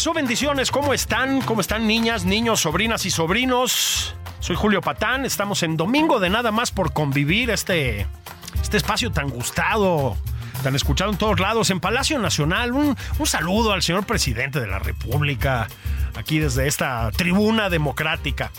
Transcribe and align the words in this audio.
¿Qué 0.00 0.04
pasó, 0.04 0.14
bendiciones? 0.14 0.70
¿Cómo 0.70 0.94
están? 0.94 1.42
¿Cómo 1.42 1.60
están 1.60 1.86
niñas, 1.86 2.24
niños, 2.24 2.60
sobrinas 2.60 3.04
y 3.04 3.10
sobrinos? 3.10 4.14
Soy 4.38 4.56
Julio 4.56 4.80
Patán, 4.80 5.26
estamos 5.26 5.62
en 5.62 5.76
Domingo 5.76 6.20
de 6.20 6.30
Nada 6.30 6.50
más 6.50 6.70
por 6.70 6.94
convivir 6.94 7.50
este, 7.50 8.06
este 8.62 8.78
espacio 8.78 9.12
tan 9.12 9.28
gustado, 9.28 10.16
tan 10.62 10.74
escuchado 10.74 11.10
en 11.10 11.18
todos 11.18 11.38
lados, 11.38 11.68
en 11.68 11.80
Palacio 11.80 12.18
Nacional. 12.18 12.72
Un, 12.72 12.96
un 13.18 13.26
saludo 13.26 13.72
al 13.72 13.82
señor 13.82 14.06
presidente 14.06 14.58
de 14.58 14.68
la 14.68 14.78
República, 14.78 15.68
aquí 16.16 16.38
desde 16.38 16.66
esta 16.66 17.10
tribuna 17.10 17.68
democrática. 17.68 18.52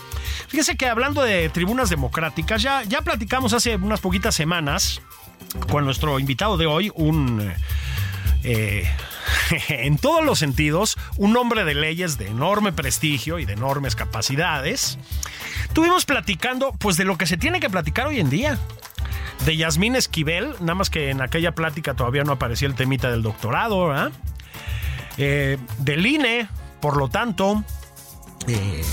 Fíjese 0.46 0.76
que 0.76 0.86
hablando 0.86 1.22
de 1.22 1.48
tribunas 1.48 1.90
democráticas, 1.90 2.62
ya, 2.62 2.84
ya 2.84 3.00
platicamos 3.00 3.52
hace 3.52 3.74
unas 3.74 3.98
poquitas 3.98 4.36
semanas 4.36 5.02
con 5.68 5.84
nuestro 5.84 6.20
invitado 6.20 6.56
de 6.56 6.66
hoy, 6.66 6.92
un... 6.94 7.52
eh, 8.44 8.88
en 9.68 9.98
todos 9.98 10.24
los 10.24 10.38
sentidos, 10.38 10.96
un 11.16 11.36
hombre 11.36 11.64
de 11.64 11.74
leyes 11.74 12.18
de 12.18 12.28
enorme 12.28 12.72
prestigio 12.72 13.38
y 13.38 13.44
de 13.44 13.54
enormes 13.54 13.96
capacidades. 13.96 14.98
Estuvimos 15.64 16.04
platicando, 16.04 16.72
pues, 16.72 16.96
de 16.96 17.04
lo 17.04 17.16
que 17.16 17.26
se 17.26 17.36
tiene 17.36 17.60
que 17.60 17.70
platicar 17.70 18.06
hoy 18.06 18.20
en 18.20 18.30
día. 18.30 18.58
De 19.44 19.56
Yasmín 19.56 19.96
Esquivel, 19.96 20.52
nada 20.60 20.74
más 20.74 20.90
que 20.90 21.10
en 21.10 21.20
aquella 21.20 21.52
plática 21.52 21.94
todavía 21.94 22.22
no 22.22 22.32
aparecía 22.32 22.68
el 22.68 22.74
temita 22.74 23.10
del 23.10 23.22
doctorado, 23.22 23.88
¿verdad? 23.88 24.12
Eh, 25.18 25.58
del 25.78 26.06
INE, 26.06 26.48
por 26.80 26.96
lo 26.96 27.08
tanto, 27.08 27.64
eh, 28.46 28.84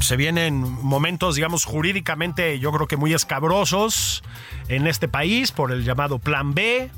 se 0.00 0.16
vienen 0.16 0.60
momentos, 0.82 1.36
digamos, 1.36 1.64
jurídicamente, 1.64 2.58
yo 2.58 2.72
creo 2.72 2.86
que 2.86 2.96
muy 2.96 3.12
escabrosos 3.14 4.22
en 4.68 4.86
este 4.86 5.08
país 5.08 5.52
por 5.52 5.70
el 5.70 5.84
llamado 5.84 6.18
Plan 6.18 6.54
B. 6.54 6.90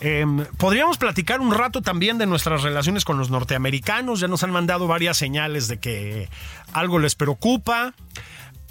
Eh, 0.00 0.26
podríamos 0.58 0.98
platicar 0.98 1.40
un 1.40 1.52
rato 1.52 1.80
también 1.80 2.18
de 2.18 2.26
nuestras 2.26 2.62
relaciones 2.62 3.04
con 3.04 3.18
los 3.18 3.30
norteamericanos. 3.30 4.20
Ya 4.20 4.28
nos 4.28 4.42
han 4.42 4.50
mandado 4.50 4.86
varias 4.86 5.16
señales 5.16 5.68
de 5.68 5.78
que 5.78 6.28
algo 6.72 6.98
les 6.98 7.14
preocupa. 7.14 7.94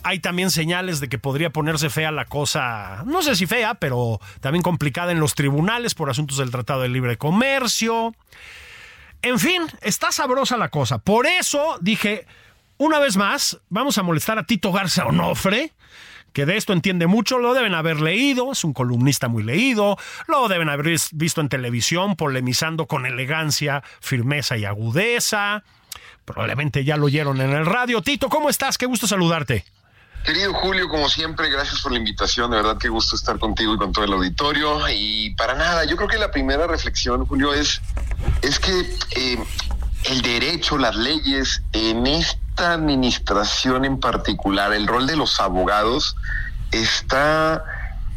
Hay 0.03 0.19
también 0.19 0.51
señales 0.51 1.00
de 1.00 1.09
que 1.09 1.17
podría 1.17 1.50
ponerse 1.50 1.89
fea 1.89 2.11
la 2.11 2.25
cosa, 2.25 3.01
no 3.07 3.23
sé 3.23 3.35
si 3.35 3.47
fea, 3.47 3.73
pero 3.73 4.19
también 4.39 4.61
complicada 4.61 5.11
en 5.11 5.19
los 5.19 5.33
tribunales 5.33 5.95
por 5.95 6.11
asuntos 6.11 6.38
del 6.38 6.51
Tratado 6.51 6.81
de 6.81 6.89
Libre 6.89 7.17
Comercio. 7.17 8.13
En 9.23 9.39
fin, 9.39 9.63
está 9.81 10.11
sabrosa 10.11 10.57
la 10.57 10.69
cosa. 10.69 11.00
Por 11.00 11.25
eso 11.25 11.79
dije, 11.81 12.27
una 12.77 13.00
vez 13.00 13.17
más, 13.17 13.57
vamos 13.69 13.97
a 13.97 14.03
molestar 14.03 14.38
a 14.38 14.44
Tito 14.44 14.71
Garza 14.71 15.07
Onofre 15.07 15.73
que 16.35 16.46
de 16.46 16.57
esto 16.57 16.73
entiende 16.73 17.07
mucho, 17.07 17.40
lo 17.40 17.53
deben 17.53 17.73
haber 17.73 18.01
leído, 18.01 18.51
es 18.51 18.66
un 18.66 18.73
columnista 18.73 19.29
muy 19.29 19.41
leído, 19.41 19.97
lo 20.28 20.50
deben 20.50 20.68
haber 20.68 20.97
visto 21.13 21.40
en 21.40 21.47
televisión 21.47 22.18
polemizando 22.18 22.88
con 22.88 23.06
elegancia, 23.06 23.81
firmeza 24.01 24.57
y 24.57 24.66
agudeza. 24.66 25.63
Probablemente 26.25 26.84
ya 26.84 26.97
lo 26.97 27.06
oyeron 27.06 27.40
en 27.40 27.51
el 27.51 27.66
radio. 27.66 28.01
Tito, 28.01 28.28
¿cómo 28.28 28.50
estás? 28.50 28.78
Qué 28.78 28.85
gusto 28.85 29.07
saludarte. 29.07 29.63
Querido 30.25 30.53
Julio, 30.56 30.90
como 30.90 31.07
siempre, 31.07 31.50
gracias 31.50 31.81
por 31.81 31.94
la 31.94 32.00
invitación. 32.00 32.51
De 32.51 32.57
verdad, 32.57 32.78
qué 32.78 32.90
gusto 32.90 33.16
estar 33.16 33.40
contigo 33.40 33.75
y 33.75 33.78
con 33.78 33.94
todo 33.94 34.03
el 34.03 34.12
auditorio. 34.12 34.79
Y 34.90 35.34
para 35.35 35.56
nada, 35.56 35.85
yo 35.85 35.95
creo 35.95 36.09
que 36.09 36.18
la 36.18 36.31
primera 36.31 36.68
reflexión, 36.68 37.25
Julio, 37.28 37.53
es, 37.53 37.79
es 38.41 38.59
que 38.59 38.78
eh, 39.16 39.38
el 40.07 40.21
derecho, 40.21 40.77
las 40.77 40.95
leyes, 40.95 41.61
en 41.73 42.07
esta 42.07 42.73
administración 42.73 43.85
en 43.85 43.99
particular, 43.99 44.73
el 44.73 44.88
rol 44.88 45.07
de 45.07 45.16
los 45.16 45.39
abogados 45.39 46.16
está, 46.71 47.63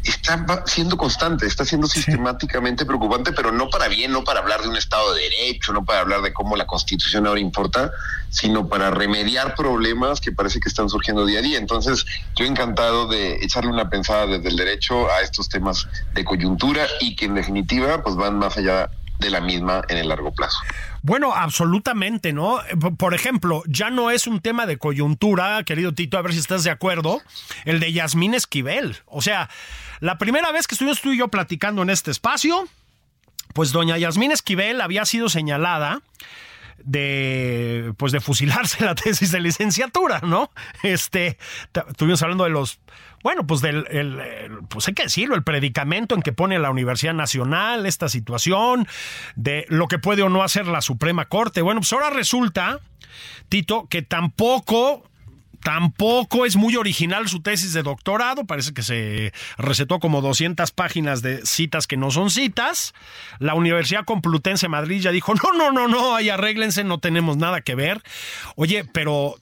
está 0.03 0.63
siendo 0.65 0.97
constante, 0.97 1.45
está 1.45 1.65
siendo 1.65 1.87
sistemáticamente 1.87 2.85
preocupante, 2.85 3.31
pero 3.33 3.51
no 3.51 3.69
para 3.69 3.87
bien, 3.87 4.11
no 4.11 4.23
para 4.23 4.39
hablar 4.39 4.61
de 4.61 4.69
un 4.69 4.77
Estado 4.77 5.13
de 5.13 5.23
Derecho, 5.23 5.73
no 5.73 5.83
para 5.83 6.01
hablar 6.01 6.21
de 6.21 6.31
cómo 6.31 6.55
la 6.55 6.67
Constitución 6.67 7.25
ahora 7.25 7.39
importa, 7.39 7.91
sino 8.29 8.67
para 8.67 8.91
remediar 8.91 9.55
problemas 9.55 10.21
que 10.21 10.31
parece 10.31 10.59
que 10.59 10.69
están 10.69 10.89
surgiendo 10.89 11.25
día 11.25 11.39
a 11.39 11.41
día. 11.41 11.57
Entonces, 11.57 12.05
yo 12.35 12.45
encantado 12.45 13.07
de 13.07 13.37
echarle 13.41 13.71
una 13.71 13.89
pensada 13.89 14.27
desde 14.27 14.49
el 14.49 14.55
derecho 14.55 15.09
a 15.11 15.21
estos 15.21 15.49
temas 15.49 15.87
de 16.13 16.23
coyuntura 16.23 16.85
y 16.99 17.15
que 17.15 17.25
en 17.25 17.35
definitiva 17.35 18.03
pues 18.03 18.15
van 18.15 18.37
más 18.37 18.57
allá 18.57 18.91
de 19.19 19.29
la 19.29 19.41
misma 19.41 19.81
en 19.89 19.97
el 19.97 20.07
largo 20.07 20.31
plazo. 20.31 20.57
Bueno, 21.01 21.33
absolutamente, 21.33 22.33
¿no? 22.33 22.59
Por 22.97 23.13
ejemplo, 23.13 23.63
ya 23.67 23.89
no 23.89 24.11
es 24.11 24.27
un 24.27 24.39
tema 24.39 24.65
de 24.65 24.77
coyuntura, 24.77 25.63
querido 25.63 25.93
Tito, 25.93 26.17
a 26.17 26.21
ver 26.21 26.33
si 26.33 26.39
estás 26.39 26.63
de 26.63 26.71
acuerdo, 26.71 27.21
el 27.65 27.79
de 27.79 27.93
Yasmín 27.93 28.33
Esquivel. 28.33 28.97
O 29.05 29.21
sea, 29.21 29.49
la 29.99 30.17
primera 30.17 30.51
vez 30.51 30.67
que 30.67 30.75
estuvimos 30.75 31.01
tú 31.01 31.11
y 31.11 31.17
yo 31.17 31.27
platicando 31.27 31.81
en 31.81 31.89
este 31.89 32.11
espacio, 32.11 32.67
pues 33.53 33.71
doña 33.71 33.97
Yasmín 33.97 34.31
Esquivel 34.31 34.81
había 34.81 35.05
sido 35.05 35.29
señalada 35.29 36.01
de 36.83 37.93
pues 37.97 38.11
de 38.11 38.21
fusilarse 38.21 38.83
la 38.85 38.95
tesis 38.95 39.31
de 39.31 39.41
licenciatura, 39.41 40.21
¿no? 40.23 40.51
Este, 40.83 41.37
estuvimos 41.89 42.21
hablando 42.23 42.45
de 42.45 42.51
los 42.51 42.79
bueno, 43.23 43.45
pues 43.45 43.61
del, 43.61 43.85
el, 43.89 44.19
pues 44.69 44.87
hay 44.87 44.93
que 44.93 45.03
decirlo, 45.03 45.35
el 45.35 45.43
predicamento 45.43 46.15
en 46.15 46.21
que 46.21 46.33
pone 46.33 46.59
la 46.59 46.71
Universidad 46.71 47.13
Nacional, 47.13 47.85
esta 47.85 48.09
situación, 48.09 48.87
de 49.35 49.65
lo 49.69 49.87
que 49.87 49.99
puede 49.99 50.23
o 50.23 50.29
no 50.29 50.43
hacer 50.43 50.67
la 50.67 50.81
Suprema 50.81 51.25
Corte. 51.25 51.61
Bueno, 51.61 51.81
pues 51.81 51.91
ahora 51.93 52.09
resulta, 52.09 52.79
Tito, 53.49 53.87
que 53.89 54.01
tampoco 54.01 55.03
Tampoco 55.61 56.45
es 56.45 56.55
muy 56.55 56.75
original 56.77 57.27
su 57.27 57.41
tesis 57.41 57.73
de 57.73 57.83
doctorado, 57.83 58.45
parece 58.45 58.73
que 58.73 58.81
se 58.81 59.33
recetó 59.57 59.99
como 59.99 60.21
200 60.21 60.71
páginas 60.71 61.21
de 61.21 61.45
citas 61.45 61.85
que 61.85 61.97
no 61.97 62.11
son 62.11 62.29
citas. 62.29 62.93
La 63.39 63.55
Universidad 63.55 64.05
Complutense 64.05 64.67
de 64.67 64.69
Madrid 64.69 65.01
ya 65.01 65.11
dijo, 65.11 65.33
no, 65.35 65.51
no, 65.53 65.71
no, 65.71 65.87
no, 65.87 66.15
ahí 66.15 66.29
arréglense, 66.29 66.83
no 66.85 66.99
tenemos 66.99 67.35
nada 67.35 67.61
que 67.61 67.75
ver. 67.75 68.01
Oye, 68.55 68.85
pero 68.85 69.35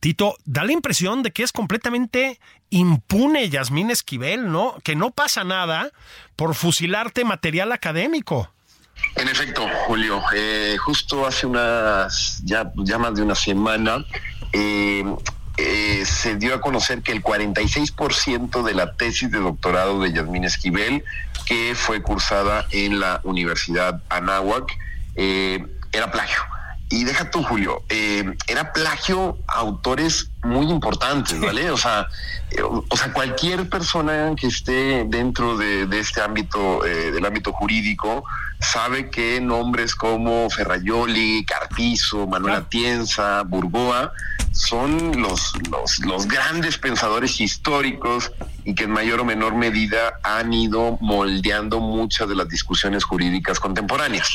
Tito, 0.00 0.36
da 0.44 0.64
la 0.64 0.72
impresión 0.72 1.22
de 1.22 1.32
que 1.32 1.42
es 1.42 1.52
completamente 1.52 2.38
impune 2.70 3.48
Yasmín 3.48 3.90
Esquivel, 3.90 4.50
¿no? 4.50 4.76
Que 4.84 4.94
no 4.94 5.10
pasa 5.10 5.44
nada 5.44 5.90
por 6.36 6.54
fusilarte 6.54 7.24
material 7.24 7.72
académico. 7.72 8.52
En 9.16 9.28
efecto, 9.28 9.66
Julio, 9.86 10.22
eh, 10.34 10.76
justo 10.78 11.26
hace 11.26 11.46
unas, 11.46 12.42
ya, 12.44 12.70
más 12.98 13.14
de 13.14 13.22
una 13.22 13.34
semana, 13.34 14.04
eh, 14.52 15.04
eh, 15.56 16.04
se 16.04 16.36
dio 16.36 16.54
a 16.54 16.60
conocer 16.60 17.02
que 17.02 17.12
el 17.12 17.22
46% 17.22 18.62
de 18.62 18.74
la 18.74 18.92
tesis 18.94 19.30
de 19.30 19.38
doctorado 19.38 20.00
de 20.00 20.12
Yasmín 20.12 20.44
Esquivel, 20.44 21.04
que 21.46 21.74
fue 21.74 22.02
cursada 22.02 22.66
en 22.70 23.00
la 23.00 23.20
Universidad 23.24 24.02
Anáhuac, 24.08 24.76
eh, 25.16 25.66
era 25.90 26.12
plagio. 26.12 26.40
Y 26.90 27.04
deja 27.04 27.30
tú, 27.30 27.42
Julio, 27.42 27.82
eh, 27.90 28.34
era 28.46 28.72
plagio 28.72 29.36
a 29.46 29.58
autores 29.58 30.30
muy 30.42 30.70
importantes, 30.70 31.38
¿vale? 31.38 31.70
O 31.70 31.76
sea, 31.76 32.06
eh, 32.50 32.62
o 32.62 32.96
sea, 32.96 33.12
cualquier 33.12 33.68
persona 33.68 34.32
que 34.36 34.46
esté 34.46 35.04
dentro 35.06 35.58
de, 35.58 35.86
de 35.86 36.00
este 36.00 36.22
ámbito, 36.22 36.86
eh, 36.86 37.10
del 37.10 37.26
ámbito 37.26 37.52
jurídico, 37.52 38.24
sabe 38.60 39.10
que 39.10 39.38
nombres 39.40 39.94
como 39.94 40.48
Ferrayoli, 40.48 41.44
Carpizo, 41.44 42.26
Manuel 42.26 42.54
Atienza, 42.54 43.42
Burgoa, 43.42 44.12
son 44.58 45.22
los, 45.22 45.52
los, 45.70 46.00
los 46.00 46.26
grandes 46.26 46.78
pensadores 46.78 47.40
históricos 47.40 48.32
y 48.64 48.74
que 48.74 48.84
en 48.84 48.90
mayor 48.90 49.20
o 49.20 49.24
menor 49.24 49.54
medida 49.54 50.18
han 50.24 50.52
ido 50.52 50.98
moldeando 51.00 51.78
muchas 51.78 52.28
de 52.28 52.34
las 52.34 52.48
discusiones 52.48 53.04
jurídicas 53.04 53.60
contemporáneas. 53.60 54.28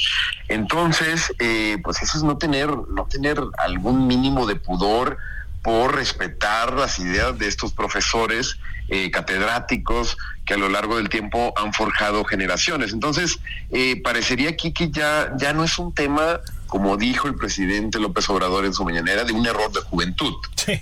Entonces, 0.47 1.33
eh, 1.39 1.77
pues 1.83 2.01
eso 2.01 2.17
es 2.17 2.23
no 2.23 2.37
tener, 2.37 2.69
no 2.69 3.05
tener 3.05 3.37
algún 3.57 4.07
mínimo 4.07 4.47
de 4.47 4.55
pudor 4.55 5.17
por 5.61 5.95
respetar 5.95 6.73
las 6.73 6.99
ideas 6.99 7.37
de 7.37 7.47
estos 7.47 7.73
profesores 7.73 8.57
eh, 8.87 9.11
catedráticos 9.11 10.17
que 10.45 10.53
a 10.53 10.57
lo 10.57 10.69
largo 10.69 10.97
del 10.97 11.09
tiempo 11.09 11.53
han 11.57 11.73
forjado 11.73 12.23
generaciones. 12.23 12.93
Entonces, 12.93 13.39
eh, 13.71 14.01
parecería 14.01 14.49
aquí 14.49 14.71
que 14.71 14.89
ya, 14.89 15.33
ya 15.37 15.53
no 15.53 15.63
es 15.63 15.77
un 15.77 15.93
tema, 15.93 16.41
como 16.67 16.97
dijo 16.97 17.27
el 17.27 17.35
presidente 17.35 17.99
López 17.99 18.29
Obrador 18.29 18.65
en 18.65 18.73
su 18.73 18.83
mañanera, 18.83 19.23
de 19.23 19.33
un 19.33 19.45
error 19.45 19.71
de 19.71 19.81
juventud, 19.81 20.33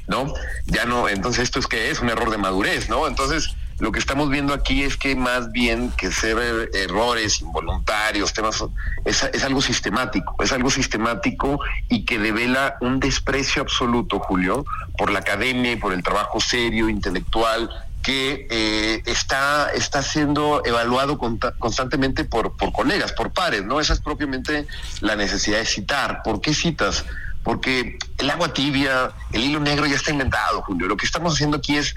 ¿no? 0.08 0.34
Ya 0.66 0.86
no, 0.86 1.10
entonces 1.10 1.44
esto 1.44 1.60
es 1.60 1.68
que 1.68 1.92
es 1.92 2.00
un 2.00 2.10
error 2.10 2.32
de 2.32 2.38
madurez, 2.38 2.90
¿no? 2.90 3.08
Entonces, 3.08 3.56
lo 3.80 3.92
que 3.92 3.98
estamos 3.98 4.30
viendo 4.30 4.54
aquí 4.54 4.84
es 4.84 4.96
que 4.96 5.16
más 5.16 5.52
bien 5.52 5.92
que 5.98 6.12
ser 6.12 6.70
errores 6.74 7.42
involuntarios, 7.42 8.32
temas, 8.32 8.64
es, 9.06 9.24
es, 9.24 9.44
algo 9.44 9.60
sistemático, 9.60 10.36
es 10.44 10.52
algo 10.52 10.70
sistemático 10.70 11.60
y 11.90 12.06
que 12.06 12.20
devela 12.20 12.78
un 12.80 13.00
desprecio 13.00 13.64
absoluto, 13.64 14.20
Julio, 14.20 14.66
por 14.98 15.12
la 15.12 15.20
academia 15.20 15.72
y 15.72 15.78
por 15.78 15.94
el 15.94 16.04
trabajo 16.04 16.40
serio, 16.40 16.90
intelectual, 16.90 17.72
que 18.02 18.48
eh, 18.50 19.04
está, 19.06 19.72
está 19.74 20.02
siendo 20.02 20.64
evaluado 20.66 21.18
constantemente 21.18 22.24
por, 22.26 22.58
por 22.58 22.72
colegas, 22.72 23.12
por 23.12 23.32
pares, 23.32 23.64
¿no? 23.64 23.80
Esa 23.80 23.94
es 23.94 24.02
propiamente 24.02 24.68
la 25.02 25.16
necesidad 25.16 25.60
de 25.60 25.66
citar. 25.66 26.24
¿Por 26.24 26.42
qué 26.42 26.54
citas? 26.54 27.06
Porque 27.44 27.98
el 28.18 28.30
agua 28.30 28.54
tibia, 28.54 29.12
el 29.32 29.44
hilo 29.44 29.60
negro 29.60 29.86
ya 29.86 29.96
está 29.96 30.12
inventado, 30.12 30.62
Julio. 30.64 30.88
Lo 30.88 30.98
que 30.98 31.06
estamos 31.06 31.34
haciendo 31.34 31.58
aquí 31.58 31.78
es 31.78 31.96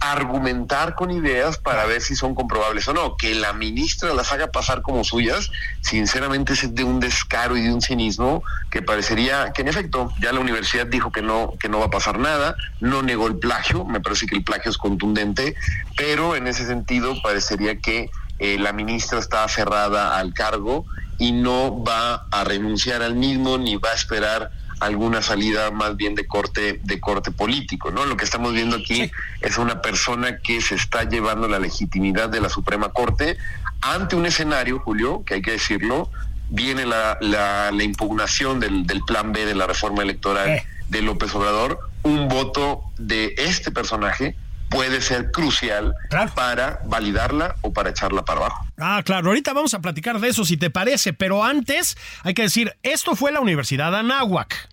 argumentar 0.00 0.94
con 0.94 1.10
ideas 1.10 1.58
para 1.58 1.86
ver 1.86 2.00
si 2.00 2.14
son 2.14 2.34
comprobables 2.34 2.86
o 2.88 2.92
no. 2.92 3.16
Que 3.16 3.34
la 3.34 3.52
ministra 3.52 4.14
las 4.14 4.32
haga 4.32 4.48
pasar 4.48 4.82
como 4.82 5.04
suyas, 5.04 5.50
sinceramente 5.80 6.52
es 6.52 6.74
de 6.74 6.84
un 6.84 7.00
descaro 7.00 7.56
y 7.56 7.62
de 7.62 7.72
un 7.72 7.80
cinismo 7.80 8.42
que 8.70 8.82
parecería 8.82 9.52
que 9.52 9.62
en 9.62 9.68
efecto 9.68 10.12
ya 10.20 10.32
la 10.32 10.40
universidad 10.40 10.86
dijo 10.86 11.10
que 11.12 11.22
no, 11.22 11.54
que 11.58 11.68
no 11.68 11.78
va 11.78 11.86
a 11.86 11.90
pasar 11.90 12.18
nada, 12.18 12.56
no 12.80 13.02
negó 13.02 13.26
el 13.26 13.36
plagio, 13.36 13.84
me 13.84 14.00
parece 14.00 14.26
que 14.26 14.36
el 14.36 14.44
plagio 14.44 14.70
es 14.70 14.78
contundente, 14.78 15.54
pero 15.96 16.36
en 16.36 16.46
ese 16.46 16.66
sentido 16.66 17.14
parecería 17.22 17.76
que 17.78 18.10
eh, 18.38 18.58
la 18.58 18.72
ministra 18.72 19.18
está 19.18 19.48
cerrada 19.48 20.18
al 20.18 20.34
cargo 20.34 20.84
y 21.18 21.32
no 21.32 21.82
va 21.82 22.26
a 22.30 22.44
renunciar 22.44 23.02
al 23.02 23.14
mismo 23.14 23.56
ni 23.56 23.76
va 23.76 23.90
a 23.90 23.94
esperar 23.94 24.50
alguna 24.80 25.22
salida 25.22 25.70
más 25.70 25.96
bien 25.96 26.14
de 26.14 26.26
corte 26.26 26.80
de 26.82 27.00
corte 27.00 27.30
político, 27.30 27.90
¿no? 27.90 28.04
Lo 28.04 28.16
que 28.16 28.24
estamos 28.24 28.52
viendo 28.52 28.76
aquí 28.76 29.10
es 29.40 29.58
una 29.58 29.80
persona 29.80 30.38
que 30.38 30.60
se 30.60 30.74
está 30.74 31.04
llevando 31.04 31.48
la 31.48 31.58
legitimidad 31.58 32.28
de 32.28 32.40
la 32.40 32.48
Suprema 32.48 32.90
Corte 32.90 33.38
ante 33.80 34.16
un 34.16 34.26
escenario, 34.26 34.78
Julio, 34.80 35.22
que 35.24 35.34
hay 35.34 35.42
que 35.42 35.52
decirlo, 35.52 36.10
viene 36.50 36.86
la, 36.86 37.18
la, 37.20 37.82
impugnación 37.82 38.60
del, 38.60 38.86
del, 38.86 39.02
plan 39.02 39.32
B 39.32 39.44
de 39.44 39.54
la 39.54 39.66
reforma 39.66 40.02
electoral 40.02 40.48
eh. 40.48 40.66
de 40.88 41.02
López 41.02 41.34
Obrador, 41.34 41.78
un 42.02 42.28
voto 42.28 42.82
de 42.98 43.34
este 43.36 43.70
personaje 43.70 44.36
puede 44.68 45.00
ser 45.00 45.30
crucial 45.30 45.94
para 46.34 46.80
validarla 46.84 47.56
o 47.62 47.72
para 47.72 47.90
echarla 47.90 48.24
para 48.24 48.40
abajo. 48.40 48.66
Ah, 48.78 49.02
claro, 49.04 49.28
ahorita 49.28 49.52
vamos 49.52 49.74
a 49.74 49.80
platicar 49.80 50.20
de 50.20 50.28
eso 50.28 50.44
si 50.44 50.56
te 50.56 50.70
parece, 50.70 51.12
pero 51.12 51.44
antes 51.44 51.96
hay 52.22 52.34
que 52.34 52.42
decir, 52.42 52.76
esto 52.82 53.16
fue 53.16 53.32
la 53.32 53.40
Universidad 53.40 53.94
Anáhuac. 53.94 54.68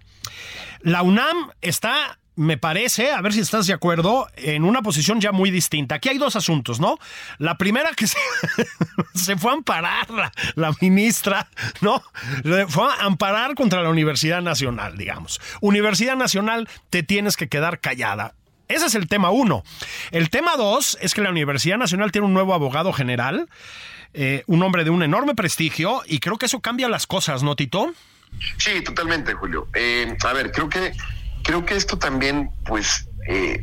La 0.82 1.02
UNAM 1.02 1.52
está 1.62 2.18
me 2.36 2.58
parece, 2.58 3.12
a 3.12 3.22
ver 3.22 3.34
si 3.34 3.42
estás 3.42 3.68
de 3.68 3.74
acuerdo, 3.74 4.28
en 4.36 4.64
una 4.64 4.82
posición 4.82 5.22
ya 5.22 5.32
muy 5.32 5.52
distinta. 5.52 5.96
Aquí 5.96 6.10
hay 6.10 6.18
dos 6.18 6.36
asuntos, 6.36 6.80
¿no? 6.80 6.98
La 7.38 7.58
primera 7.58 7.92
que 7.92 8.08
se, 8.08 8.18
se 9.14 9.38
fue 9.38 9.52
a 9.52 9.54
amparar 9.54 10.10
la, 10.10 10.32
la, 10.56 10.74
ministra, 10.82 11.48
¿no? 11.82 12.02
Fue 12.68 12.86
a 12.86 13.06
amparar 13.06 13.56
contra 13.56 13.84
la 13.84 13.90
Universidad 13.90 14.42
Nacional, 14.42 14.98
digamos. 14.98 15.40
Universidad 15.62 16.16
Nacional, 16.16 16.68
te 16.90 17.04
tienes 17.04 17.38
que 17.38 17.50
quedar 17.50 17.80
callada. 17.80 18.34
Ese 18.74 18.88
es 18.88 18.96
el 18.96 19.08
tema 19.08 19.30
uno. 19.30 19.64
El 20.10 20.32
tema 20.32 20.58
dos 20.58 20.98
es 21.00 21.14
que 21.14 21.22
la 21.22 21.30
Universidad 21.30 21.78
Nacional 21.78 22.12
tiene 22.12 22.26
un 22.26 22.34
nuevo 22.34 22.56
abogado 22.56 22.92
general, 22.92 23.48
eh, 24.16 24.44
un 24.48 24.64
hombre 24.64 24.84
de 24.84 24.90
un 24.90 25.04
enorme 25.04 25.36
prestigio, 25.36 26.02
y 26.08 26.20
creo 26.20 26.38
que 26.38 26.48
eso 26.48 26.60
cambia 26.60 26.90
las 26.90 27.06
cosas, 27.06 27.44
¿no, 27.44 27.56
Tito? 27.56 27.94
Sí, 28.58 28.82
totalmente, 28.82 29.34
Julio. 29.36 29.68
Eh, 29.76 30.18
a 30.26 30.34
ver, 30.34 30.52
creo 30.52 30.70
que, 30.70 30.94
creo 31.44 31.64
que 31.66 31.76
esto 31.76 32.00
también, 32.00 32.50
pues, 32.66 33.08
eh, 33.28 33.62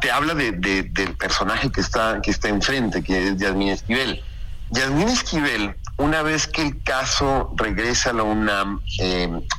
te 0.00 0.10
habla 0.10 0.34
de, 0.34 0.50
del 0.50 1.14
personaje 1.16 1.70
que 1.70 1.80
está, 1.80 2.20
que 2.20 2.32
está 2.32 2.48
enfrente, 2.48 3.04
que 3.04 3.28
es 3.28 3.36
Yasmín 3.36 3.68
Esquivel. 3.68 4.20
Yasmín 4.70 5.08
Esquivel, 5.08 5.76
una 5.96 6.22
vez 6.22 6.48
que 6.48 6.62
el 6.62 6.82
caso 6.82 7.54
regresa 7.56 8.10
a 8.10 8.14
la 8.14 8.24
UNAM 8.24 8.80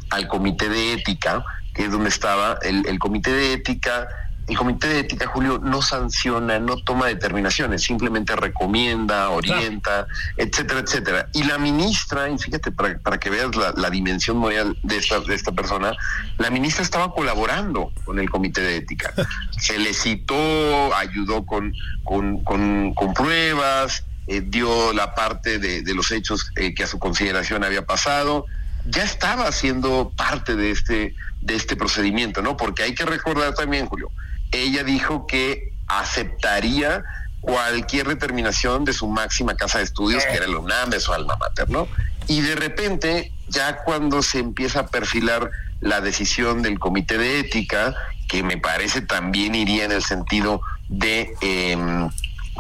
al 0.10 0.27
comité 0.27 0.68
de 0.68 0.94
ética, 0.94 1.45
que 1.74 1.86
es 1.86 1.92
donde 1.92 2.10
estaba, 2.10 2.57
el 2.62 3.00
comité 3.00 3.31
de 3.31 3.54
ética 3.54 4.07
el 4.48 4.58
Comité 4.58 4.88
de 4.88 5.00
Ética, 5.00 5.26
Julio, 5.28 5.60
no 5.64 5.82
sanciona, 5.82 6.60
no 6.60 6.78
toma 6.78 7.08
determinaciones, 7.08 7.82
simplemente 7.82 8.36
recomienda, 8.36 9.30
orienta, 9.30 10.08
etcétera, 10.38 10.82
etcétera. 10.82 11.30
Y 11.34 11.44
la 11.44 11.58
ministra, 11.58 12.30
y 12.30 12.38
fíjate, 12.38 12.72
para, 12.72 13.00
para 13.00 13.20
que 13.20 13.32
veas 13.32 13.56
la, 13.56 13.90
dimensión 13.90 14.38
moral 14.38 14.78
de 14.84 14.98
esta, 14.98 15.20
de 15.20 15.34
esta 15.34 15.52
persona, 15.52 15.94
la 16.38 16.50
ministra 16.52 16.84
estaba 16.84 17.12
colaborando 17.12 17.92
con 18.04 18.20
el 18.20 18.30
Comité 18.30 18.62
de 18.62 18.78
Ética. 18.78 19.12
Se 19.58 19.80
le 19.80 19.94
citó, 19.94 20.96
ayudó 20.96 21.46
con, 21.46 21.74
con, 22.04 22.44
con, 22.44 23.14
pruebas, 23.16 24.04
eh, 24.28 24.42
dio 24.46 24.94
la 24.94 25.16
parte 25.16 25.58
de, 25.58 25.82
de 25.82 25.94
los 25.96 26.12
hechos 26.12 26.52
eh, 26.56 26.76
que 26.76 26.84
a 26.84 26.88
su 26.88 27.00
consideración 27.00 27.64
había 27.64 27.86
pasado. 27.86 28.46
Ya 28.88 29.04
estaba 29.04 29.52
siendo 29.52 30.12
parte 30.16 30.56
de 30.56 30.70
este, 30.70 31.16
de 31.42 31.56
este 31.56 31.76
procedimiento, 31.76 32.44
¿no? 32.44 32.56
Porque 32.56 32.84
hay 32.84 32.94
que 32.94 33.06
recordar 33.06 33.56
también, 33.56 33.88
Julio, 33.88 34.12
ella 34.52 34.84
dijo 34.84 35.28
que 35.28 35.74
aceptaría 35.88 37.04
cualquier 37.46 38.08
determinación 38.08 38.86
de 38.86 38.94
su 38.94 39.08
máxima 39.08 39.56
casa 39.56 39.78
de 39.78 39.84
estudios, 39.84 40.24
que 40.26 40.34
era 40.34 40.46
el 40.46 40.56
UNAM, 40.56 40.90
de 40.90 41.00
su 41.00 41.14
alma 41.14 41.36
mater, 41.36 41.70
¿no? 41.70 41.88
Y 42.28 42.42
de 42.42 42.56
repente, 42.56 43.32
ya 43.48 43.84
cuando 43.84 44.24
se 44.24 44.40
empieza 44.40 44.82
a 44.82 44.88
perfilar 44.88 45.52
la 45.80 46.02
decisión 46.02 46.64
del 46.64 46.80
comité 46.80 47.20
de 47.20 47.40
ética, 47.40 47.96
que 48.28 48.42
me 48.42 48.58
parece 48.58 49.02
también 49.02 49.54
iría 49.54 49.86
en 49.86 49.92
el 49.92 50.04
sentido 50.04 50.62
de 50.90 51.36
em, 51.42 52.10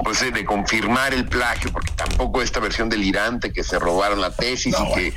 pues 0.03 0.19
de 0.19 0.45
confirmar 0.45 1.13
el 1.13 1.25
plagio, 1.25 1.71
porque 1.71 1.91
tampoco 1.93 2.41
esta 2.41 2.59
versión 2.59 2.89
delirante 2.89 3.53
que 3.53 3.63
se 3.63 3.79
robaron 3.79 4.21
la 4.21 4.29
tesis 4.29 4.75
y 4.77 4.93
que, 4.93 5.13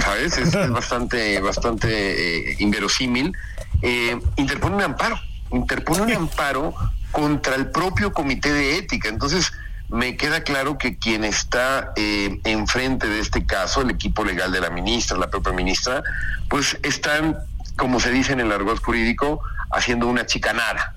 ¿sabes? 0.00 0.38
Es, 0.38 0.70
bastante, 0.70 1.40
bastante 1.40 2.52
eh, 2.52 2.56
inverosímil. 2.60 3.36
Eh, 3.82 4.18
interpone 4.36 4.76
un 4.76 4.82
amparo 4.82 5.18
interpone 5.50 6.02
un 6.02 6.12
amparo 6.12 6.74
contra 7.10 7.54
el 7.54 7.70
propio 7.70 8.12
comité 8.12 8.52
de 8.52 8.78
ética. 8.78 9.08
Entonces, 9.08 9.52
me 9.88 10.16
queda 10.16 10.42
claro 10.42 10.78
que 10.78 10.98
quien 10.98 11.24
está 11.24 11.92
eh, 11.96 12.40
enfrente 12.44 13.06
de 13.06 13.20
este 13.20 13.46
caso, 13.46 13.82
el 13.82 13.90
equipo 13.90 14.24
legal 14.24 14.50
de 14.50 14.60
la 14.60 14.70
ministra, 14.70 15.16
la 15.18 15.30
propia 15.30 15.52
ministra, 15.52 16.02
pues 16.48 16.78
están, 16.82 17.38
como 17.76 18.00
se 18.00 18.10
dice 18.10 18.32
en 18.32 18.40
el 18.40 18.50
argot 18.50 18.82
jurídico, 18.82 19.40
haciendo 19.70 20.06
una 20.06 20.24
chicanada, 20.24 20.94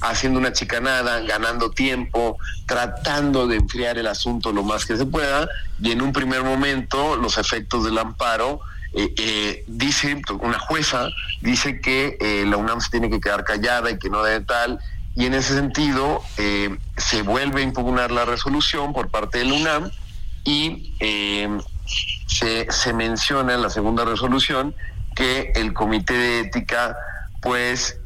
haciendo 0.00 0.38
una 0.38 0.52
chicanada, 0.52 1.20
ganando 1.20 1.70
tiempo, 1.70 2.36
tratando 2.66 3.46
de 3.46 3.56
enfriar 3.56 3.96
el 3.96 4.08
asunto 4.08 4.52
lo 4.52 4.62
más 4.62 4.84
que 4.84 4.96
se 4.96 5.06
pueda, 5.06 5.48
y 5.80 5.92
en 5.92 6.02
un 6.02 6.12
primer 6.12 6.42
momento 6.42 7.16
los 7.16 7.38
efectos 7.38 7.84
del 7.84 7.98
amparo 7.98 8.60
eh, 8.94 9.14
eh, 9.16 9.64
dice, 9.68 10.20
una 10.40 10.58
jueza 10.58 11.08
dice 11.40 11.80
que 11.80 12.18
eh, 12.20 12.44
la 12.46 12.58
UNAM 12.58 12.80
se 12.80 12.90
tiene 12.90 13.08
que 13.08 13.20
quedar 13.20 13.44
callada 13.44 13.90
y 13.90 13.98
que 13.98 14.10
no 14.10 14.22
debe 14.22 14.44
tal, 14.44 14.80
y 15.14 15.26
en 15.26 15.34
ese 15.34 15.54
sentido 15.54 16.22
eh, 16.38 16.76
se 16.96 17.22
vuelve 17.22 17.62
a 17.62 17.64
impugnar 17.64 18.10
la 18.10 18.24
resolución 18.24 18.92
por 18.92 19.08
parte 19.08 19.38
de 19.38 19.44
la 19.46 19.54
UNAM 19.54 19.90
y 20.44 20.94
se, 22.26 22.66
se 22.70 22.92
menciona 22.92 23.54
en 23.54 23.62
la 23.62 23.70
segunda 23.70 24.04
resolución 24.04 24.74
que 25.14 25.52
el 25.54 25.72
comité 25.72 26.14
de 26.14 26.40
ética 26.40 26.96
pues 27.40 28.00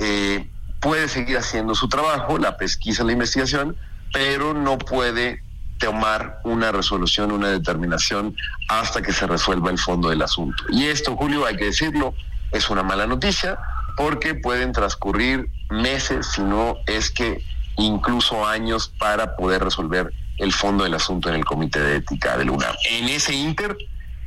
puede 0.81 1.09
seguir 1.09 1.38
haciendo 1.38 1.75
su 1.75 1.88
trabajo, 1.88 2.38
la 2.38 2.57
pesquisa, 2.57 3.05
la 3.05 3.12
investigación, 3.12 3.76
pero 4.12 4.52
no 4.52 4.76
puede 4.76 5.43
tomar 5.78 6.40
una 6.45 6.73
resolución, 6.73 7.33
una 7.33 7.50
determinación 7.50 8.35
hasta 8.68 9.02
que 9.02 9.12
se 9.12 9.26
resuelva 9.26 9.71
el 9.71 9.78
fondo 9.78 10.11
del 10.11 10.23
asunto. 10.23 10.64
Y 10.71 10.87
esto, 10.87 11.16
Julio, 11.16 11.47
hay 11.47 11.56
que 11.56 11.66
decirlo, 11.66 12.14
es 12.52 12.71
una 12.71 12.83
mala 12.83 13.06
noticia 13.06 13.59
porque 13.97 14.35
pueden 14.35 14.73
transcurrir 14.73 15.49
meses, 15.71 16.28
si 16.35 16.42
no 16.42 16.76
es 16.87 17.11
que 17.11 17.42
incluso 17.76 18.47
años 18.47 18.92
para 18.99 19.37
poder 19.37 19.64
resolver 19.64 20.12
el 20.38 20.52
fondo 20.52 20.85
del 20.85 20.95
asunto 20.95 21.28
en 21.28 21.37
el 21.37 21.45
Comité 21.45 21.80
de 21.80 21.97
Ética 21.97 22.37
del 22.37 22.50
UNAM. 22.50 22.75
En 22.90 23.09
ese 23.09 23.35
inter 23.35 23.76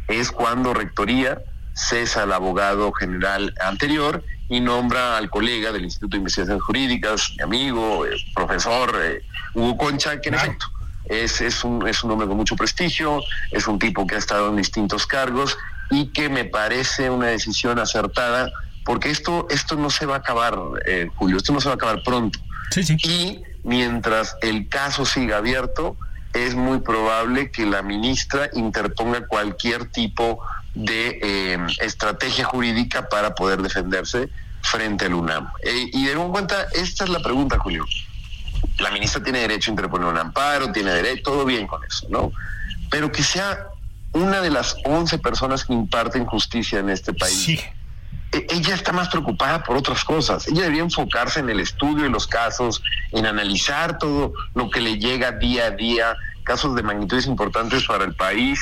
es 0.08 0.32
cuando 0.32 0.74
Rectoría 0.74 1.42
cesa 1.74 2.24
al 2.24 2.34
abogado 2.34 2.92
general 2.92 3.54
anterior 3.62 4.24
y 4.50 4.60
nombra 4.60 5.18
al 5.18 5.30
colega 5.30 5.72
del 5.72 5.84
Instituto 5.84 6.12
de 6.12 6.18
Investigaciones 6.18 6.64
Jurídicas, 6.64 7.34
mi 7.38 7.44
amigo, 7.44 8.06
eh, 8.06 8.18
profesor 8.34 8.92
eh, 9.02 9.22
Hugo 9.54 9.78
Concha, 9.78 10.20
que 10.20 10.30
en 10.30 10.36
efecto 10.36 10.66
es, 11.10 11.42
es, 11.42 11.64
un, 11.64 11.88
es 11.88 12.04
un 12.04 12.12
hombre 12.12 12.28
con 12.28 12.38
mucho 12.38 12.56
prestigio, 12.56 13.22
es 13.52 13.68
un 13.68 13.80
tipo 13.80 14.08
que 14.08 14.16
ha 14.16 14.20
estado 14.20 14.50
en 14.50 14.56
distintos 14.56 15.06
cargos 15.06 15.58
y 15.90 16.08
que 16.08 16.30
me 16.30 16.46
parece 16.46 17.10
una 17.10 17.28
decisión 17.28 17.80
acertada, 17.80 18.52
porque 18.86 19.10
esto, 19.10 19.48
esto 19.50 19.76
no 19.76 19.90
se 19.90 20.06
va 20.06 20.16
a 20.16 20.20
acabar, 20.20 20.58
eh, 20.86 21.10
Julio, 21.16 21.38
esto 21.38 21.52
no 21.52 21.60
se 21.60 21.68
va 21.68 21.74
a 21.74 21.76
acabar 21.76 22.04
pronto. 22.04 22.40
Sí, 22.72 22.84
sí. 22.84 22.96
Y 23.04 23.42
mientras 23.64 24.36
el 24.42 24.70
caso 24.70 25.06
siga 25.06 25.38
abierto, 25.38 25.98
es 26.34 26.54
muy 26.54 26.80
probable 26.80 27.52
que 27.52 27.66
la 27.66 27.82
ministra 27.82 28.50
interponga 28.54 29.26
cualquier 29.28 29.90
tipo 29.90 30.40
de 30.76 31.20
eh, 31.22 31.58
estrategia 31.82 32.46
jurídica 32.46 33.10
para 33.10 33.34
poder 33.34 33.62
defenderse 33.62 34.30
frente 34.62 35.06
al 35.06 35.16
UNAM. 35.16 35.50
Eh, 35.64 35.90
y 35.92 36.06
de 36.06 36.12
en 36.12 36.32
cuenta, 36.32 36.68
esta 36.74 37.06
es 37.06 37.10
la 37.10 37.20
pregunta, 37.20 37.58
Julio. 37.58 37.86
La 38.80 38.92
ministra 38.92 39.22
tiene 39.24 39.40
derecho 39.40 39.72
a 39.72 39.74
interponer 39.74 40.08
un 40.08 40.18
amparo, 40.18 40.72
tiene 40.72 40.92
derecho, 40.92 41.24
todo 41.24 41.46
bien 41.46 41.68
con 41.68 41.84
eso, 41.84 42.08
¿no? 42.10 42.32
Pero 42.90 43.12
que 43.12 43.24
sea 43.24 43.68
una 44.14 44.42
de 44.42 44.50
las 44.50 44.76
11 44.86 45.20
personas 45.20 45.66
que 45.66 45.74
imparten 45.74 46.26
justicia 46.26 46.80
en 46.80 46.90
este 46.90 47.14
país. 47.14 47.44
Sí. 47.44 47.60
E- 48.32 48.48
ella 48.50 48.76
está 48.76 48.92
más 48.92 49.10
preocupada 49.10 49.64
por 49.64 49.78
otras 49.78 50.04
cosas. 50.04 50.48
Ella 50.48 50.62
debería 50.62 50.84
enfocarse 50.84 51.40
en 51.40 51.50
el 51.50 51.60
estudio 51.60 52.04
de 52.04 52.10
los 52.10 52.28
casos, 52.28 52.82
en 53.12 53.26
analizar 53.26 53.98
todo 53.98 54.34
lo 54.56 54.70
que 54.70 54.82
le 54.82 54.98
llega 54.98 55.32
día 55.32 55.66
a 55.66 55.72
día, 55.72 56.16
casos 56.44 56.76
de 56.76 56.84
magnitudes 56.84 57.28
importantes 57.28 57.86
para 57.86 58.06
el 58.06 58.16
país. 58.16 58.60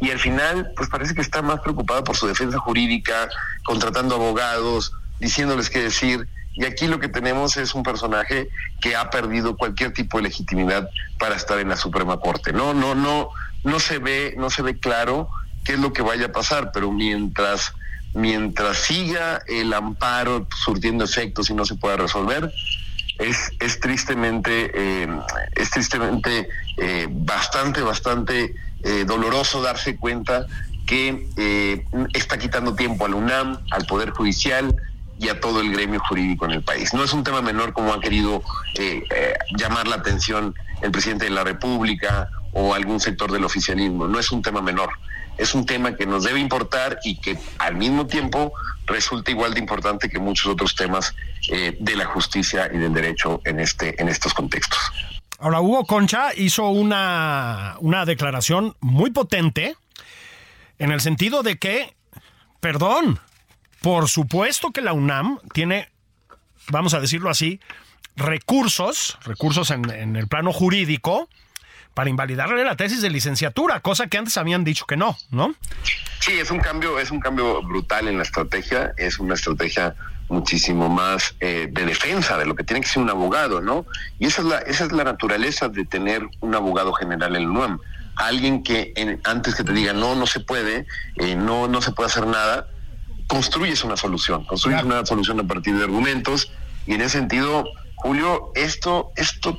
Y 0.00 0.10
al 0.10 0.18
final, 0.18 0.70
pues 0.76 0.88
parece 0.88 1.14
que 1.14 1.22
está 1.22 1.40
más 1.42 1.60
preocupada 1.60 2.04
por 2.04 2.16
su 2.16 2.26
defensa 2.26 2.58
jurídica, 2.58 3.28
contratando 3.64 4.14
abogados, 4.14 4.92
diciéndoles 5.18 5.70
qué 5.70 5.80
decir. 5.82 6.28
Y 6.56 6.64
aquí 6.64 6.86
lo 6.86 6.98
que 6.98 7.08
tenemos 7.08 7.56
es 7.56 7.74
un 7.74 7.82
personaje 7.82 8.48
que 8.80 8.96
ha 8.96 9.10
perdido 9.10 9.56
cualquier 9.56 9.92
tipo 9.92 10.16
de 10.16 10.24
legitimidad 10.24 10.88
para 11.18 11.36
estar 11.36 11.58
en 11.58 11.68
la 11.68 11.76
Suprema 11.76 12.18
Corte. 12.18 12.52
No, 12.52 12.74
no, 12.74 12.94
no, 12.94 13.28
no 13.62 13.78
se 13.78 13.98
ve, 13.98 14.34
no 14.38 14.50
se 14.50 14.62
ve 14.62 14.78
claro 14.78 15.28
qué 15.64 15.74
es 15.74 15.78
lo 15.78 15.92
que 15.92 16.02
vaya 16.02 16.26
a 16.26 16.32
pasar, 16.32 16.72
pero 16.72 16.90
mientras 16.90 17.72
mientras 18.14 18.78
siga 18.78 19.42
el 19.46 19.74
amparo 19.74 20.48
surtiendo 20.64 21.04
efectos 21.04 21.50
y 21.50 21.54
no 21.54 21.66
se 21.66 21.74
pueda 21.74 21.98
resolver, 21.98 22.50
es, 23.18 23.52
es 23.60 23.78
tristemente, 23.78 24.70
eh, 24.74 25.08
es 25.54 25.70
tristemente 25.70 26.48
eh, 26.78 27.08
bastante, 27.10 27.82
bastante 27.82 28.54
eh, 28.82 29.04
doloroso 29.06 29.62
darse 29.62 29.96
cuenta 29.96 30.46
que 30.86 31.28
eh, 31.36 31.84
está 32.14 32.38
quitando 32.38 32.74
tiempo 32.74 33.04
al 33.04 33.14
UNAM, 33.14 33.58
al 33.70 33.84
Poder 33.86 34.10
Judicial 34.10 34.74
y 35.18 35.28
a 35.28 35.40
todo 35.40 35.60
el 35.60 35.72
gremio 35.72 36.00
jurídico 36.00 36.44
en 36.44 36.52
el 36.52 36.62
país. 36.62 36.92
No 36.92 37.02
es 37.02 37.12
un 37.12 37.24
tema 37.24 37.42
menor 37.42 37.72
como 37.72 37.92
ha 37.92 38.00
querido 38.00 38.42
eh, 38.74 39.02
eh, 39.10 39.34
llamar 39.56 39.88
la 39.88 39.96
atención 39.96 40.54
el 40.82 40.90
presidente 40.90 41.24
de 41.24 41.30
la 41.30 41.44
República 41.44 42.28
o 42.52 42.74
algún 42.74 43.00
sector 43.00 43.30
del 43.32 43.44
oficialismo. 43.44 44.06
No 44.08 44.18
es 44.18 44.30
un 44.30 44.42
tema 44.42 44.60
menor. 44.60 44.90
Es 45.38 45.54
un 45.54 45.66
tema 45.66 45.94
que 45.94 46.06
nos 46.06 46.24
debe 46.24 46.40
importar 46.40 46.98
y 47.04 47.16
que 47.20 47.38
al 47.58 47.76
mismo 47.76 48.06
tiempo 48.06 48.52
resulta 48.86 49.30
igual 49.30 49.52
de 49.52 49.60
importante 49.60 50.08
que 50.08 50.18
muchos 50.18 50.46
otros 50.46 50.74
temas 50.74 51.14
eh, 51.50 51.76
de 51.78 51.96
la 51.96 52.06
justicia 52.06 52.70
y 52.72 52.78
del 52.78 52.94
derecho 52.94 53.40
en, 53.44 53.60
este, 53.60 54.00
en 54.00 54.08
estos 54.08 54.32
contextos. 54.32 54.78
Ahora, 55.38 55.60
Hugo 55.60 55.84
Concha 55.84 56.32
hizo 56.34 56.68
una, 56.70 57.76
una 57.80 58.06
declaración 58.06 58.74
muy 58.80 59.10
potente 59.10 59.76
en 60.78 60.90
el 60.90 61.02
sentido 61.02 61.42
de 61.42 61.58
que, 61.58 61.94
perdón, 62.60 63.20
por 63.86 64.08
supuesto 64.08 64.72
que 64.72 64.80
la 64.80 64.92
UNAM 64.92 65.38
tiene, 65.52 65.88
vamos 66.70 66.92
a 66.92 66.98
decirlo 66.98 67.30
así, 67.30 67.60
recursos, 68.16 69.16
recursos 69.24 69.70
en, 69.70 70.16
el 70.16 70.26
plano 70.26 70.52
jurídico, 70.52 71.28
para 71.94 72.10
invalidarle 72.10 72.64
la 72.64 72.74
tesis 72.74 73.00
de 73.00 73.10
licenciatura, 73.10 73.78
cosa 73.78 74.08
que 74.08 74.18
antes 74.18 74.36
habían 74.38 74.64
dicho 74.64 74.86
que 74.86 74.96
no, 74.96 75.16
¿no? 75.30 75.54
Sí, 76.18 76.32
es 76.32 76.50
un 76.50 76.58
cambio, 76.58 76.98
es 76.98 77.12
un 77.12 77.20
cambio 77.20 77.62
brutal 77.62 78.08
en 78.08 78.16
la 78.16 78.24
estrategia, 78.24 78.92
es 78.96 79.20
una 79.20 79.34
estrategia 79.34 79.94
muchísimo 80.28 80.88
más 80.88 81.36
eh, 81.38 81.68
de 81.70 81.86
defensa 81.86 82.36
de 82.38 82.44
lo 82.44 82.56
que 82.56 82.64
tiene 82.64 82.80
que 82.80 82.88
ser 82.88 83.04
un 83.04 83.10
abogado, 83.10 83.60
¿no? 83.60 83.86
Y 84.18 84.26
esa 84.26 84.42
es 84.42 84.48
la, 84.48 84.58
esa 84.58 84.84
es 84.86 84.90
la 84.90 85.04
naturaleza 85.04 85.68
de 85.68 85.84
tener 85.84 86.26
un 86.40 86.56
abogado 86.56 86.92
general 86.92 87.36
en 87.36 87.42
el 87.42 87.48
UNAM. 87.50 87.78
Alguien 88.16 88.64
que 88.64 88.92
en- 88.96 89.20
antes 89.22 89.54
que 89.54 89.62
te 89.62 89.72
diga 89.72 89.92
no, 89.92 90.16
no 90.16 90.26
se 90.26 90.40
puede, 90.40 90.86
eh, 91.18 91.36
no, 91.36 91.68
no 91.68 91.80
se 91.80 91.92
puede 91.92 92.08
hacer 92.08 92.26
nada, 92.26 92.66
construyes 93.26 93.82
una 93.84 93.96
solución, 93.96 94.44
construyes 94.44 94.82
Claro. 94.82 94.98
una 94.98 95.06
solución 95.06 95.40
a 95.40 95.44
partir 95.44 95.76
de 95.76 95.84
argumentos 95.84 96.50
y 96.86 96.94
en 96.94 97.00
ese 97.00 97.18
sentido, 97.18 97.64
Julio, 97.96 98.52
esto, 98.54 99.10
esto, 99.16 99.58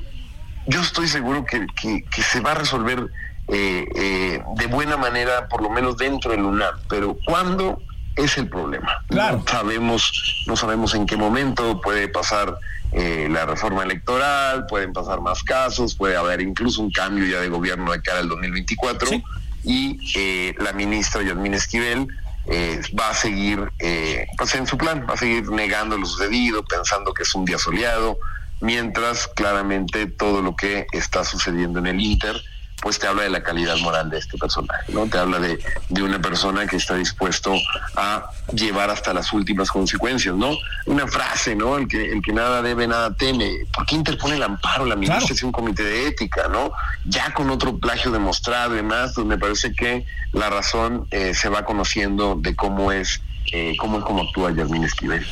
yo 0.66 0.80
estoy 0.80 1.08
seguro 1.08 1.44
que, 1.44 1.66
que- 1.80 2.04
que 2.04 2.22
se 2.22 2.40
va 2.40 2.52
a 2.52 2.54
resolver 2.54 3.06
eh, 3.50 3.86
eh, 3.94 4.42
de 4.56 4.66
buena 4.66 4.96
manera, 4.98 5.48
por 5.48 5.62
lo 5.62 5.70
menos 5.70 5.96
dentro 5.96 6.30
del 6.32 6.42
UNAM, 6.42 6.74
pero 6.88 7.16
¿cuándo 7.24 7.80
es 8.14 8.36
el 8.36 8.48
problema? 8.48 9.02
Claro. 9.08 9.38
No 9.38 9.44
sabemos, 9.50 10.44
no 10.46 10.54
sabemos 10.56 10.94
en 10.94 11.06
qué 11.06 11.16
momento 11.16 11.80
puede 11.80 12.08
pasar 12.08 12.58
eh, 12.92 13.26
la 13.30 13.46
reforma 13.46 13.82
electoral, 13.84 14.66
pueden 14.66 14.92
pasar 14.92 15.20
más 15.22 15.42
casos, 15.42 15.94
puede 15.94 16.16
haber 16.16 16.40
incluso 16.42 16.82
un 16.82 16.90
cambio 16.90 17.24
ya 17.26 17.40
de 17.40 17.48
gobierno 17.48 17.90
de 17.92 18.02
cara 18.02 18.18
al 18.20 18.28
2024 18.28 19.08
Sí. 19.08 19.24
y 19.64 19.98
eh, 20.16 20.54
la 20.58 20.72
ministra 20.74 21.22
Yasmín 21.22 21.54
Esquivel 21.54 22.08
eh, 22.48 22.80
va 22.98 23.10
a 23.10 23.14
seguir 23.14 23.70
eh, 23.78 24.26
pues 24.36 24.54
en 24.54 24.66
su 24.66 24.76
plan, 24.78 25.06
va 25.08 25.14
a 25.14 25.16
seguir 25.16 25.50
negando 25.50 25.96
lo 25.96 26.06
sucedido, 26.06 26.64
pensando 26.64 27.12
que 27.12 27.22
es 27.22 27.34
un 27.34 27.44
día 27.44 27.58
soleado, 27.58 28.18
mientras 28.60 29.28
claramente 29.28 30.06
todo 30.06 30.42
lo 30.42 30.56
que 30.56 30.86
está 30.92 31.24
sucediendo 31.24 31.78
en 31.78 31.86
el 31.86 32.00
Inter 32.00 32.42
pues 32.80 32.98
te 32.98 33.06
habla 33.06 33.22
de 33.24 33.30
la 33.30 33.42
calidad 33.42 33.76
moral 33.78 34.08
de 34.10 34.18
este 34.18 34.38
personaje, 34.38 34.92
¿no? 34.92 35.06
Te 35.06 35.18
habla 35.18 35.38
de, 35.38 35.58
de 35.88 36.02
una 36.02 36.20
persona 36.20 36.66
que 36.66 36.76
está 36.76 36.94
dispuesto 36.94 37.52
a 37.96 38.30
llevar 38.52 38.90
hasta 38.90 39.12
las 39.12 39.32
últimas 39.32 39.70
consecuencias, 39.70 40.34
¿no? 40.34 40.56
Una 40.86 41.06
frase, 41.06 41.56
¿no? 41.56 41.76
El 41.76 41.88
que, 41.88 42.12
el 42.12 42.22
que 42.22 42.32
nada 42.32 42.62
debe, 42.62 42.86
nada 42.86 43.12
teme. 43.14 43.50
¿Por 43.74 43.84
qué 43.86 43.96
interpone 43.96 44.36
el 44.36 44.42
amparo? 44.42 44.86
La 44.86 44.94
ministra 44.94 45.18
Claro. 45.18 45.34
es 45.34 45.42
un 45.42 45.52
comité 45.52 45.82
de 45.82 46.06
ética, 46.06 46.48
¿no? 46.48 46.72
Ya 47.04 47.32
con 47.34 47.50
otro 47.50 47.76
plagio 47.78 48.10
demostrado 48.10 48.74
y 48.74 48.76
demás, 48.76 49.12
pues 49.14 49.26
me 49.26 49.38
parece 49.38 49.72
que 49.74 50.06
la 50.32 50.48
razón 50.48 51.06
eh, 51.10 51.34
se 51.34 51.48
va 51.48 51.64
conociendo 51.64 52.36
de 52.38 52.54
cómo 52.54 52.92
es, 52.92 53.20
eh, 53.52 53.74
cómo 53.78 53.98
es 53.98 54.04
como 54.04 54.22
actúa 54.22 54.52
Yasmín 54.52 54.84
Esquivel. 54.84 55.26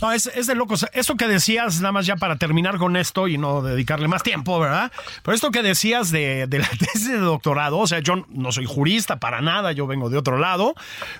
No, 0.00 0.12
es, 0.12 0.26
es 0.26 0.46
de 0.46 0.54
locos. 0.54 0.86
Esto 0.92 1.16
que 1.16 1.28
decías, 1.28 1.80
nada 1.80 1.92
más 1.92 2.06
ya 2.06 2.16
para 2.16 2.36
terminar 2.36 2.78
con 2.78 2.96
esto 2.96 3.28
y 3.28 3.38
no 3.38 3.62
dedicarle 3.62 4.08
más 4.08 4.22
tiempo, 4.22 4.58
¿verdad? 4.58 4.90
Pero 5.22 5.34
esto 5.34 5.50
que 5.50 5.62
decías 5.62 6.10
de, 6.10 6.46
de 6.46 6.58
la 6.58 6.68
tesis 6.78 7.08
de 7.08 7.18
doctorado, 7.18 7.78
o 7.78 7.86
sea, 7.86 8.00
yo 8.00 8.24
no 8.28 8.52
soy 8.52 8.66
jurista 8.66 9.18
para 9.18 9.40
nada, 9.40 9.72
yo 9.72 9.86
vengo 9.86 10.10
de 10.10 10.18
otro 10.18 10.38
lado, 10.38 10.74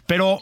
pero, 0.07 0.41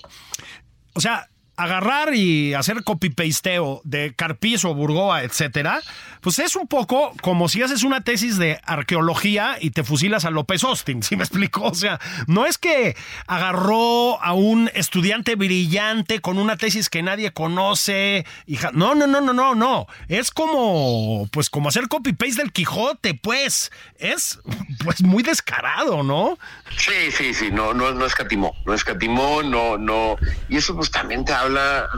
o 0.95 1.01
sea, 1.01 1.29
agarrar 1.59 2.15
y 2.15 2.55
hacer 2.55 2.85
copy-pasteo 2.85 3.83
de 3.83 4.15
Carpizo, 4.15 4.75
Burgoa, 4.75 5.25
etcétera, 5.25 5.81
pues 6.21 6.39
es 6.39 6.55
un 6.55 6.69
poco 6.69 7.13
como 7.21 7.49
si 7.49 7.63
haces 7.63 7.83
una 7.83 8.03
tesis 8.03 8.39
de 8.39 8.61
arqueología 8.65 9.57
y 9.61 9.71
te 9.71 9.83
fusilas 9.83 10.25
a 10.25 10.31
López 10.31 10.63
Austin, 10.63 11.03
¿sí 11.03 11.17
me 11.17 11.25
explico? 11.25 11.65
O 11.65 11.75
sea, 11.75 11.99
no 12.29 12.47
es 12.47 12.59
que 12.59 12.97
agarró 13.27 14.23
a 14.23 14.35
un 14.35 14.71
estudiante 14.73 15.35
brillante 15.35 16.21
con 16.21 16.39
una 16.39 16.57
tesis 16.57 16.89
que 16.89 17.03
nadie 17.03 17.33
conoce, 17.33 18.25
no, 18.73 18.95
no, 18.95 19.09
no, 19.09 19.21
no, 19.21 19.33
no, 19.33 19.57
no, 19.57 19.87
es 20.07 20.31
como, 20.31 21.29
pues 21.33 21.51
como 21.51 21.71
hacer 21.71 21.89
copy-paste 21.89 22.41
del 22.41 22.53
Quijote, 22.53 23.15
pues, 23.15 23.73
es, 23.99 24.39
pues 24.85 25.03
muy 25.03 25.25
descarado, 25.25 26.05
¿no? 26.05 26.39
Sí, 26.77 27.11
sí, 27.11 27.35
sí, 27.35 27.51
no, 27.51 27.75
no, 27.75 27.91
no 27.91 28.07
escatimó, 28.07 28.55
no 28.65 28.75
escatimó, 28.75 29.43
no, 29.43 29.77
no, 29.77 30.17
y 30.49 30.59
eso 30.59 30.77
pues 30.77 30.93
también 30.93 31.25
te 31.25 31.33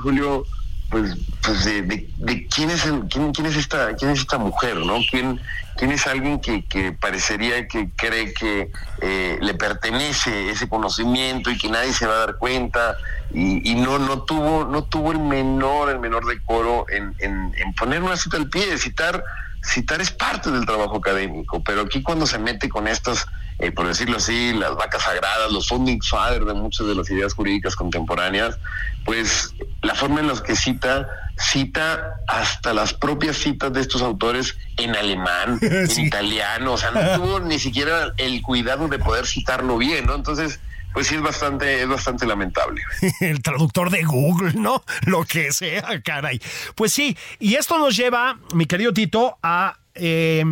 Julio, 0.03 0.45
pues, 0.91 1.17
pues 1.43 1.65
de, 1.65 2.09
quién 2.55 2.71
es 2.71 2.85
el- 2.87 3.05
quién, 3.09 3.47
es 3.47 3.57
esta, 3.57 3.95
quién 3.95 4.11
es 4.11 4.21
esta 4.21 4.39
mujer, 4.39 4.77
¿no? 4.77 4.99
¿Quién, 5.11 5.41
quién 5.77 5.93
es 5.93 6.07
alguien 6.07 6.41
que, 6.41 6.65
que 6.65 6.93
parecería 6.93 7.67
que 7.69 7.91
cree 7.97 8.35
que 8.35 8.71
eh, 9.01 9.39
le 9.41 9.55
pertenece 9.55 10.51
ese 10.51 10.69
conocimiento 10.69 11.51
y 11.51 11.59
que 11.59 11.69
nadie 11.69 11.93
se 11.93 12.07
va 12.07 12.15
a 12.15 12.19
dar 12.27 12.37
cuenta 12.37 12.97
y, 13.33 13.71
y 13.71 13.75
no, 13.77 13.99
no 13.99 14.23
tuvo, 14.23 14.65
no 14.65 14.85
tuvo 14.85 15.13
el 15.13 15.21
menor, 15.21 15.91
el 15.91 16.01
menor 16.01 16.27
decoro 16.27 16.87
en, 16.91 17.15
en, 17.19 17.55
en 17.57 17.75
poner 17.75 18.03
una 18.03 18.17
cita 18.17 18.37
al 18.37 18.49
pie, 18.49 18.77
citar 18.79 19.23
citar 19.63 20.01
es 20.01 20.11
parte 20.11 20.51
del 20.51 20.65
trabajo 20.65 20.97
académico, 20.97 21.63
pero 21.63 21.83
aquí 21.83 22.03
cuando 22.03 22.27
se 22.27 22.39
mete 22.39 22.69
con 22.71 22.89
estas, 22.89 23.27
eh, 23.61 23.73
por 23.73 23.87
decirlo 23.87 24.17
así, 24.17 24.53
las 24.55 24.75
vacas 24.75 25.03
sagradas, 25.03 25.53
los 25.53 25.69
founding 25.69 26.01
fathers 26.01 26.47
de 26.47 26.55
muchas 26.55 26.87
de 26.87 26.95
las 26.95 27.11
ideas 27.11 27.35
jurídicas 27.35 27.77
contemporáneas, 27.77 28.59
pues 29.05 29.55
la 29.83 29.95
forma 29.95 30.21
en 30.21 30.29
la 30.29 30.43
que 30.43 30.57
cita, 30.57 31.09
cita 31.37 32.15
hasta 32.27 32.73
las 32.73 32.95
propias 32.95 33.37
citas 33.37 33.73
de 33.73 33.83
estos 33.83 34.01
autores 34.01 34.57
en 34.79 34.97
alemán, 34.97 35.59
en 35.63 36.01
italiano, 36.01 36.73
o 36.73 36.79
sea, 36.79 36.91
no 36.91 37.01
tuvo 37.17 37.41
ni 37.41 37.59
siquiera 37.59 38.15
el 38.17 38.41
cuidado 38.41 38.89
de 38.89 38.99
poder 38.99 39.27
citarlo 39.27 39.77
bien, 39.77 40.07
¿no? 40.07 40.15
Entonces, 40.15 40.59
pues 40.93 41.07
sí 41.07 41.15
es 41.15 41.23
bastante, 41.23 41.83
es 41.83 41.89
bastante 41.89 42.27
lamentable. 42.27 42.83
El 43.21 43.43
traductor 43.43 43.91
de 43.91 44.03
Google, 44.03 44.55
¿no? 44.55 44.83
Lo 45.07 45.25
que 45.25 45.53
sea, 45.53 46.01
caray. 46.03 46.41
Pues 46.75 46.93
sí, 46.93 47.17
y 47.39 47.55
esto 47.55 47.79
nos 47.79 47.97
lleva, 47.97 48.39
mi 48.55 48.67
querido 48.67 48.93
Tito, 48.93 49.39
a 49.43 49.79
eh, 49.95 50.45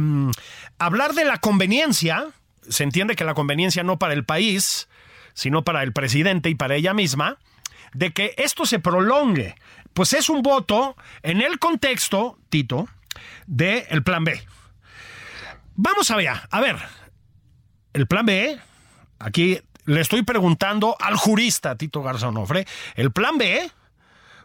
hablar 0.79 1.15
de 1.15 1.25
la 1.25 1.39
conveniencia. 1.39 2.27
Se 2.69 2.85
entiende 2.85 3.17
que 3.17 3.25
la 3.25 3.35
conveniencia 3.35 3.83
no 3.83 3.99
para 3.99 4.15
el 4.15 4.25
país, 4.25 4.89
sino 5.35 5.65
para 5.65 5.83
el 5.83 5.93
presidente 5.93 6.51
y 6.51 6.55
para 6.55 6.75
ella 6.75 6.95
misma, 6.95 7.39
de 7.95 8.13
que 8.13 8.35
esto 8.37 8.67
se 8.67 8.79
prolongue. 8.79 9.55
Pues 9.95 10.13
es 10.13 10.29
un 10.29 10.43
voto 10.43 10.97
en 11.23 11.41
el 11.41 11.59
contexto, 11.59 12.39
Tito, 12.49 12.89
del 13.47 13.85
el 13.89 14.03
plan 14.03 14.25
B. 14.25 14.43
Vamos 15.75 16.11
a 16.11 16.17
ver, 16.17 16.31
a 16.51 16.61
ver, 16.61 16.77
el 17.93 18.07
plan 18.07 18.27
B, 18.27 18.59
aquí 19.19 19.61
le 19.85 20.01
estoy 20.01 20.23
preguntando 20.23 20.97
al 21.01 21.17
jurista 21.17 21.77
Tito 21.77 22.03
Garzonofre, 22.03 22.67
el 22.95 23.13
plan 23.13 23.39
B, 23.39 23.71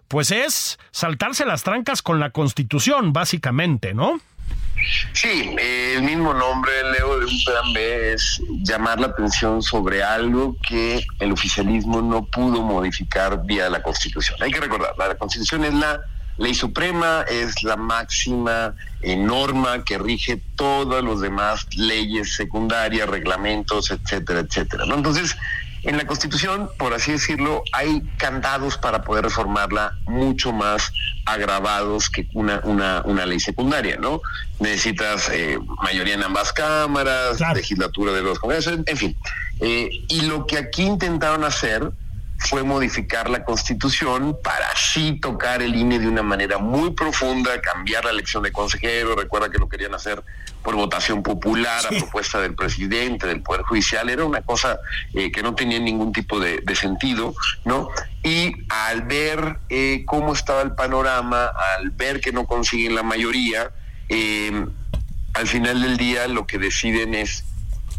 pues 0.08 0.32
es 0.32 0.80
saltarse 0.92 1.46
las 1.46 1.63
trancas 1.63 2.01
con 2.01 2.20
la 2.20 2.30
constitución, 2.30 3.13
básicamente, 3.13 3.94
¿no? 3.94 4.20
Sí, 5.13 5.56
el 5.58 6.04
mismo 6.04 6.34
nombre, 6.34 6.72
Leo, 6.92 7.20
de 7.20 7.25
un 7.25 7.44
plan 7.46 7.74
B 7.74 8.13
es 8.13 8.42
llamar 8.63 9.00
la 9.00 9.08
atención 9.08 9.62
sobre 9.62 10.04
algo 10.04 10.58
que 10.68 11.06
el 11.20 11.32
oficialismo 11.32 12.02
no 12.02 12.25
pudo 12.25 12.62
modificar 12.62 13.46
vía 13.46 13.70
la 13.70 13.82
Constitución. 13.82 14.38
Hay 14.42 14.52
que 14.52 14.60
recordar, 14.60 14.94
la 14.98 15.16
Constitución 15.16 15.63
es 15.66 15.74
la 15.74 16.02
ley 16.38 16.54
suprema, 16.54 17.24
es 17.30 17.62
la 17.63 17.75
máxima 17.75 18.75
norma 19.04 19.84
que 19.84 19.98
rige 19.98 20.42
todas 20.56 21.04
las 21.04 21.20
demás 21.22 21.68
leyes 21.75 22.36
secundarias, 22.36 23.08
reglamentos, 23.08 23.92
etcétera, 23.92 24.40
etcétera. 24.42 24.86
¿no? 24.86 24.96
Entonces, 24.96 25.36
en 25.84 25.98
la 25.98 26.08
Constitución, 26.08 26.70
por 26.78 26.94
así 26.94 27.12
decirlo, 27.12 27.63
hay 27.74 28.02
candados 28.18 28.78
para 28.78 29.04
poder 29.04 29.25
reformarla 29.25 29.98
mucho 30.06 30.54
más 30.54 30.94
agravados 31.25 32.10
que 32.10 32.28
una, 32.34 32.62
una, 32.63 33.02
una 33.06 33.25
ley 33.25 33.40
secundaria, 33.40 33.98
¿no? 33.98 34.22
Necesitas 34.60 35.30
eh, 35.30 35.60
mayoría 35.82 36.13
en 36.13 36.24
ambas 36.24 36.54
cámaras, 36.54 37.42
legislatura 37.54 38.13
de 38.13 38.22
los 38.22 38.40
congresos, 38.40 38.80
en 38.86 38.98
fin. 38.98 39.18
Eh, 39.60 39.90
y 40.08 40.22
lo 40.22 40.48
que 40.48 40.58
aquí 40.58 40.84
intentaron 40.84 41.44
hacer 41.44 41.92
fue 42.38 42.63
modificar 42.63 43.30
la 43.30 43.44
constitución 43.44 44.38
para 44.44 44.68
así 44.68 45.20
tocar 45.20 45.62
el 45.62 45.75
INE 45.75 46.00
de 46.00 46.08
una 46.08 46.24
manera 46.24 46.58
muy 46.58 46.92
profunda, 46.92 47.60
cambiar 47.62 48.06
la 48.06 48.12
elección 48.12 48.44
de 48.44 48.52
consejeros, 48.52 49.16
recuerda 49.16 49.50
que 49.50 49.58
lo 49.58 49.70
querían 49.70 49.94
hacer 49.94 50.24
por 50.63 50.75
votación 50.75 51.22
popular 51.22 51.86
a 51.86 51.89
propuesta 51.89 52.39
del 52.39 52.55
presidente, 52.55 53.27
del 53.27 53.41
Poder 53.41 53.63
Judicial, 53.63 54.10
era 54.10 54.25
una 54.25 54.41
cosa 54.41 54.79
eh, 55.13 55.32
que 55.32 55.43
no 55.43 55.53
tenía 55.53 55.79
ningún 55.79 56.13
tipo 56.13 56.39
de, 56.39 56.63
sentido, 56.75 57.36
¿no? 57.65 57.89
Y 58.24 58.51
al 58.70 59.03
ver 59.03 59.60
eh, 59.70 60.03
cómo 60.05 60.34
estaba 60.34 60.62
el 60.62 60.74
panorama, 60.74 61.51
al 61.77 61.91
ver 61.91 62.20
que 62.20 62.32
no 62.32 62.48
consiguen 62.48 62.96
la 62.96 63.03
mayoría, 63.03 63.72
eh, 64.10 64.65
al 65.34 65.48
final 65.48 65.82
del 65.82 65.98
día 65.98 66.27
lo 66.27 66.48
que 66.48 66.58
deciden 66.58 67.13
es 67.13 67.43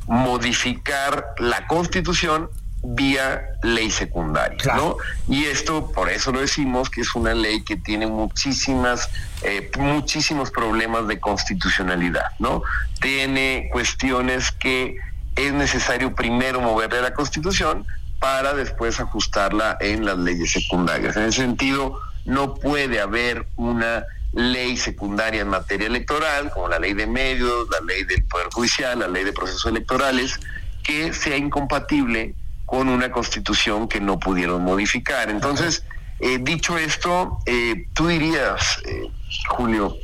modificar 0.07 1.35
la 1.39 1.67
constitución 1.67 2.51
vía 2.85 3.43
ley 3.63 3.91
secundaria, 3.91 4.75
¿no? 4.77 4.99
Y 5.29 5.47
esto, 5.47 5.91
por 5.91 6.11
eso 6.11 6.33
lo 6.33 6.41
decimos, 6.41 6.91
que 6.91 7.01
es 7.01 7.15
una 7.15 7.35
ley 7.35 7.65
que 7.65 7.77
tiene 7.77 8.07
muchísimas, 8.07 9.09
eh, 9.43 9.71
muchísimos 9.79 10.51
problemas 10.51 11.09
de 11.09 11.19
constitucionalidad, 11.19 12.27
¿no? 12.39 12.63
Tiene 13.01 13.71
cuestiones 13.73 14.53
que 14.53 14.97
es 15.35 15.53
necesario 15.53 16.15
primero 16.15 16.61
moverle 16.61 16.99
a 16.99 17.03
la 17.03 17.15
constitución 17.15 17.87
para 18.21 18.55
después 18.55 19.01
ajustarla 19.01 19.77
en 19.81 20.05
las 20.05 20.19
leyes 20.19 20.53
secundarias. 20.53 21.17
En 21.17 21.25
ese 21.25 21.41
sentido, 21.41 21.99
no 22.27 22.55
puede 22.55 23.01
haber 23.01 23.47
una 23.57 24.05
ley 24.33 24.77
secundaria 24.77 25.43
en 25.43 25.49
materia 25.49 25.87
electoral, 25.87 26.51
como 26.51 26.69
la 26.69 26.79
ley 26.79 26.93
de 26.93 27.07
medios, 27.07 27.69
la 27.71 27.81
ley 27.81 28.05
del 28.05 28.25
Poder 28.25 28.49
Judicial, 28.53 28.99
la 28.99 29.09
ley 29.09 29.25
de 29.25 29.33
procesos 29.33 29.67
electorales, 29.67 30.39
que 30.83 31.13
sea 31.13 31.37
incompatible 31.37 32.35
con 32.75 32.89
una 32.89 33.13
constitución 33.13 33.87
que 33.87 34.01
no 34.01 34.19
pudieron 34.19 34.65
modificar. 34.65 35.31
Entonces, 35.31 35.85
eh, 36.19 36.39
dicho 36.41 36.77
esto, 36.77 37.39
eh, 37.47 37.87
tú 37.95 38.09
dirías, 38.09 38.81
eh, 38.85 39.09
Julio, 39.47 39.97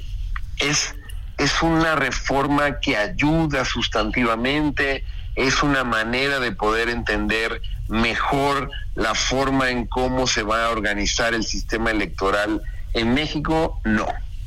es, 0.60 0.94
es 1.36 1.62
una 1.62 1.96
reforma 1.96 2.78
que 2.78 2.96
ayuda 2.96 3.64
sustantivamente, 3.64 5.04
es 5.34 5.64
una 5.64 5.82
manera 5.82 6.38
de 6.38 6.52
poder 6.52 6.90
entender 6.90 7.60
mejor 7.88 8.70
la 8.94 9.16
forma 9.16 9.70
en 9.70 9.86
cómo 9.86 10.28
se 10.28 10.44
va 10.44 10.66
a 10.66 10.70
organizar 10.70 11.34
el 11.34 11.42
sistema 11.42 11.90
electoral 11.90 12.62
en 12.94 13.14
México, 13.14 13.80
no, 13.82 14.06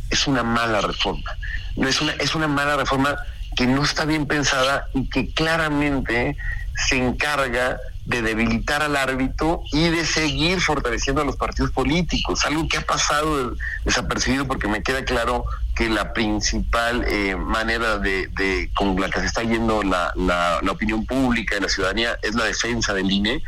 es 0.10 0.28
una 0.28 0.44
mala 0.44 0.80
reforma. 0.80 1.30
No 1.76 1.90
es 1.90 2.00
una, 2.00 2.14
es 2.14 2.36
una 2.36 2.48
mala 2.48 2.78
reforma 2.78 3.18
que 3.58 3.68
no 3.68 3.84
está 3.84 4.06
bien 4.06 4.28
pensada 4.28 4.86
y 4.94 5.10
que 5.10 5.34
claramente 5.34 6.38
se 6.88 6.98
encarga 6.98 7.80
de 8.06 8.22
debilitar 8.22 8.82
al 8.82 8.98
árbitro 8.98 9.62
y 9.72 9.90
de 9.90 10.06
seguir 10.06 10.60
fortaleciendo 10.60 11.22
a 11.22 11.26
los 11.26 11.38
partidos 11.38 11.72
políticos, 11.72 12.46
algo 12.46 12.68
que 12.68 12.78
ha 12.78 12.82
pasado 12.82 13.56
desapercibido 13.86 14.46
porque 14.46 14.68
me 14.68 14.84
queda 14.84 15.06
claro 15.06 15.46
que 15.76 15.90
la 15.90 16.14
principal 16.14 17.06
eh, 17.08 17.36
manera 17.36 17.98
de, 17.98 18.70
con 18.76 19.00
la 19.00 19.10
que 19.10 19.22
se 19.22 19.26
está 19.28 19.44
yendo 19.44 19.84
la, 19.84 20.12
la, 20.16 20.72
opinión 20.72 21.06
pública 21.06 21.56
y 21.58 21.62
la 21.62 21.70
ciudadanía 21.70 22.20
es 22.22 22.36
la 22.36 22.44
defensa 22.44 22.94
del 22.94 23.10
INE. 23.10 23.42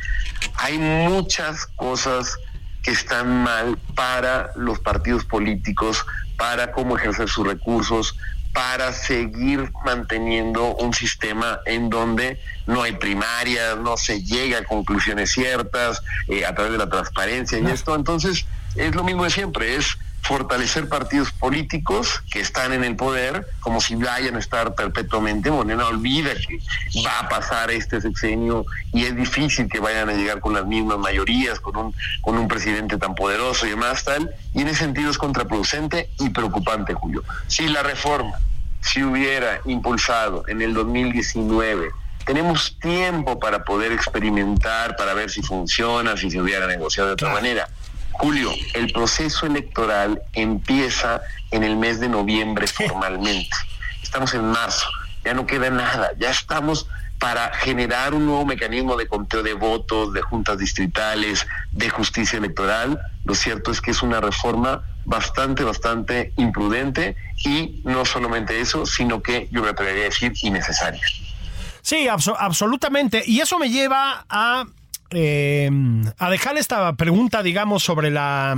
Hay 0.56 0.78
muchas 0.78 1.68
cosas 1.76 2.38
que 2.82 2.92
están 2.92 3.44
mal 3.44 3.78
para 3.94 4.52
los 4.56 4.80
partidos 4.80 5.26
políticos, 5.26 6.06
para 6.38 6.72
cómo 6.72 6.98
ejercer 6.98 7.30
sus 7.30 7.46
recursos, 7.46 8.16
para 8.56 8.94
seguir 8.94 9.70
manteniendo 9.84 10.76
un 10.76 10.94
sistema 10.94 11.60
en 11.66 11.90
donde 11.90 12.40
no 12.66 12.84
hay 12.84 12.94
primarias, 12.94 13.78
no 13.78 13.98
se 13.98 14.24
llega 14.24 14.60
a 14.60 14.64
conclusiones 14.64 15.34
ciertas 15.34 16.02
eh, 16.30 16.46
a 16.46 16.56
través 16.56 16.72
de 16.72 16.78
la 16.78 16.90
transparencia 16.90 17.60
y 17.60 17.66
esto. 17.68 17.94
Entonces, 17.94 18.46
es 18.78 18.96
lo 18.96 19.04
mismo 19.04 19.26
de 19.26 19.30
siempre, 19.30 19.76
es 19.76 19.98
fortalecer 20.26 20.90
partidos 20.90 21.32
políticos 21.32 22.24
que 22.32 22.40
están 22.40 22.74
en 22.74 22.84
el 22.84 22.96
poder 22.96 23.48
como 23.60 23.80
si 23.80 23.96
vayan 23.96 24.36
a 24.36 24.40
estar 24.40 24.74
perpetuamente. 24.74 25.52
Morena 25.52 25.86
olvida 25.86 26.32
que 26.34 26.60
va 27.06 27.20
a 27.20 27.30
pasar 27.30 27.70
este 27.70 28.02
sexenio 28.02 28.66
y 28.92 29.04
es 29.04 29.16
difícil 29.16 29.70
que 29.70 29.80
vayan 29.80 30.10
a 30.10 30.14
llegar 30.14 30.40
con 30.40 30.54
las 30.54 30.66
mismas 30.66 30.98
mayorías, 30.98 31.60
con 31.60 31.78
un, 31.78 31.96
con 32.22 32.38
un 32.38 32.48
presidente 32.48 32.98
tan 32.98 33.14
poderoso 33.14 33.68
y 33.68 33.70
demás 33.70 34.04
tal. 34.04 34.32
Y 34.56 34.62
en 34.62 34.70
ese 34.70 34.80
sentido 34.80 35.12
es 35.12 35.18
contraproducente 35.20 36.10
y 36.20 36.32
preocupante, 36.32 36.96
Julio. 36.96 37.24
Si 37.48 37.68
la 37.68 37.84
reforma 37.84 38.40
se 38.82 39.04
hubiera 39.06 39.62
impulsado 39.66 40.44
en 40.48 40.64
el 40.64 40.74
2019, 40.74 41.92
tenemos 42.26 42.80
tiempo 42.80 43.40
para 43.40 43.64
poder 43.64 43.92
experimentar, 43.92 44.96
para 44.96 45.14
ver 45.14 45.30
si 45.30 45.44
funciona, 45.44 46.18
si 46.18 46.32
se 46.32 46.42
hubiera 46.42 46.66
negociado 46.66 47.10
de 47.10 47.14
otra 47.14 47.32
manera 47.32 47.70
Julio, 48.18 48.52
el 48.74 48.92
proceso 48.94 49.46
electoral 49.46 50.22
empieza 50.34 51.22
en 51.52 51.64
el 51.64 51.76
mes 51.76 52.00
de 52.00 52.10
noviembre 52.10 52.66
formalmente. 52.66 53.56
Estamos 54.02 54.34
en 54.34 54.46
marzo, 54.46 54.88
ya 55.24 55.34
no 55.34 55.46
queda 55.46 55.70
nada, 55.70 56.12
ya 56.18 56.30
estamos 56.30 56.88
para 57.20 57.54
generar 57.54 58.14
un 58.14 58.26
nuevo 58.26 58.46
mecanismo 58.46 58.96
de 58.96 59.08
conteo 59.08 59.44
de 59.44 59.54
votos, 59.54 60.14
de 60.14 60.22
juntas 60.22 60.58
distritales, 60.58 61.46
de 61.72 61.90
justicia 61.90 62.38
electoral. 62.38 63.00
Lo 63.26 63.36
cierto 63.36 63.72
es 63.72 63.82
que 63.82 63.92
es 63.92 64.02
una 64.02 64.22
reforma 64.22 64.84
bastante, 65.06 65.64
bastante 65.64 66.34
imprudente 66.38 67.16
y 67.44 67.82
no 67.84 68.06
solamente 68.06 68.60
eso, 68.62 68.86
sino 68.86 69.22
que 69.22 69.50
yo 69.52 69.62
me 69.62 69.70
atrevería 69.70 70.04
a 70.04 70.06
decir 70.06 70.34
innecesaria. 70.42 71.04
Sí, 71.82 72.08
absolutamente. 72.08 73.24
Y 73.26 73.42
eso 73.42 73.60
me 73.60 73.70
lleva 73.70 74.26
a 74.30 74.66
eh, 75.12 75.70
a 76.18 76.30
dejar 76.30 76.58
esta 76.58 76.94
pregunta, 76.94 77.44
digamos, 77.44 77.84
sobre 77.84 78.12
la... 78.12 78.56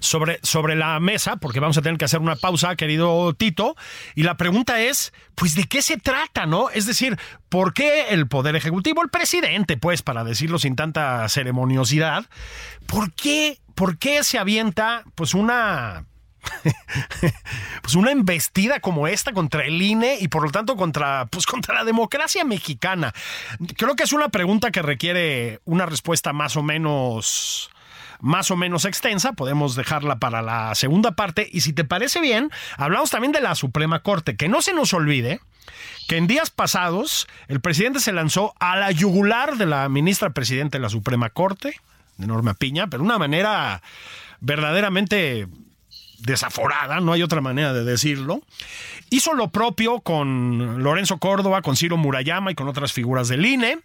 Sobre, 0.00 0.40
sobre 0.42 0.74
la 0.74 0.98
mesa, 0.98 1.36
porque 1.36 1.60
vamos 1.60 1.78
a 1.78 1.82
tener 1.82 1.96
que 1.96 2.04
hacer 2.04 2.20
una 2.20 2.36
pausa, 2.36 2.74
querido 2.74 3.32
Tito, 3.34 3.76
y 4.14 4.22
la 4.24 4.36
pregunta 4.36 4.80
es, 4.80 5.12
pues, 5.34 5.54
¿de 5.54 5.64
qué 5.64 5.82
se 5.82 5.96
trata, 5.96 6.46
no? 6.46 6.68
Es 6.70 6.86
decir, 6.86 7.16
¿por 7.48 7.72
qué 7.72 8.08
el 8.10 8.26
Poder 8.26 8.56
Ejecutivo, 8.56 9.02
el 9.02 9.08
presidente, 9.08 9.76
pues, 9.76 10.02
para 10.02 10.24
decirlo 10.24 10.58
sin 10.58 10.74
tanta 10.74 11.28
ceremoniosidad, 11.28 12.26
¿por 12.86 13.12
qué, 13.12 13.60
por 13.74 13.98
qué 13.98 14.24
se 14.24 14.38
avienta, 14.38 15.04
pues, 15.14 15.32
una 15.34 16.06
pues 17.82 17.94
una 17.94 18.10
embestida 18.10 18.80
como 18.80 19.06
esta 19.06 19.32
contra 19.32 19.64
el 19.64 19.80
INE 19.80 20.18
y 20.20 20.28
por 20.28 20.42
lo 20.42 20.50
tanto 20.50 20.76
contra, 20.76 21.26
pues 21.26 21.46
contra 21.46 21.74
la 21.74 21.84
democracia 21.84 22.44
mexicana. 22.44 23.12
Creo 23.76 23.96
que 23.96 24.04
es 24.04 24.12
una 24.12 24.28
pregunta 24.28 24.70
que 24.70 24.82
requiere 24.82 25.60
una 25.64 25.86
respuesta 25.86 26.32
más 26.32 26.56
o 26.56 26.62
menos 26.62 27.70
más 28.20 28.52
o 28.52 28.56
menos 28.56 28.84
extensa, 28.84 29.32
podemos 29.32 29.74
dejarla 29.74 30.20
para 30.20 30.42
la 30.42 30.76
segunda 30.76 31.10
parte. 31.10 31.48
Y 31.52 31.62
si 31.62 31.72
te 31.72 31.82
parece 31.82 32.20
bien, 32.20 32.52
hablamos 32.76 33.10
también 33.10 33.32
de 33.32 33.40
la 33.40 33.56
Suprema 33.56 33.98
Corte, 33.98 34.36
que 34.36 34.48
no 34.48 34.62
se 34.62 34.72
nos 34.72 34.94
olvide 34.94 35.40
que 36.06 36.18
en 36.18 36.28
días 36.28 36.50
pasados 36.50 37.26
el 37.48 37.60
presidente 37.60 37.98
se 37.98 38.12
lanzó 38.12 38.54
a 38.60 38.76
la 38.76 38.92
yugular 38.92 39.56
de 39.56 39.66
la 39.66 39.88
ministra 39.88 40.30
presidenta 40.30 40.78
de 40.78 40.82
la 40.82 40.88
Suprema 40.88 41.30
Corte, 41.30 41.74
de 42.16 42.26
Norma 42.28 42.54
Piña, 42.54 42.86
pero 42.86 43.02
de 43.02 43.08
una 43.08 43.18
manera 43.18 43.82
verdaderamente 44.40 45.48
desaforada, 46.22 47.00
no 47.00 47.12
hay 47.12 47.22
otra 47.22 47.40
manera 47.40 47.72
de 47.72 47.84
decirlo. 47.84 48.42
Hizo 49.10 49.34
lo 49.34 49.50
propio 49.50 50.00
con 50.00 50.82
Lorenzo 50.82 51.18
Córdoba, 51.18 51.62
con 51.62 51.76
Ciro 51.76 51.96
Murayama 51.96 52.52
y 52.52 52.54
con 52.54 52.68
otras 52.68 52.92
figuras 52.92 53.28
del 53.28 53.44
INE. 53.44 53.80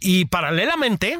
Y 0.00 0.24
paralelamente, 0.26 1.18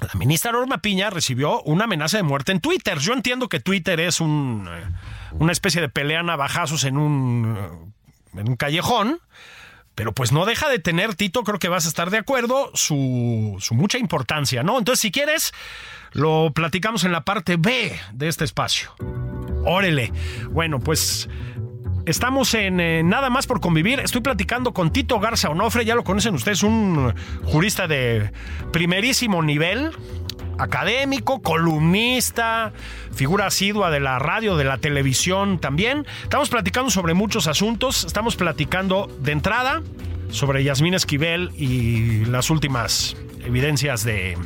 la 0.00 0.10
ministra 0.14 0.52
Norma 0.52 0.78
Piña 0.78 1.08
recibió 1.10 1.62
una 1.62 1.84
amenaza 1.84 2.18
de 2.18 2.22
muerte 2.22 2.52
en 2.52 2.60
Twitter. 2.60 2.98
Yo 2.98 3.14
entiendo 3.14 3.48
que 3.48 3.60
Twitter 3.60 3.98
es 4.00 4.20
eh, 4.20 4.24
una 4.24 5.52
especie 5.52 5.80
de 5.80 5.88
pelea 5.88 6.22
navajazos 6.22 6.84
en 6.84 6.98
un, 6.98 7.56
eh, 7.58 8.40
en 8.40 8.48
un 8.50 8.56
callejón, 8.56 9.20
pero 9.94 10.12
pues 10.12 10.30
no 10.30 10.44
deja 10.44 10.68
de 10.68 10.78
tener, 10.78 11.14
Tito, 11.14 11.42
creo 11.42 11.58
que 11.58 11.70
vas 11.70 11.86
a 11.86 11.88
estar 11.88 12.10
de 12.10 12.18
acuerdo, 12.18 12.70
su, 12.74 13.56
su 13.60 13.74
mucha 13.74 13.96
importancia, 13.96 14.62
¿no? 14.62 14.78
Entonces, 14.78 15.00
si 15.00 15.10
quieres, 15.10 15.54
lo 16.16 16.50
platicamos 16.54 17.04
en 17.04 17.12
la 17.12 17.24
parte 17.24 17.56
B 17.56 17.92
de 18.12 18.28
este 18.28 18.44
espacio. 18.44 18.90
Órele. 19.64 20.12
Bueno, 20.50 20.80
pues 20.80 21.28
Estamos 22.06 22.54
en 22.54 22.78
eh, 22.78 23.02
Nada 23.02 23.30
más 23.30 23.48
por 23.48 23.60
convivir. 23.60 23.98
Estoy 23.98 24.20
platicando 24.20 24.72
con 24.72 24.92
Tito 24.92 25.18
Garza 25.18 25.50
Onofre, 25.50 25.84
ya 25.84 25.96
lo 25.96 26.04
conocen 26.04 26.34
ustedes, 26.34 26.62
un 26.62 27.12
jurista 27.42 27.88
de 27.88 28.30
primerísimo 28.72 29.42
nivel, 29.42 29.90
académico, 30.56 31.42
columnista, 31.42 32.72
figura 33.12 33.46
asidua 33.46 33.90
de 33.90 33.98
la 33.98 34.20
radio, 34.20 34.56
de 34.56 34.62
la 34.62 34.78
televisión 34.78 35.58
también. 35.58 36.06
Estamos 36.22 36.48
platicando 36.48 36.90
sobre 36.90 37.12
muchos 37.14 37.48
asuntos. 37.48 38.04
Estamos 38.04 38.36
platicando 38.36 39.10
de 39.18 39.32
entrada 39.32 39.82
sobre 40.30 40.62
Yasmín 40.62 40.94
Esquivel 40.94 41.50
y 41.56 42.24
las 42.26 42.50
últimas 42.50 43.16
evidencias 43.44 44.04
de 44.04 44.38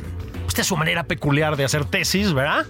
su 0.63 0.77
manera 0.77 1.03
peculiar 1.03 1.55
de 1.55 1.63
hacer 1.63 1.85
tesis, 1.85 2.33
¿verdad? 2.33 2.65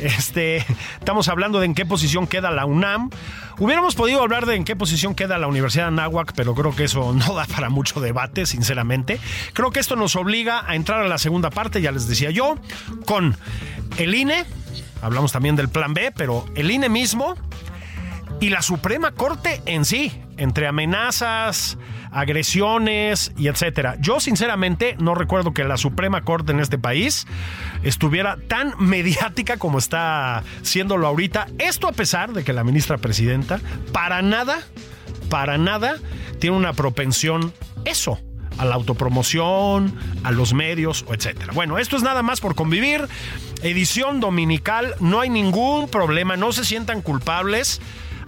Este, 0.00 0.64
estamos 0.98 1.28
hablando 1.28 1.60
de 1.60 1.66
en 1.66 1.74
qué 1.74 1.84
posición 1.84 2.26
queda 2.26 2.50
la 2.50 2.64
UNAM. 2.64 3.10
Hubiéramos 3.58 3.94
podido 3.94 4.22
hablar 4.22 4.46
de 4.46 4.54
en 4.54 4.64
qué 4.64 4.76
posición 4.76 5.14
queda 5.14 5.38
la 5.38 5.46
Universidad 5.46 5.84
de 5.84 5.88
Anáhuac, 5.88 6.32
pero 6.34 6.54
creo 6.54 6.74
que 6.74 6.84
eso 6.84 7.12
no 7.14 7.34
da 7.34 7.46
para 7.46 7.68
mucho 7.68 8.00
debate, 8.00 8.46
sinceramente. 8.46 9.20
Creo 9.52 9.70
que 9.70 9.80
esto 9.80 9.96
nos 9.96 10.16
obliga 10.16 10.64
a 10.66 10.74
entrar 10.74 11.00
a 11.00 11.08
la 11.08 11.18
segunda 11.18 11.50
parte, 11.50 11.80
ya 11.82 11.92
les 11.92 12.08
decía 12.08 12.30
yo, 12.30 12.56
con 13.06 13.36
el 13.98 14.14
INE. 14.14 14.44
Hablamos 15.02 15.32
también 15.32 15.56
del 15.56 15.68
plan 15.68 15.94
B, 15.94 16.12
pero 16.16 16.44
el 16.54 16.70
INE 16.70 16.88
mismo 16.88 17.36
y 18.40 18.50
la 18.50 18.62
Suprema 18.62 19.12
Corte 19.12 19.62
en 19.66 19.84
sí, 19.84 20.22
entre 20.38 20.66
amenazas, 20.66 21.76
agresiones 22.10 23.32
y 23.36 23.48
etcétera. 23.48 23.96
Yo 24.00 24.20
sinceramente 24.20 24.96
no 24.98 25.14
recuerdo 25.14 25.52
que 25.52 25.64
la 25.64 25.76
Suprema 25.76 26.22
Corte 26.22 26.52
en 26.52 26.60
este 26.60 26.78
país 26.78 27.26
estuviera 27.82 28.38
tan 28.48 28.72
mediática 28.78 29.58
como 29.58 29.78
está 29.78 30.42
siéndolo 30.62 31.06
ahorita. 31.06 31.48
Esto 31.58 31.88
a 31.88 31.92
pesar 31.92 32.32
de 32.32 32.44
que 32.44 32.52
la 32.52 32.64
ministra 32.64 32.98
presidenta 32.98 33.60
para 33.92 34.22
nada, 34.22 34.60
para 35.28 35.58
nada 35.58 35.96
tiene 36.38 36.56
una 36.56 36.72
propensión 36.72 37.52
eso 37.84 38.18
a 38.58 38.64
la 38.64 38.74
autopromoción, 38.74 39.94
a 40.24 40.32
los 40.32 40.52
medios, 40.52 41.04
etcétera. 41.08 41.52
Bueno, 41.52 41.78
esto 41.78 41.96
es 41.96 42.02
nada 42.02 42.22
más 42.22 42.40
por 42.40 42.56
convivir. 42.56 43.06
Edición 43.62 44.20
dominical, 44.20 44.94
no 45.00 45.20
hay 45.20 45.30
ningún 45.30 45.88
problema, 45.88 46.36
no 46.36 46.52
se 46.52 46.64
sientan 46.64 47.00
culpables 47.00 47.80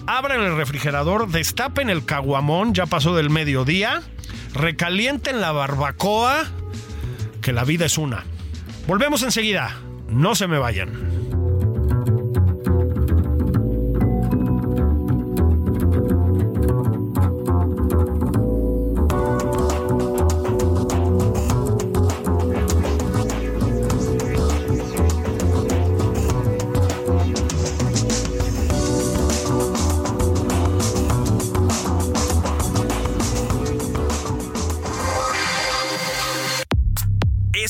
abran 0.07 0.41
el 0.41 0.57
refrigerador, 0.57 1.29
destapen 1.29 1.91
el 1.91 2.05
caguamón, 2.05 2.75
ya 2.75 2.87
pasó 2.87 3.15
del 3.15 3.31
mediodía, 3.31 4.03
recalienten 4.55 5.41
la 5.41 5.53
barbacoa, 5.53 6.45
que 7.43 7.53
la 7.53 7.65
vida 7.65 7.87
es 7.87 7.99
una. 7.99 8.25
Volvemos 8.87 9.23
enseguida, 9.23 9.77
no 10.09 10.35
se 10.35 10.47
me 10.47 10.59
vayan. 10.59 11.20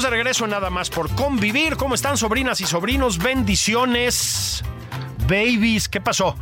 De 0.00 0.08
regreso 0.08 0.46
nada 0.46 0.70
más 0.70 0.88
por 0.88 1.14
convivir. 1.14 1.76
¿Cómo 1.76 1.94
están 1.94 2.16
sobrinas 2.16 2.62
y 2.62 2.64
sobrinos? 2.64 3.18
Bendiciones. 3.18 4.64
Babies, 5.28 5.86
¿qué 5.90 6.00
pasó? 6.00 6.34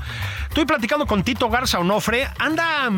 Estoy 0.49 0.67
platicando 0.67 1.05
con 1.05 1.25
Tito 1.25 1.51
Garza 1.51 1.81
Onofre. 1.81 2.29
Anda, 2.39 2.89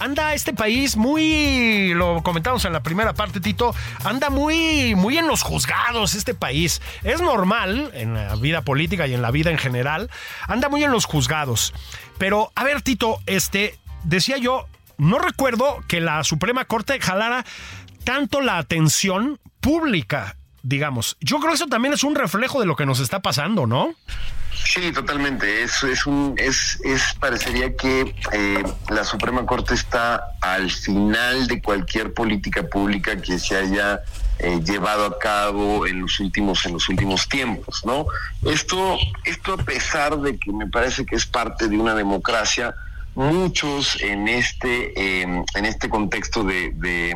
anda 0.00 0.34
este 0.34 0.52
país 0.52 0.96
muy, 0.96 1.94
lo 1.94 2.20
comentamos 2.24 2.64
en 2.64 2.72
la 2.72 2.82
primera 2.82 3.14
parte, 3.14 3.40
Tito, 3.40 3.76
anda 4.02 4.28
muy, 4.28 4.96
muy 4.96 5.18
en 5.18 5.28
los 5.28 5.42
juzgados 5.42 6.14
este 6.14 6.34
país. 6.34 6.82
Es 7.04 7.20
normal 7.20 7.92
en 7.94 8.14
la 8.14 8.34
vida 8.34 8.62
política 8.62 9.06
y 9.06 9.14
en 9.14 9.22
la 9.22 9.30
vida 9.30 9.52
en 9.52 9.58
general, 9.58 10.10
anda 10.48 10.68
muy 10.68 10.82
en 10.82 10.90
los 10.90 11.04
juzgados. 11.04 11.72
Pero, 12.18 12.50
a 12.56 12.64
ver, 12.64 12.82
Tito, 12.82 13.20
este, 13.26 13.78
decía 14.02 14.36
yo, 14.36 14.66
no 14.98 15.20
recuerdo 15.20 15.78
que 15.86 16.00
la 16.00 16.24
Suprema 16.24 16.64
Corte 16.64 16.98
jalara 17.00 17.44
tanto 18.06 18.40
la 18.40 18.58
atención 18.58 19.40
pública, 19.60 20.36
digamos. 20.62 21.16
Yo 21.20 21.38
creo 21.38 21.50
que 21.50 21.56
eso 21.56 21.66
también 21.66 21.92
es 21.92 22.04
un 22.04 22.14
reflejo 22.14 22.60
de 22.60 22.66
lo 22.66 22.76
que 22.76 22.86
nos 22.86 23.00
está 23.00 23.20
pasando, 23.20 23.66
¿no? 23.66 23.94
Sí, 24.64 24.92
totalmente. 24.92 25.64
Es, 25.64 25.82
es 25.82 26.06
un, 26.06 26.34
es, 26.38 26.78
es 26.84 27.02
parecería 27.18 27.76
que 27.76 28.14
eh, 28.32 28.62
la 28.90 29.02
Suprema 29.02 29.44
Corte 29.44 29.74
está 29.74 30.22
al 30.40 30.70
final 30.70 31.48
de 31.48 31.60
cualquier 31.60 32.14
política 32.14 32.62
pública 32.62 33.20
que 33.20 33.40
se 33.40 33.56
haya 33.56 34.00
eh, 34.38 34.60
llevado 34.64 35.06
a 35.06 35.18
cabo 35.18 35.84
en 35.84 36.02
los 36.02 36.20
últimos, 36.20 36.64
en 36.64 36.74
los 36.74 36.88
últimos 36.88 37.28
tiempos, 37.28 37.84
¿no? 37.84 38.06
Esto, 38.44 38.96
esto 39.24 39.54
a 39.54 39.56
pesar 39.56 40.16
de 40.20 40.38
que 40.38 40.52
me 40.52 40.68
parece 40.68 41.04
que 41.04 41.16
es 41.16 41.26
parte 41.26 41.66
de 41.66 41.76
una 41.76 41.96
democracia, 41.96 42.76
muchos 43.16 44.00
en 44.00 44.28
este, 44.28 44.92
em, 44.94 45.44
en 45.54 45.64
este 45.64 45.88
contexto 45.88 46.44
de, 46.44 46.70
de, 46.74 47.14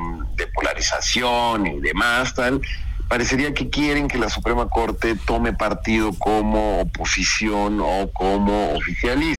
polarización 0.55 1.67
y 1.67 1.81
demás, 1.81 2.35
tal, 2.35 2.61
parecería 3.09 3.55
que 3.55 3.69
quieren 3.69 4.09
que 4.09 4.19
la 4.19 4.29
Suprema 4.29 4.69
Corte 4.69 5.15
tome 5.15 5.53
partido 5.53 6.13
como 6.19 6.81
oposición 6.81 7.81
o 7.81 8.11
como 8.13 8.73
oficialista. 8.75 9.37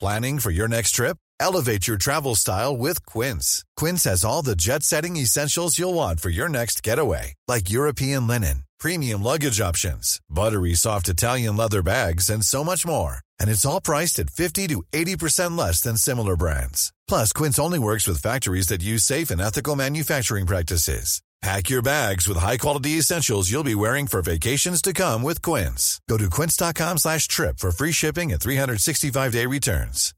Planning 0.00 0.38
for 0.38 0.50
your 0.50 0.68
next 0.68 0.92
trip? 0.96 1.16
Elevate 1.40 1.86
your 1.86 1.96
travel 1.96 2.34
style 2.34 2.76
with 2.76 3.06
Quince. 3.06 3.64
Quince 3.76 4.04
has 4.04 4.24
all 4.24 4.42
the 4.42 4.56
jet-setting 4.56 5.16
essentials 5.16 5.78
you'll 5.78 5.94
want 5.94 6.20
for 6.20 6.30
your 6.30 6.48
next 6.48 6.82
getaway, 6.82 7.34
like 7.48 7.70
European 7.70 8.26
linen, 8.26 8.64
premium 8.78 9.22
luggage 9.22 9.60
options, 9.60 10.20
buttery 10.28 10.74
soft 10.74 11.08
Italian 11.08 11.56
leather 11.56 11.82
bags, 11.82 12.28
and 12.28 12.44
so 12.44 12.62
much 12.62 12.86
more 12.86 13.23
and 13.40 13.48
it's 13.48 13.64
all 13.64 13.80
priced 13.80 14.18
at 14.18 14.30
50 14.30 14.68
to 14.68 14.82
80% 14.92 15.56
less 15.56 15.80
than 15.80 15.96
similar 15.96 16.36
brands. 16.36 16.92
Plus, 17.08 17.32
Quince 17.32 17.58
only 17.58 17.78
works 17.78 18.06
with 18.06 18.22
factories 18.22 18.66
that 18.68 18.82
use 18.82 19.04
safe 19.04 19.30
and 19.30 19.40
ethical 19.40 19.74
manufacturing 19.76 20.46
practices. 20.46 21.22
Pack 21.44 21.68
your 21.68 21.82
bags 21.82 22.26
with 22.26 22.38
high-quality 22.38 22.92
essentials 22.92 23.50
you'll 23.50 23.62
be 23.62 23.74
wearing 23.74 24.06
for 24.06 24.22
vacations 24.22 24.80
to 24.80 24.94
come 24.94 25.22
with 25.22 25.42
Quince. 25.42 26.00
Go 26.08 26.16
to 26.16 26.30
quince.com 26.30 26.96
slash 26.96 27.28
trip 27.28 27.58
for 27.58 27.70
free 27.70 27.92
shipping 27.92 28.32
and 28.32 28.40
365-day 28.40 29.44
returns. 29.44 30.14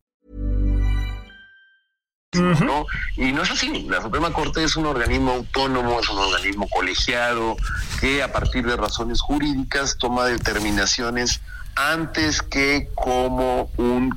¿no? 2.36 2.86
Y 3.16 3.32
no 3.32 3.42
es 3.42 3.50
así. 3.50 3.86
La 3.88 4.02
Suprema 4.02 4.32
Corte 4.32 4.62
es 4.62 4.76
un 4.76 4.86
organismo 4.86 5.32
autónomo, 5.32 5.98
es 5.98 6.08
un 6.10 6.18
organismo 6.18 6.68
colegiado 6.68 7.56
que 8.00 8.22
a 8.22 8.30
partir 8.30 8.64
de 8.64 8.76
razones 8.76 9.20
jurídicas 9.20 9.96
toma 9.98 10.26
determinaciones 10.26 11.40
antes 11.76 12.42
que 12.42 12.88
como 12.94 13.70
un, 13.76 14.14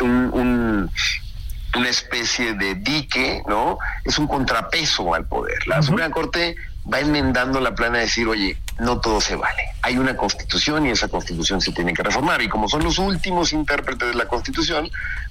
un, 0.00 0.30
un 0.32 0.90
una 1.76 1.88
especie 1.88 2.54
de 2.54 2.74
dique, 2.74 3.42
¿no? 3.46 3.78
Es 4.04 4.18
un 4.18 4.26
contrapeso 4.26 5.14
al 5.14 5.26
poder. 5.26 5.66
La 5.66 5.82
Suprema 5.82 6.10
Corte 6.10 6.56
va 6.92 7.00
enmendando 7.00 7.60
la 7.60 7.74
plana 7.74 7.98
de 7.98 8.04
decir, 8.04 8.26
oye, 8.26 8.58
no 8.80 9.00
todo 9.00 9.20
se 9.20 9.36
vale. 9.36 9.62
Hay 9.82 9.98
una 9.98 10.16
constitución 10.16 10.86
y 10.86 10.90
esa 10.90 11.08
constitución 11.08 11.60
se 11.60 11.72
tiene 11.72 11.94
que 11.94 12.02
reformar. 12.02 12.42
Y 12.42 12.48
como 12.48 12.68
son 12.68 12.82
los 12.82 12.98
últimos 12.98 13.52
intérpretes 13.52 14.08
de 14.08 14.14
la 14.14 14.26
constitución, 14.26 14.90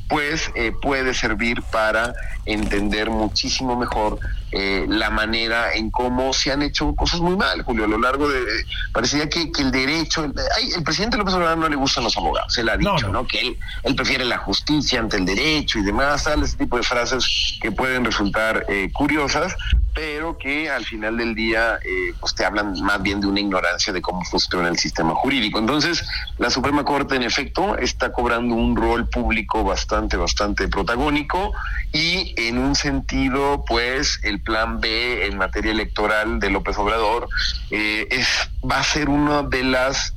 pues 0.10 0.52
eh, 0.56 0.72
puede 0.72 1.14
servir 1.14 1.62
para 1.72 2.14
entender 2.46 3.12
muchísimo 3.12 3.76
mejor 3.76 4.20
eh, 4.52 4.86
la 4.90 5.12
manera 5.12 5.74
en 5.74 5.92
cómo 5.92 6.34
se 6.34 6.52
han 6.52 6.64
hecho 6.64 6.96
cosas 6.96 7.22
muy 7.22 7.38
mal, 7.38 7.62
Julio, 7.62 7.86
a 7.86 7.88
lo 7.88 8.00
largo 8.00 8.28
de... 8.28 8.44
Parecía 8.92 9.30
que, 9.30 9.52
el 9.60 9.72
derecho... 9.72 10.24
El, 10.24 10.34
el 10.76 10.84
presidente 10.84 11.16
López 11.16 11.36
Obrador 11.36 11.60
no 11.60 11.70
le 11.70 11.76
gustan 11.76 12.04
los 12.04 12.18
abogados, 12.18 12.52
se 12.52 12.64
le 12.64 12.72
ha 12.72 12.78
dicho, 12.78 13.08
no, 13.10 13.28
Que 13.28 13.40
él, 13.40 13.58
él, 13.84 13.96
prefiere 13.96 14.26
la 14.26 14.40
justicia 14.40 15.00
ante 15.00 15.18
el 15.18 15.26
derecho 15.26 15.78
y 15.78 15.84
demás, 15.84 16.24
tal, 16.24 16.42
ese 16.42 16.58
tipo 16.58 16.78
de 16.78 16.84
frases 16.84 17.60
que 17.62 17.72
pueden 17.72 18.04
resultar 18.04 18.66
eh, 18.68 18.90
curiosas, 18.92 19.56
pero 19.94 20.40
que 20.40 20.72
al 20.72 20.86
final 20.86 21.18
del 21.18 21.36
día 21.36 21.78
pues 22.20 22.34
te 22.34 22.46
hablan 22.46 22.82
más 22.82 23.02
bien 23.02 23.20
de 23.20 23.28
ignorancia 23.40 23.94
de 23.94 24.02
cómo 24.02 24.24
funciona 24.24 24.68
el 24.68 24.78
sistema 24.78 25.16
jurídico. 25.16 25.60
Entonces, 25.60 26.04
la 26.38 26.50
Suprema 26.50 26.84
Corte, 26.84 27.16
en 27.16 27.24
efecto, 27.24 27.78
está 27.78 28.12
cobrando 28.12 28.56
un 28.56 28.76
rol 28.76 29.10
público 29.10 29.64
bastante, 29.64 30.18
bastante 30.18 30.68
protagónico 30.68 31.54
y 31.92 32.34
en 32.38 32.58
un 32.58 32.76
sentido, 32.76 33.64
pues, 33.68 34.20
el 34.24 34.42
plan 34.42 34.80
B 34.80 35.26
en 35.26 35.38
materia 35.38 35.72
electoral 35.72 36.40
de 36.40 36.50
López 36.50 36.78
Obrador 36.78 37.28
eh, 37.72 38.08
es, 38.12 38.28
va 38.70 38.80
a 38.80 38.84
ser 38.84 39.10
una 39.10 39.44
de 39.44 39.64
las... 39.64 40.14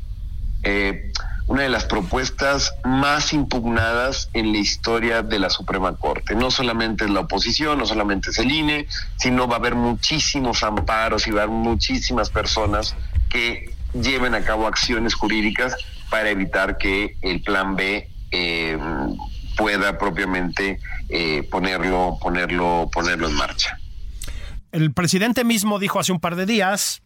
Eh, 0.64 1.12
una 1.46 1.62
de 1.62 1.68
las 1.68 1.84
propuestas 1.84 2.72
más 2.84 3.32
impugnadas 3.32 4.30
en 4.32 4.52
la 4.52 4.58
historia 4.58 5.22
de 5.22 5.38
la 5.38 5.50
Suprema 5.50 5.94
Corte. 5.96 6.34
No 6.34 6.50
solamente 6.50 7.04
es 7.04 7.10
la 7.10 7.20
oposición, 7.20 7.78
no 7.78 7.86
solamente 7.86 8.30
es 8.30 8.38
el 8.38 8.50
INE, 8.50 8.86
sino 9.16 9.48
va 9.48 9.56
a 9.56 9.58
haber 9.58 9.74
muchísimos 9.74 10.62
amparos 10.62 11.26
y 11.26 11.30
va 11.30 11.40
a 11.40 11.44
haber 11.44 11.54
muchísimas 11.54 12.30
personas 12.30 12.94
que 13.32 13.74
lleven 13.94 14.34
a 14.34 14.42
cabo 14.44 14.66
acciones 14.66 15.14
jurídicas 15.14 15.76
para 16.10 16.30
evitar 16.30 16.76
que 16.76 17.16
el 17.22 17.42
plan 17.42 17.74
B 17.74 18.08
eh, 18.30 18.78
pueda 19.56 19.98
propiamente 19.98 20.78
eh, 21.08 21.42
ponerlo, 21.50 22.18
ponerlo, 22.20 22.90
ponerlo 22.92 23.28
en 23.28 23.34
marcha. 23.34 23.78
El 24.72 24.92
presidente 24.92 25.44
mismo 25.44 25.78
dijo 25.78 25.98
hace 25.98 26.12
un 26.12 26.20
par 26.20 26.36
de 26.36 26.46
días 26.46 27.02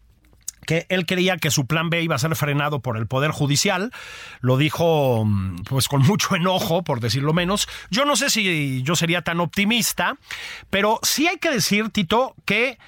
que 0.66 0.86
él 0.88 1.06
creía 1.06 1.36
que 1.36 1.50
su 1.50 1.66
plan 1.66 1.90
B 1.90 2.02
iba 2.02 2.16
a 2.16 2.18
ser 2.18 2.34
frenado 2.34 2.80
por 2.80 2.96
el 2.96 3.06
Poder 3.06 3.30
Judicial. 3.30 3.92
Lo 4.40 4.56
dijo 4.56 5.24
pues 5.68 5.86
con 5.86 6.02
mucho 6.02 6.34
enojo, 6.34 6.82
por 6.82 7.00
decirlo 7.00 7.32
menos. 7.32 7.68
Yo 7.90 8.04
no 8.04 8.16
sé 8.16 8.30
si 8.30 8.82
yo 8.82 8.96
sería 8.96 9.22
tan 9.22 9.40
optimista, 9.40 10.16
pero 10.68 10.98
sí 11.02 11.28
hay 11.28 11.38
que 11.38 11.50
decir, 11.50 11.90
Tito, 11.90 12.34
que 12.44 12.78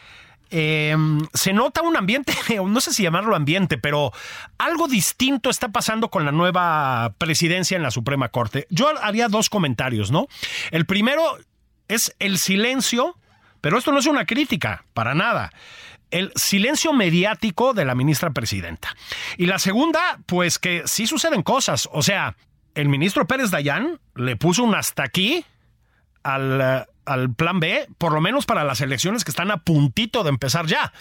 Em, 0.51 1.27
se 1.35 1.53
nota 1.53 1.83
un 1.83 1.97
ambiente, 1.97 2.33
no 2.67 2.81
sé 2.81 2.93
si 2.93 3.03
llamarlo 3.03 3.37
ambiente, 3.37 3.77
pero 3.77 4.13
algo 4.57 4.89
distinto 4.89 5.51
está 5.51 5.69
pasando 5.69 6.11
con 6.11 6.25
la 6.25 6.33
nueva 6.33 7.15
presidencia 7.19 7.77
en 7.77 7.83
la 7.83 7.91
Suprema 7.91 8.29
Corte. 8.31 8.67
Yo 8.71 8.89
haría 9.03 9.29
dos 9.29 9.51
comentarios, 9.51 10.11
¿no? 10.11 10.27
El 10.71 10.87
primero 10.87 11.23
es 11.89 12.15
el 12.19 12.39
silencio, 12.39 13.17
pero 13.61 13.79
esto 13.79 13.93
no 13.93 13.99
es 13.99 14.07
una 14.07 14.25
crítica, 14.25 14.85
para 14.95 15.15
nada. 15.15 15.53
El 16.11 16.33
silencio 16.35 16.95
mediático 16.95 17.75
de 17.75 17.85
la 17.85 17.95
ministra 17.95 18.31
presidenta. 18.31 18.97
Y 19.37 19.47
la 19.47 19.59
segunda, 19.59 20.21
pues 20.25 20.59
que 20.59 20.83
sí 20.87 21.07
suceden 21.07 21.43
cosas. 21.43 21.89
O 21.93 22.03
sea, 22.03 22.37
el 22.75 22.89
ministro 22.89 23.27
Pérez 23.27 23.51
Dayán 23.51 24.01
le 24.15 24.37
puso 24.37 24.65
un 24.65 24.75
hasta 24.75 25.03
aquí 25.03 25.45
al 26.23 26.87
al 27.09 27.33
plan 27.33 27.61
B, 27.61 27.89
por 27.99 28.13
lo 28.13 28.21
menos 28.21 28.47
para 28.47 28.65
las 28.65 28.81
elecciones 28.81 29.25
que 29.25 29.31
están 29.31 29.51
a 29.51 29.59
puntito 29.59 30.23
de 30.23 30.31
empezar 30.31 30.67
ya. 30.67 30.93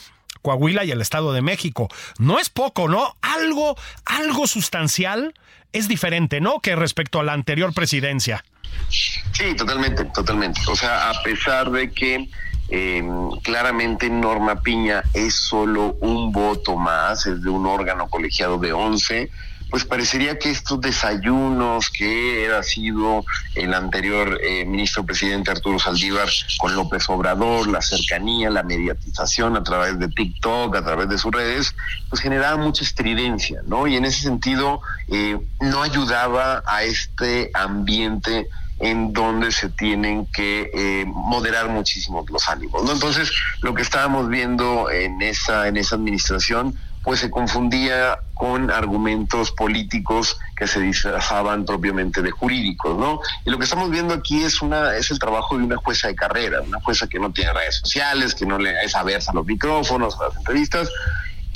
Coahuila 0.41 0.86
y 0.86 0.91
el 0.91 1.02
Estado 1.02 1.34
de 1.34 1.41
México. 1.41 1.89
No 2.20 2.39
es 2.39 2.50
poco, 2.50 2.88
¿no? 2.88 3.15
Algo, 3.22 3.76
algo 4.06 4.48
sustancial 4.48 5.34
es 5.74 5.88
diferente, 5.88 6.41
¿no? 6.41 6.60
Que 6.60 6.76
respecto 6.76 7.20
a 7.20 7.24
la 7.24 7.34
anterior 7.34 7.74
presidencia. 7.74 8.43
Sí, 8.89 9.56
totalmente, 9.56 10.06
totalmente. 10.06 10.62
O 10.67 10.76
sea, 10.76 11.10
a 11.10 11.24
pesar 11.24 11.72
de 11.72 11.91
que 11.91 12.30
eh, 12.70 13.04
claramente 13.43 14.10
Norma 14.10 14.62
Piña 14.62 15.04
es 15.13 15.36
solo 15.36 15.98
un 16.02 16.32
voto 16.32 16.76
más, 16.76 17.26
es 17.26 17.41
de 17.41 17.50
un 17.50 17.65
órgano 17.65 18.10
colegiado 18.10 18.58
de 18.58 18.74
11, 18.74 19.30
pues 19.70 19.86
parecería 19.86 20.40
que 20.40 20.50
estos 20.50 20.80
desayunos 20.80 21.90
que 21.90 22.46
era 22.46 22.64
sido 22.64 23.26
el 23.56 23.74
anterior 23.74 24.40
eh, 24.42 24.66
ministro 24.66 25.06
presidente 25.06 25.52
Arturo 25.52 25.80
Saldívar 25.80 26.30
con 26.58 26.76
López 26.76 27.10
Obrador, 27.10 27.68
la 27.68 27.82
cercanía, 27.82 28.50
la 28.50 28.64
mediatización 28.64 29.58
a 29.58 29.64
través 29.64 30.00
de 30.00 30.08
TikTok, 30.08 30.76
a 30.76 30.84
través 30.84 31.10
de 31.10 31.18
sus 31.18 31.32
redes, 31.32 31.76
pues 32.10 32.22
generaba 32.22 32.58
mucha 32.58 32.84
estridencia, 32.84 33.62
¿no? 33.66 33.88
Y 33.88 33.96
en 33.96 34.06
ese 34.06 34.22
sentido 34.22 34.82
eh, 35.10 35.38
no 35.60 35.84
ayudaba 35.84 36.64
a 36.66 36.84
este 36.84 37.52
ambiente 37.54 38.48
en 38.80 39.12
donde 39.12 39.52
se 39.52 39.70
tienen 39.70 40.28
que 40.28 40.70
eh, 40.74 41.06
moderar 41.08 41.70
muchísimo 41.70 42.24
los 42.30 42.48
ánimos, 42.48 42.84
¿no? 42.84 42.92
Entonces, 42.92 43.32
lo 43.62 43.74
que 43.74 43.82
estábamos 43.82 44.30
viendo 44.30 44.92
en 44.92 45.22
esa 45.22 45.68
en 45.68 45.78
esa 45.78 45.96
administración 45.96 46.78
pues 47.08 47.22
se 47.22 47.32
confundía 47.32 48.20
con 48.34 48.70
argumentos 48.70 49.54
políticos 49.54 50.38
que 50.58 50.67
se 50.67 50.82
disfrazaban 50.82 51.63
propiamente 51.63 52.22
de 52.22 52.32
jurídicos, 52.32 52.98
¿no? 52.98 53.22
Y 53.46 53.50
lo 53.50 53.58
que 53.58 53.63
estamos 53.63 53.89
viendo 53.89 54.13
aquí 54.13 54.43
es 54.43 54.62
una 54.62 54.93
es 54.93 55.10
el 55.10 55.17
trabajo 55.17 55.58
de 55.58 55.63
una 55.63 55.78
jueza 55.78 56.10
de 56.10 56.15
carrera, 56.15 56.60
una 56.60 56.82
jueza 56.82 57.08
que 57.08 57.17
no 57.17 57.32
tiene 57.32 57.54
redes 57.54 57.78
sociales, 57.78 58.36
que 58.36 58.46
no 58.46 58.58
le 58.60 58.74
es 58.84 58.93
aversa 58.93 59.32
a 59.32 59.36
los 59.36 59.46
micrófonos, 59.46 60.20
a 60.20 60.28
las 60.28 60.36
entrevistas, 60.36 60.89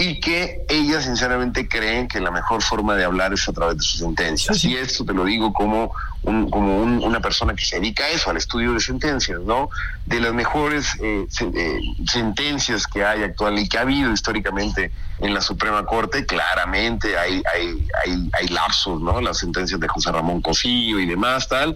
y 0.02 0.20
que 0.20 0.66
ellas 0.68 1.04
sinceramente 1.04 1.68
creen 1.68 2.08
que 2.08 2.20
la 2.20 2.32
mejor 2.32 2.64
forma 2.64 2.96
de 2.96 3.04
hablar 3.04 3.34
es 3.34 3.48
a 3.48 3.54
través 3.54 3.78
de 3.78 3.84
sus 3.84 4.00
sentencias. 4.00 4.64
Y 4.64 4.76
esto 4.76 5.06
te 5.06 5.14
lo 5.14 5.24
digo 5.26 5.54
como, 5.54 5.94
un, 6.24 6.50
como 6.50 6.82
una 6.82 7.20
persona 7.20 7.54
que 7.54 7.64
se 7.64 7.76
dedica 7.76 8.06
a 8.06 8.10
eso, 8.10 8.32
al 8.32 8.38
estudio 8.38 8.74
de 8.74 8.80
sentencias, 8.80 9.40
¿no? 9.42 9.70
De 10.08 10.20
las 10.20 10.34
mejores 10.34 10.88
eh, 11.04 11.28
eh, 11.40 11.80
sentencias 12.08 12.88
que 12.88 13.06
hay 13.06 13.22
actual 13.22 13.60
y 13.60 13.70
que 13.70 13.78
ha 13.78 13.82
habido 13.82 14.12
históricamente 14.12 14.92
en 15.20 15.36
la 15.36 15.42
Suprema 15.42 15.86
Corte, 15.86 16.26
claramente 16.26 17.16
hay, 17.16 17.44
hay, 17.54 17.88
hay, 18.04 18.30
hay 18.34 18.48
lapsos, 18.48 19.00
¿no? 19.00 19.22
Las 19.22 19.38
sentencias 19.38 19.80
de 19.80 19.88
José 19.88 20.12
Ramón 20.12 20.42
Cosío 20.42 21.00
y 21.00 21.06
demás, 21.06 21.48
tal, 21.48 21.76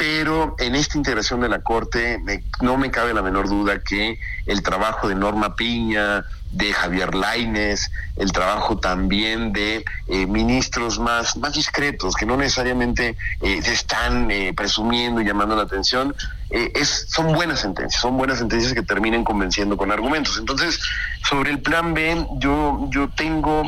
pero 0.00 0.54
en 0.58 0.74
esta 0.76 0.96
integración 0.96 1.42
de 1.42 1.50
la 1.50 1.60
Corte 1.60 2.22
no 2.62 2.78
me 2.78 2.90
cabe 2.90 3.12
la 3.12 3.20
menor 3.20 3.50
duda 3.50 3.80
que 3.80 4.18
el 4.46 4.62
trabajo 4.62 5.08
de 5.08 5.14
Norma 5.14 5.56
Piña, 5.56 6.24
de 6.52 6.72
Javier 6.72 7.14
Laines, 7.14 7.92
el 8.16 8.32
trabajo 8.32 8.78
también 8.78 9.52
de 9.52 9.84
eh, 10.06 10.26
ministros 10.26 10.98
más, 10.98 11.36
más 11.36 11.52
discretos, 11.52 12.14
que 12.14 12.24
no 12.24 12.38
necesariamente 12.38 13.14
eh, 13.42 13.60
se 13.60 13.74
están 13.74 14.30
eh, 14.30 14.54
presumiendo 14.56 15.20
y 15.20 15.26
llamando 15.26 15.54
la 15.54 15.64
atención, 15.64 16.16
es, 16.48 17.04
son 17.10 17.34
buenas 17.34 17.60
sentencias, 17.60 18.00
son 18.00 18.16
buenas 18.16 18.38
sentencias 18.38 18.72
que 18.72 18.82
terminen 18.82 19.22
convenciendo 19.22 19.76
con 19.76 19.92
argumentos. 19.92 20.38
Entonces, 20.38 20.80
sobre 21.28 21.50
el 21.50 21.60
plan 21.60 21.92
B, 21.92 22.26
yo, 22.38 22.88
yo 22.88 23.10
tengo, 23.10 23.64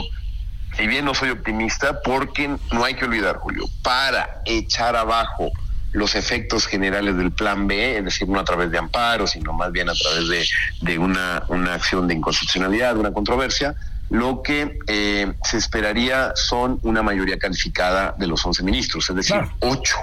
si 0.78 0.86
bien 0.86 1.04
no 1.04 1.12
soy 1.12 1.28
optimista, 1.28 2.00
porque 2.00 2.56
no 2.72 2.84
hay 2.84 2.94
que 2.94 3.04
olvidar, 3.04 3.36
Julio, 3.36 3.66
para 3.82 4.40
echar 4.46 4.96
abajo 4.96 5.52
los 5.92 6.14
efectos 6.14 6.66
generales 6.66 7.16
del 7.16 7.32
plan 7.32 7.66
B, 7.66 7.98
es 7.98 8.04
decir, 8.04 8.28
no 8.28 8.40
a 8.40 8.44
través 8.44 8.70
de 8.70 8.78
amparo, 8.78 9.26
sino 9.26 9.52
más 9.52 9.70
bien 9.72 9.88
a 9.88 9.94
través 9.94 10.28
de, 10.28 10.46
de 10.80 10.98
una, 10.98 11.44
una 11.48 11.74
acción 11.74 12.08
de 12.08 12.14
inconstitucionalidad, 12.14 12.96
una 12.96 13.12
controversia, 13.12 13.74
lo 14.12 14.42
que 14.42 14.78
eh, 14.88 15.32
se 15.42 15.56
esperaría 15.56 16.32
son 16.34 16.78
una 16.82 17.02
mayoría 17.02 17.38
calificada 17.38 18.14
de 18.18 18.26
los 18.26 18.44
11 18.44 18.62
ministros, 18.62 19.08
es 19.08 19.16
decir, 19.16 19.36
ocho. 19.60 19.96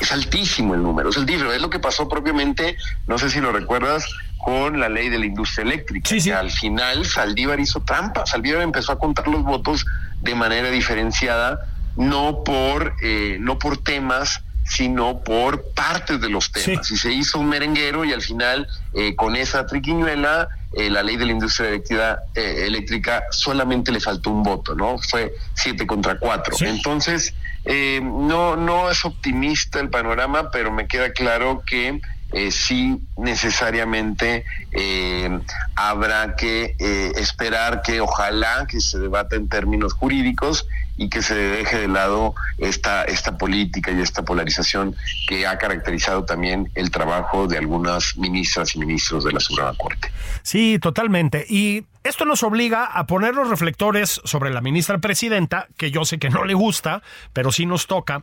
Es 0.00 0.10
altísimo 0.10 0.74
el 0.74 0.82
número, 0.82 1.10
es 1.10 1.16
altísimo. 1.16 1.52
Es 1.52 1.62
lo 1.62 1.70
que 1.70 1.78
pasó 1.78 2.08
propiamente, 2.08 2.76
no 3.06 3.18
sé 3.18 3.30
si 3.30 3.40
lo 3.40 3.52
recuerdas, 3.52 4.04
con 4.38 4.80
la 4.80 4.88
ley 4.88 5.10
de 5.10 5.18
la 5.20 5.26
industria 5.26 5.62
eléctrica. 5.62 6.08
Sí, 6.08 6.28
al 6.32 6.50
final 6.50 7.06
Saldívar 7.06 7.60
hizo 7.60 7.80
trampa. 7.82 8.26
Saldívar 8.26 8.62
empezó 8.62 8.90
a 8.90 8.98
contar 8.98 9.28
los 9.28 9.44
votos 9.44 9.86
de 10.22 10.34
manera 10.34 10.68
diferenciada, 10.70 11.60
no 11.96 12.42
por, 12.42 12.96
eh, 13.00 13.36
no 13.38 13.60
por 13.60 13.78
temas 13.78 14.42
sino 14.64 15.20
por 15.20 15.72
partes 15.74 16.20
de 16.20 16.28
los 16.28 16.50
temas. 16.52 16.90
Y 16.90 16.96
se 16.96 17.12
hizo 17.12 17.38
un 17.38 17.48
merenguero 17.48 18.04
y 18.04 18.12
al 18.12 18.22
final, 18.22 18.68
eh, 18.94 19.14
con 19.16 19.36
esa 19.36 19.66
triquiñuela, 19.66 20.48
eh, 20.74 20.88
la 20.88 21.02
ley 21.02 21.16
de 21.16 21.26
la 21.26 21.32
industria 21.32 21.68
eléctrica, 21.68 22.20
eh, 22.34 22.64
eléctrica 22.66 23.24
solamente 23.30 23.92
le 23.92 24.00
faltó 24.00 24.30
un 24.30 24.42
voto, 24.42 24.74
¿no? 24.74 24.96
Fue 24.98 25.34
siete 25.54 25.86
contra 25.86 26.18
cuatro. 26.18 26.56
Entonces, 26.60 27.34
eh, 27.64 28.00
no, 28.02 28.56
no 28.56 28.90
es 28.90 29.04
optimista 29.04 29.80
el 29.80 29.90
panorama, 29.90 30.50
pero 30.50 30.72
me 30.72 30.86
queda 30.86 31.12
claro 31.12 31.62
que 31.66 32.00
eh, 32.32 32.50
sí 32.50 32.98
necesariamente 33.18 34.46
eh, 34.72 35.38
habrá 35.74 36.34
que 36.34 36.74
eh, 36.78 37.12
esperar 37.16 37.82
que 37.82 38.00
ojalá 38.00 38.66
que 38.66 38.80
se 38.80 38.98
debata 38.98 39.36
en 39.36 39.50
términos 39.50 39.92
jurídicos 39.92 40.66
y 40.96 41.08
que 41.08 41.22
se 41.22 41.34
deje 41.34 41.78
de 41.78 41.88
lado 41.88 42.34
esta, 42.58 43.04
esta 43.04 43.36
política 43.38 43.90
y 43.90 44.00
esta 44.00 44.24
polarización 44.24 44.94
que 45.28 45.46
ha 45.46 45.58
caracterizado 45.58 46.24
también 46.24 46.70
el 46.74 46.90
trabajo 46.90 47.46
de 47.46 47.58
algunas 47.58 48.16
ministras 48.16 48.74
y 48.74 48.78
ministros 48.78 49.24
de 49.24 49.32
la 49.32 49.40
Suprema 49.40 49.74
Corte. 49.74 50.12
Sí, 50.42 50.78
totalmente. 50.80 51.46
Y 51.48 51.84
esto 52.04 52.24
nos 52.24 52.42
obliga 52.42 52.84
a 52.84 53.06
poner 53.06 53.34
los 53.34 53.48
reflectores 53.48 54.20
sobre 54.24 54.52
la 54.52 54.60
ministra 54.60 54.98
presidenta, 54.98 55.68
que 55.76 55.90
yo 55.90 56.04
sé 56.04 56.18
que 56.18 56.30
no 56.30 56.44
le 56.44 56.54
gusta, 56.54 57.02
pero 57.32 57.52
sí 57.52 57.64
nos 57.64 57.86
toca. 57.86 58.22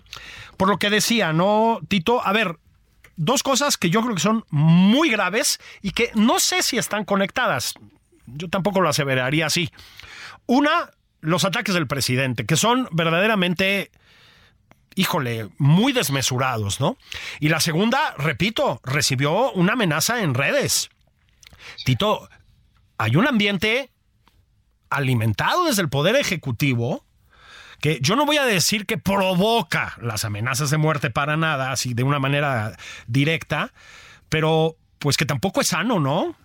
Por 0.57 0.69
lo 0.69 0.77
que 0.77 0.89
decía, 0.89 1.33
¿no, 1.33 1.79
Tito? 1.87 2.25
A 2.25 2.33
ver, 2.33 2.57
dos 3.15 3.43
cosas 3.43 3.77
que 3.77 3.89
yo 3.89 4.01
creo 4.01 4.15
que 4.15 4.21
son 4.21 4.45
muy 4.49 5.09
graves 5.09 5.59
y 5.81 5.91
que 5.91 6.11
no 6.15 6.39
sé 6.39 6.61
si 6.63 6.77
están 6.77 7.05
conectadas. 7.05 7.73
Yo 8.25 8.49
tampoco 8.49 8.81
lo 8.81 8.89
aseveraría 8.89 9.45
así. 9.45 9.71
Una, 10.45 10.91
los 11.21 11.45
ataques 11.45 11.73
del 11.75 11.87
presidente, 11.87 12.45
que 12.45 12.55
son 12.55 12.87
verdaderamente, 12.91 13.91
híjole, 14.95 15.49
muy 15.57 15.93
desmesurados, 15.93 16.79
¿no? 16.79 16.97
Y 17.39 17.49
la 17.49 17.59
segunda, 17.59 18.13
repito, 18.17 18.81
recibió 18.83 19.51
una 19.51 19.73
amenaza 19.73 20.21
en 20.21 20.33
redes. 20.33 20.89
Tito, 21.85 22.29
hay 22.97 23.15
un 23.15 23.27
ambiente 23.27 23.91
alimentado 24.89 25.65
desde 25.65 25.81
el 25.81 25.89
Poder 25.89 26.15
Ejecutivo 26.15 27.05
que 27.79 27.99
yo 28.01 28.15
no 28.15 28.25
voy 28.25 28.37
a 28.37 28.45
decir 28.45 28.85
que 28.85 28.97
provoca 28.97 29.95
las 30.01 30.25
amenazas 30.25 30.69
de 30.69 30.77
muerte 30.77 31.09
para 31.09 31.37
nada, 31.37 31.71
así 31.71 31.93
de 31.93 32.03
una 32.03 32.19
manera 32.19 32.75
directa, 33.07 33.71
pero 34.27 34.75
pues 34.99 35.15
que 35.15 35.25
tampoco 35.25 35.61
es 35.61 35.67
sano, 35.67 35.99
¿no? 35.99 36.35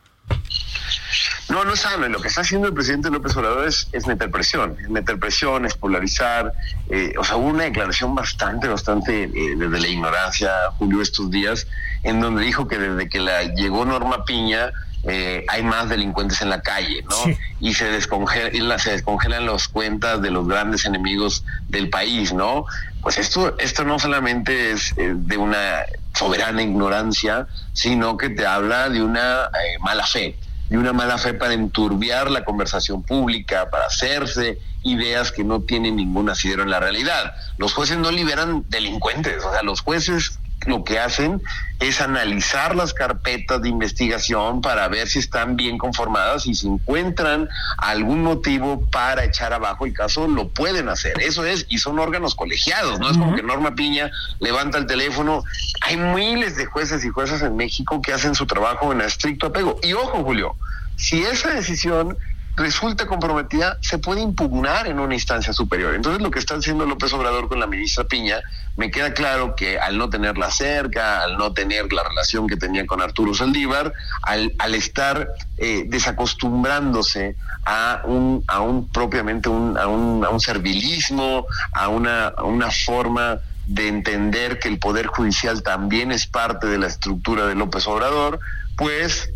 No, 1.48 1.64
no. 1.64 1.72
Y 1.74 2.08
lo 2.08 2.20
que 2.20 2.28
está 2.28 2.40
haciendo 2.40 2.68
el 2.68 2.74
presidente 2.74 3.10
López 3.10 3.36
Obrador 3.36 3.66
es, 3.66 3.88
es 3.92 4.06
meter 4.06 4.30
presión, 4.30 4.76
es 4.80 4.88
meter 4.88 5.18
presión, 5.18 5.66
es 5.66 5.74
polarizar. 5.74 6.52
Eh, 6.88 7.12
o 7.18 7.24
sea, 7.24 7.36
hubo 7.36 7.48
una 7.48 7.64
declaración 7.64 8.14
bastante, 8.14 8.68
bastante 8.68 9.24
eh, 9.24 9.54
desde 9.56 9.80
la 9.80 9.88
ignorancia, 9.88 10.50
Julio, 10.78 11.02
estos 11.02 11.30
días, 11.30 11.66
en 12.02 12.20
donde 12.20 12.42
dijo 12.42 12.66
que 12.68 12.78
desde 12.78 13.08
que 13.08 13.20
la 13.20 13.42
llegó 13.42 13.84
Norma 13.84 14.24
Piña, 14.24 14.72
eh, 15.06 15.44
hay 15.48 15.62
más 15.62 15.90
delincuentes 15.90 16.40
en 16.40 16.48
la 16.48 16.62
calle, 16.62 17.04
¿no? 17.08 17.36
Y 17.60 17.74
se, 17.74 17.84
descongela, 17.86 18.78
se 18.78 18.92
descongelan 18.92 19.44
las 19.44 19.68
cuentas 19.68 20.22
de 20.22 20.30
los 20.30 20.48
grandes 20.48 20.86
enemigos 20.86 21.44
del 21.68 21.90
país, 21.90 22.32
¿no? 22.32 22.64
Pues 23.02 23.18
esto, 23.18 23.54
esto 23.58 23.84
no 23.84 23.98
solamente 23.98 24.72
es 24.72 24.94
eh, 24.96 25.12
de 25.14 25.36
una 25.36 25.80
soberana 26.14 26.62
ignorancia, 26.62 27.46
sino 27.74 28.16
que 28.16 28.30
te 28.30 28.46
habla 28.46 28.88
de 28.88 29.02
una 29.02 29.44
eh, 29.44 29.78
mala 29.80 30.06
fe, 30.06 30.38
de 30.68 30.78
una 30.78 30.92
mala 30.92 31.18
fe 31.18 31.34
para 31.34 31.54
enturbiar 31.54 32.30
la 32.30 32.44
conversación 32.44 33.02
pública, 33.02 33.70
para 33.70 33.86
hacerse 33.86 34.58
ideas 34.82 35.32
que 35.32 35.44
no 35.44 35.60
tienen 35.60 35.96
ningún 35.96 36.28
asidero 36.30 36.62
en 36.62 36.70
la 36.70 36.80
realidad. 36.80 37.34
Los 37.58 37.72
jueces 37.74 37.98
no 37.98 38.10
liberan 38.10 38.64
delincuentes, 38.68 39.44
o 39.44 39.52
sea, 39.52 39.62
los 39.62 39.80
jueces 39.80 40.38
lo 40.66 40.84
que 40.84 40.98
hacen 40.98 41.42
es 41.80 42.00
analizar 42.00 42.74
las 42.74 42.94
carpetas 42.94 43.60
de 43.60 43.68
investigación 43.68 44.62
para 44.62 44.88
ver 44.88 45.08
si 45.08 45.18
están 45.18 45.56
bien 45.56 45.76
conformadas 45.76 46.46
y 46.46 46.54
si 46.54 46.66
encuentran 46.66 47.48
algún 47.78 48.22
motivo 48.22 48.86
para 48.90 49.24
echar 49.24 49.52
abajo 49.52 49.84
el 49.84 49.92
caso, 49.92 50.26
lo 50.26 50.48
pueden 50.48 50.88
hacer. 50.88 51.20
Eso 51.20 51.44
es, 51.44 51.66
y 51.68 51.78
son 51.78 51.98
órganos 51.98 52.34
colegiados, 52.34 52.98
no 52.98 53.10
es 53.10 53.18
como 53.18 53.34
que 53.34 53.42
Norma 53.42 53.74
Piña 53.74 54.10
levanta 54.40 54.78
el 54.78 54.86
teléfono. 54.86 55.44
Hay 55.82 55.96
miles 55.96 56.56
de 56.56 56.66
jueces 56.66 57.04
y 57.04 57.10
juezas 57.10 57.42
en 57.42 57.56
México 57.56 58.00
que 58.00 58.12
hacen 58.12 58.34
su 58.34 58.46
trabajo 58.46 58.92
en 58.92 59.00
estricto 59.00 59.46
apego. 59.46 59.78
Y 59.82 59.92
ojo, 59.92 60.22
Julio, 60.24 60.56
si 60.96 61.22
esa 61.22 61.50
decisión 61.50 62.16
resulta 62.56 63.06
comprometida, 63.06 63.78
se 63.80 63.98
puede 63.98 64.20
impugnar 64.20 64.86
en 64.86 65.00
una 65.00 65.14
instancia 65.14 65.52
superior. 65.52 65.94
Entonces, 65.94 66.22
lo 66.22 66.30
que 66.30 66.38
está 66.38 66.54
haciendo 66.54 66.86
López 66.86 67.12
Obrador 67.12 67.48
con 67.48 67.58
la 67.58 67.66
ministra 67.66 68.04
Piña, 68.04 68.40
me 68.76 68.90
queda 68.90 69.12
claro 69.12 69.54
que 69.56 69.78
al 69.78 69.98
no 69.98 70.08
tenerla 70.08 70.50
cerca, 70.50 71.22
al 71.22 71.36
no 71.36 71.52
tener 71.52 71.92
la 71.92 72.04
relación 72.04 72.46
que 72.46 72.56
tenía 72.56 72.86
con 72.86 73.00
Arturo 73.00 73.34
Saldívar, 73.34 73.92
al, 74.22 74.52
al 74.58 74.74
estar 74.74 75.28
eh, 75.58 75.84
desacostumbrándose 75.86 77.36
a 77.64 78.02
un, 78.04 78.44
a 78.46 78.60
un 78.60 78.88
propiamente 78.88 79.48
un, 79.48 79.76
a, 79.76 79.86
un, 79.86 80.24
a 80.24 80.30
un 80.30 80.40
servilismo, 80.40 81.46
a 81.72 81.88
una, 81.88 82.28
a 82.28 82.44
una 82.44 82.70
forma 82.70 83.40
de 83.66 83.88
entender 83.88 84.58
que 84.58 84.68
el 84.68 84.78
Poder 84.78 85.06
Judicial 85.06 85.62
también 85.62 86.12
es 86.12 86.26
parte 86.26 86.66
de 86.66 86.78
la 86.78 86.86
estructura 86.86 87.46
de 87.46 87.54
López 87.54 87.86
Obrador, 87.86 88.38
pues 88.76 89.30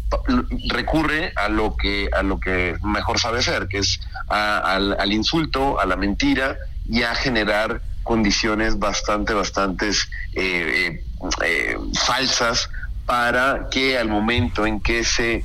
recurre 0.69 1.33
a 1.37 1.49
lo 1.49 1.77
que 1.77 2.09
a 2.17 2.23
lo 2.23 2.41
que 2.41 2.77
mejor 2.83 3.19
sabe 3.19 3.41
hacer, 3.41 3.69
que 3.69 3.79
es 3.79 4.01
al, 4.29 5.13
insulto, 5.13 5.81
a 5.81 5.87
la 5.87 5.97
mentira 5.97 6.57
y 6.89 7.03
a 7.03 7.15
generar 7.15 7.83
condiciones 8.03 8.79
bastante, 8.79 9.35
bastante 9.35 9.91
eh, 9.91 9.95
eh, 10.35 11.05
eh, 11.45 11.77
falsas 12.07 12.71
para 13.05 13.69
que 13.71 13.99
al 13.99 14.09
momento 14.09 14.67
en 14.67 14.81
que 14.81 15.05
se 15.05 15.45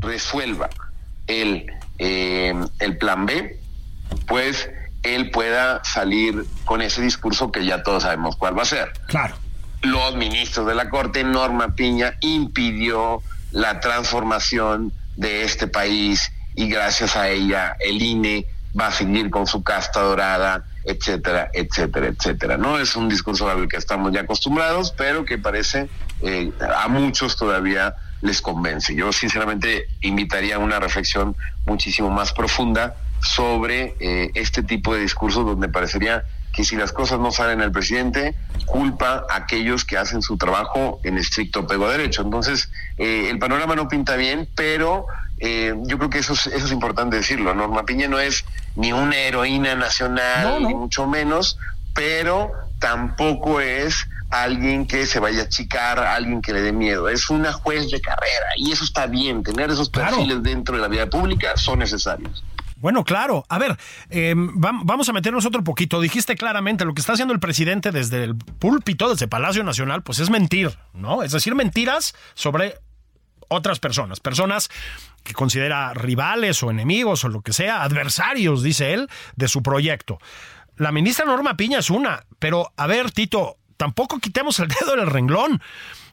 resuelva 0.00 0.68
el, 1.26 1.66
el 1.98 2.98
plan 2.98 3.24
B, 3.24 3.58
pues 4.26 4.68
él 5.02 5.30
pueda 5.30 5.82
salir 5.84 6.44
con 6.64 6.82
ese 6.82 7.00
discurso 7.00 7.50
que 7.50 7.64
ya 7.64 7.82
todos 7.82 8.02
sabemos 8.02 8.36
cuál 8.36 8.58
va 8.58 8.62
a 8.62 8.66
ser. 8.66 8.92
Claro 9.06 9.36
los 9.82 10.16
ministros 10.16 10.66
de 10.66 10.74
la 10.74 10.88
Corte, 10.88 11.24
Norma 11.24 11.74
Piña, 11.74 12.14
impidió 12.20 13.22
la 13.56 13.80
transformación 13.80 14.92
de 15.16 15.42
este 15.42 15.66
país 15.66 16.30
y 16.54 16.68
gracias 16.68 17.16
a 17.16 17.30
ella 17.30 17.74
el 17.80 18.02
INE 18.02 18.44
va 18.78 18.88
a 18.88 18.92
seguir 18.92 19.30
con 19.30 19.46
su 19.46 19.62
casta 19.62 20.02
dorada, 20.02 20.66
etcétera, 20.84 21.50
etcétera, 21.54 22.08
etcétera. 22.08 22.58
No 22.58 22.78
es 22.78 22.94
un 22.96 23.08
discurso 23.08 23.48
al 23.48 23.66
que 23.66 23.78
estamos 23.78 24.12
ya 24.12 24.20
acostumbrados, 24.20 24.92
pero 24.94 25.24
que 25.24 25.38
parece 25.38 25.88
eh, 26.20 26.52
a 26.60 26.86
muchos 26.88 27.36
todavía 27.36 27.94
les 28.20 28.42
convence. 28.42 28.94
Yo 28.94 29.10
sinceramente 29.10 29.88
invitaría 30.02 30.56
a 30.56 30.58
una 30.58 30.78
reflexión 30.78 31.34
muchísimo 31.64 32.10
más 32.10 32.34
profunda 32.34 32.96
sobre 33.22 33.96
eh, 34.00 34.32
este 34.34 34.62
tipo 34.64 34.94
de 34.94 35.00
discursos 35.00 35.46
donde 35.46 35.70
parecería 35.70 36.26
que 36.56 36.64
si 36.64 36.74
las 36.74 36.90
cosas 36.90 37.20
no 37.20 37.30
salen 37.30 37.60
al 37.60 37.70
presidente, 37.70 38.34
culpa 38.64 39.26
a 39.28 39.36
aquellos 39.36 39.84
que 39.84 39.98
hacen 39.98 40.22
su 40.22 40.38
trabajo 40.38 41.00
en 41.04 41.18
estricto 41.18 41.60
apego 41.60 41.84
a 41.84 41.92
derecho. 41.92 42.22
Entonces, 42.22 42.70
eh, 42.96 43.28
el 43.30 43.38
panorama 43.38 43.76
no 43.76 43.88
pinta 43.88 44.16
bien, 44.16 44.48
pero 44.56 45.06
eh, 45.38 45.74
yo 45.82 45.98
creo 45.98 46.08
que 46.08 46.18
eso 46.18 46.32
es, 46.32 46.46
eso 46.46 46.64
es 46.64 46.72
importante 46.72 47.16
decirlo. 47.16 47.54
Norma 47.54 47.84
Piña 47.84 48.08
no 48.08 48.18
es 48.18 48.46
ni 48.74 48.90
una 48.94 49.16
heroína 49.18 49.74
nacional, 49.74 50.64
ni 50.66 50.74
mucho 50.74 51.06
menos, 51.06 51.58
pero 51.94 52.52
tampoco 52.78 53.60
es 53.60 54.08
alguien 54.30 54.86
que 54.86 55.04
se 55.04 55.20
vaya 55.20 55.42
a 55.42 55.44
achicar, 55.44 55.98
alguien 55.98 56.40
que 56.40 56.54
le 56.54 56.62
dé 56.62 56.72
miedo. 56.72 57.10
Es 57.10 57.28
una 57.28 57.52
juez 57.52 57.90
de 57.90 58.00
carrera 58.00 58.46
y 58.56 58.72
eso 58.72 58.82
está 58.82 59.06
bien. 59.06 59.42
Tener 59.42 59.70
esos 59.70 59.90
perfiles 59.90 60.42
dentro 60.42 60.74
de 60.74 60.80
la 60.80 60.88
vida 60.88 61.06
pública 61.06 61.54
son 61.58 61.80
necesarios. 61.80 62.42
Bueno, 62.76 63.04
claro. 63.04 63.44
A 63.48 63.58
ver, 63.58 63.76
em, 64.10 64.52
vamos 64.54 65.08
a 65.08 65.12
meternos 65.12 65.46
otro 65.46 65.64
poquito. 65.64 66.00
Dijiste 66.00 66.36
claramente 66.36 66.84
lo 66.84 66.94
que 66.94 67.00
está 67.00 67.14
haciendo 67.14 67.34
el 67.34 67.40
presidente 67.40 67.90
desde 67.90 68.24
el 68.24 68.36
púlpito, 68.36 69.08
desde 69.08 69.28
Palacio 69.28 69.64
Nacional, 69.64 70.02
pues 70.02 70.18
es 70.18 70.30
mentir, 70.30 70.78
¿no? 70.92 71.22
Es 71.22 71.32
decir, 71.32 71.54
mentiras 71.54 72.14
sobre 72.34 72.74
otras 73.48 73.78
personas, 73.78 74.20
personas 74.20 74.68
que 75.22 75.32
considera 75.32 75.94
rivales 75.94 76.62
o 76.62 76.70
enemigos 76.70 77.24
o 77.24 77.28
lo 77.28 77.42
que 77.42 77.52
sea, 77.52 77.82
adversarios, 77.82 78.62
dice 78.62 78.92
él, 78.92 79.08
de 79.36 79.48
su 79.48 79.62
proyecto. 79.62 80.18
La 80.76 80.92
ministra 80.92 81.24
Norma 81.24 81.56
Piña 81.56 81.78
es 81.78 81.90
una, 81.90 82.24
pero 82.38 82.72
a 82.76 82.86
ver, 82.86 83.10
Tito, 83.10 83.56
tampoco 83.76 84.18
quitemos 84.18 84.58
el 84.58 84.68
dedo 84.80 84.96
del 84.96 85.06
renglón. 85.06 85.62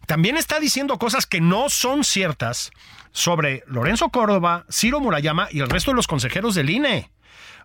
También 0.05 0.37
está 0.37 0.59
diciendo 0.59 0.97
cosas 0.97 1.25
que 1.25 1.41
no 1.41 1.69
son 1.69 2.03
ciertas 2.03 2.71
sobre 3.11 3.63
Lorenzo 3.67 4.09
Córdoba, 4.09 4.65
Ciro 4.71 4.99
Murayama 4.99 5.47
y 5.51 5.59
el 5.59 5.69
resto 5.69 5.91
de 5.91 5.95
los 5.95 6.07
consejeros 6.07 6.55
del 6.55 6.69
INE. 6.69 7.09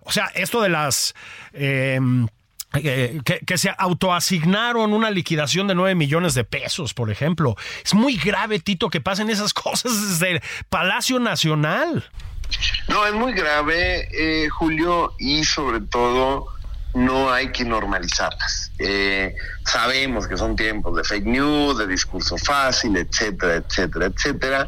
O 0.01 0.12
sea, 0.12 0.27
esto 0.35 0.61
de 0.61 0.68
las... 0.68 1.14
Em, 1.53 2.29
eh, 2.74 3.20
que, 3.24 3.57
se 3.57 3.74
autoasignaron 3.79 4.92
una 4.92 5.11
liquidación 5.11 5.68
de 5.68 5.74
9 5.74 5.94
millones 5.94 6.35
de 6.35 6.44
pesos, 6.44 6.92
por 6.92 7.11
ejemplo. 7.11 7.57
Es 7.83 7.94
muy 7.94 8.16
grave, 8.18 8.59
Tito, 8.59 8.90
que 8.90 9.01
pasen 9.01 9.31
esas 9.31 9.55
cosas 9.55 10.09
desde 10.09 10.33
el 10.33 10.42
Palacio 10.68 11.18
Nacional. 11.18 12.11
No, 12.89 13.07
es 13.07 13.14
muy 13.14 13.32
grave, 13.32 14.09
eh, 14.12 14.49
Julio, 14.51 15.14
y 15.18 15.45
sobre 15.45 15.80
todo 15.80 16.47
no 16.95 17.30
hay 17.30 17.53
que 17.53 17.64
normalizarlas. 17.64 18.72
Eh, 18.78 19.34
sabemos 19.64 20.26
que 20.26 20.36
son 20.36 20.57
tiempos 20.57 20.97
de 20.97 21.05
fake 21.05 21.26
news, 21.26 21.78
de 21.78 21.86
discurso 21.86 22.36
fácil, 22.39 22.97
etcétera, 22.97 23.57
etcétera, 23.57 24.07
etcétera 24.07 24.66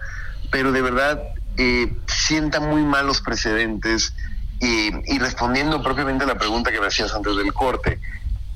pero 0.51 0.73
de 0.73 0.83
verdad 0.83 1.23
eh, 1.57 1.97
sienta 2.07 2.61
muy 2.61 2.83
malos 2.83 3.21
precedentes 3.21 4.13
y, 4.61 5.19
respondiendo 5.19 5.83
propiamente 5.83 6.25
a 6.25 6.27
la 6.27 6.35
pregunta 6.35 6.71
que 6.71 6.81
me 6.81 6.89
hacías 6.89 7.15
antes 7.15 7.35
del 7.35 7.51
corte, 7.55 7.99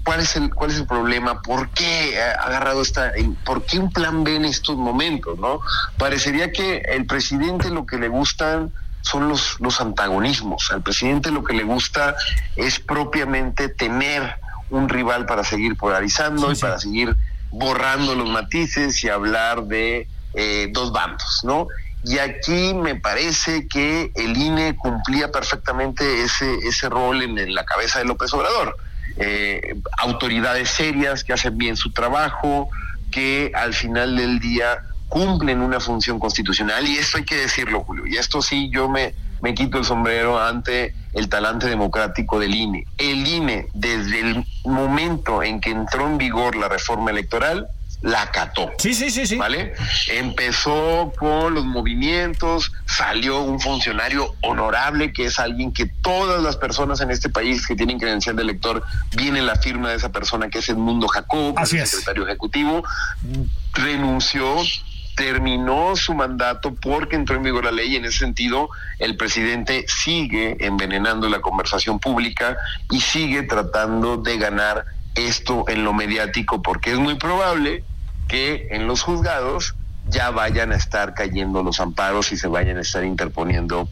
¿cuál 0.05 0.21
es 0.21 0.37
el, 0.37 0.53
cuál 0.55 0.71
es 0.71 0.77
el 0.77 0.87
problema? 0.87 1.41
¿Por 1.41 1.71
qué 1.71 2.21
ha 2.21 2.43
agarrado 2.43 2.83
esta, 2.83 3.13
por 3.47 3.65
qué 3.65 3.79
un 3.79 3.91
plan 3.91 4.23
B 4.23 4.37
en 4.37 4.45
estos 4.45 4.77
momentos, 4.77 5.39
no? 5.39 5.61
Parecería 5.97 6.53
que 6.53 6.79
el 6.79 7.07
presidente 7.07 7.71
lo 7.71 7.87
que 7.87 7.97
le 7.97 8.09
gustan 8.09 8.71
son 9.05 9.29
los, 9.29 9.61
los 9.61 9.81
antagonismos. 9.81 10.71
Al 10.73 10.83
presidente 10.83 11.31
lo 11.31 11.45
que 11.45 11.55
le 11.55 11.63
gusta 11.63 12.17
es 12.57 12.81
propiamente 12.81 13.69
tener 13.69 14.37
un 14.71 14.89
rival 14.89 15.27
para 15.27 15.45
seguir 15.45 15.77
polarizando 15.77 16.51
y 16.51 16.57
para 16.57 16.79
seguir 16.79 17.15
borrando 17.51 18.15
los 18.15 18.29
matices 18.29 19.05
y 19.05 19.09
hablar 19.09 19.65
de 19.65 20.09
eh, 20.33 20.69
dos 20.73 20.91
bandos, 20.91 21.43
¿no? 21.45 21.69
Y 22.03 22.19
aquí 22.19 22.75
me 22.75 22.97
parece 22.97 23.69
que 23.69 24.11
el 24.15 24.37
INE 24.37 24.77
cumplía 24.77 25.31
perfectamente 25.31 26.23
ese, 26.23 26.57
ese 26.67 26.89
rol 26.89 27.23
en, 27.23 27.55
la 27.55 27.65
cabeza 27.65 27.99
de 27.99 28.07
López 28.07 28.33
Obrador. 28.35 28.77
Eh, 29.17 29.77
autoridades 29.99 30.71
serias 30.71 31.25
que 31.25 31.33
hacen 31.33 31.57
bien 31.57 31.77
su 31.77 31.93
trabajo, 31.93 32.69
que 33.11 33.53
al 33.55 33.73
final 33.75 34.17
del 34.17 34.41
día 34.41 34.83
cumplen 35.15 35.61
una 35.61 35.79
función 35.79 36.19
constitucional 36.19 36.89
y 36.89 36.97
esto 36.97 37.19
hay 37.19 37.25
que 37.25 37.37
decirlo, 37.37 37.85
Julio, 37.85 38.05
y 38.05 38.17
esto 38.17 38.43
sí 38.43 38.69
yo 38.73 38.89
me, 38.89 39.15
me 39.43 39.55
quito 39.55 39.79
el 39.79 39.85
sombrero 39.85 40.43
ante 40.43 40.93
el 41.13 41.29
talante 41.29 41.69
democrático 41.69 42.41
del 42.41 42.53
INE. 42.53 42.85
El 42.99 43.25
INE, 43.25 43.69
desde 43.75 44.19
el 44.19 44.45
momento 44.65 45.45
en 45.45 45.61
que 45.61 45.71
entró 45.71 46.09
en 46.09 46.19
vigor 46.19 46.57
la 46.57 46.69
reforma 46.69 47.13
electoral, 47.13 47.69
la 48.03 48.23
acató. 48.23 48.73
Sí, 48.79 48.93
sí, 48.93 49.09
sí, 49.09 49.25
sí. 49.25 49.37
¿Vale? 49.37 49.75
Empezó 50.09 51.13
con 51.17 51.55
los 51.55 51.65
movimientos, 51.65 52.73
salió 52.85 53.41
un 53.43 53.61
funcionario 53.61 54.35
honorable 54.43 55.13
que 55.13 55.27
es 55.27 55.39
alguien 55.39 55.73
que 55.73 55.87
todas 55.87 56.43
las 56.43 56.57
personas 56.57 57.01
en 57.01 57.13
este 57.13 57.29
país 57.29 57.69
que 57.69 57.77
tienen 57.77 58.01
credencial 58.01 58.35
de 58.35 58.43
elector 58.43 58.83
viene 59.17 59.43
la 59.43 59.55
firma 59.55 59.91
de 59.91 59.95
esa 59.95 60.11
persona 60.11 60.51
que 60.51 60.59
es 60.59 60.69
Edmundo 60.69 61.07
Jacob, 61.07 61.55
el 61.57 61.67
secretario 61.67 62.27
ejecutivo, 62.27 62.83
renunció 63.75 64.57
terminó 65.17 65.97
su 65.97 66.15
mandato 66.15 66.75
porque 66.75 67.17
entró 67.17 67.37
en 67.37 67.43
vigor 67.43 67.65
la 67.65 67.73
ley 67.73 67.93
y 67.93 67.97
en 67.97 68.05
ese 68.05 68.19
sentido 68.19 68.69
el 68.99 69.17
presidente 69.17 69.85
sigue 69.89 70.57
envenenando 70.61 71.29
la 71.29 71.41
conversación 71.41 72.01
pública 72.01 72.57
y 72.91 73.01
sigue 73.01 73.43
tratando 73.43 74.17
de 74.17 74.39
ganar 74.39 74.87
esto 75.15 75.65
en 75.69 75.85
lo 75.85 75.93
mediático 75.93 76.63
porque 76.63 76.93
es 76.93 76.99
muy 76.99 77.15
probable 77.15 77.85
que 78.29 78.69
en 78.71 78.87
los 78.87 79.03
juzgados 79.03 79.75
ya 80.09 80.31
vayan 80.31 80.73
a 80.73 80.77
estar 80.77 81.15
cayendo 81.15 81.63
los 81.63 81.81
amparos 81.81 82.33
y 82.33 82.37
se 82.37 82.49
vayan 82.49 82.79
a 82.79 82.81
estar 82.81 83.05
interponiendo 83.05 83.89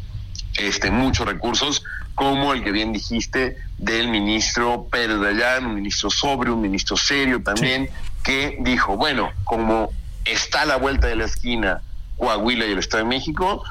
este 0.59 0.91
muchos 0.91 1.27
recursos 1.27 1.83
como 2.15 2.53
el 2.53 2.63
que 2.63 2.73
bien 2.73 2.93
dijiste 2.93 3.57
del 3.79 4.09
ministro 4.09 4.87
Pérez 4.91 5.19
Dayán, 5.19 5.67
un 5.67 5.75
ministro 5.75 6.11
sobrio, 6.11 6.55
un 6.55 6.61
ministro 6.61 6.97
serio 6.97 7.43
también, 7.43 7.89
que 8.23 8.59
dijo, 8.61 8.97
bueno, 8.97 9.31
como 9.45 9.91
está 10.25 10.63
a 10.63 10.67
la 10.67 10.77
vuelta 10.77 11.07
de 11.07 11.17
la 11.17 11.25
esquina 11.25 11.83
Coahuila 12.17 12.67
y 12.67 12.73
el 12.73 12.79
Estado 12.79 13.05
de 13.05 13.09
México, 13.09 13.63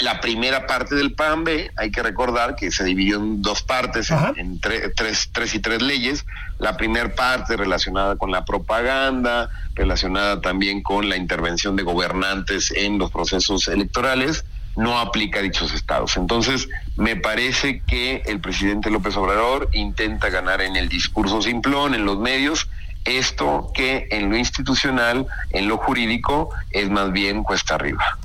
la 0.00 0.20
primera 0.20 0.66
parte 0.66 0.94
del 0.94 1.12
plan 1.12 1.44
B, 1.44 1.70
hay 1.76 1.90
que 1.90 2.02
recordar 2.02 2.56
que 2.56 2.70
se 2.70 2.84
dividió 2.84 3.16
en 3.16 3.42
dos 3.42 3.62
partes, 3.62 4.10
en, 4.36 4.58
tres, 4.58 5.28
tres 5.30 5.54
y 5.54 5.58
tres 5.58 5.82
leyes. 5.82 6.24
La 6.58 6.76
primera 6.76 7.14
parte 7.14 7.56
relacionada 7.56 8.16
con 8.16 8.30
la 8.30 8.44
propaganda, 8.44 9.50
relacionada 9.74 10.40
también 10.40 10.82
con 10.82 11.08
la 11.08 11.16
intervención 11.16 11.76
de 11.76 11.82
gobernantes 11.82 12.70
en 12.70 12.98
los 12.98 13.10
procesos 13.10 13.68
electorales, 13.68 14.44
no 14.76 14.98
aplica 14.98 15.40
a 15.40 15.42
dichos 15.42 15.74
estados. 15.74 16.16
Entonces, 16.16 16.68
me 16.96 17.16
parece 17.16 17.82
que 17.86 18.22
el 18.26 18.40
presidente 18.40 18.90
López 18.90 19.16
Obrador 19.16 19.68
intenta 19.72 20.30
ganar 20.30 20.62
en 20.62 20.76
el 20.76 20.88
discurso 20.88 21.42
simplón, 21.42 21.94
en 21.94 22.06
los 22.06 22.18
medios, 22.18 22.68
esto 23.04 23.70
que 23.74 24.08
en 24.10 24.30
lo 24.30 24.36
institucional, 24.36 25.26
en 25.50 25.68
lo 25.68 25.78
jurídico, 25.78 26.50
es 26.70 26.90
más 26.90 27.12
bien 27.12 27.42
cuesta 27.42 27.74
arriba. 27.74 28.18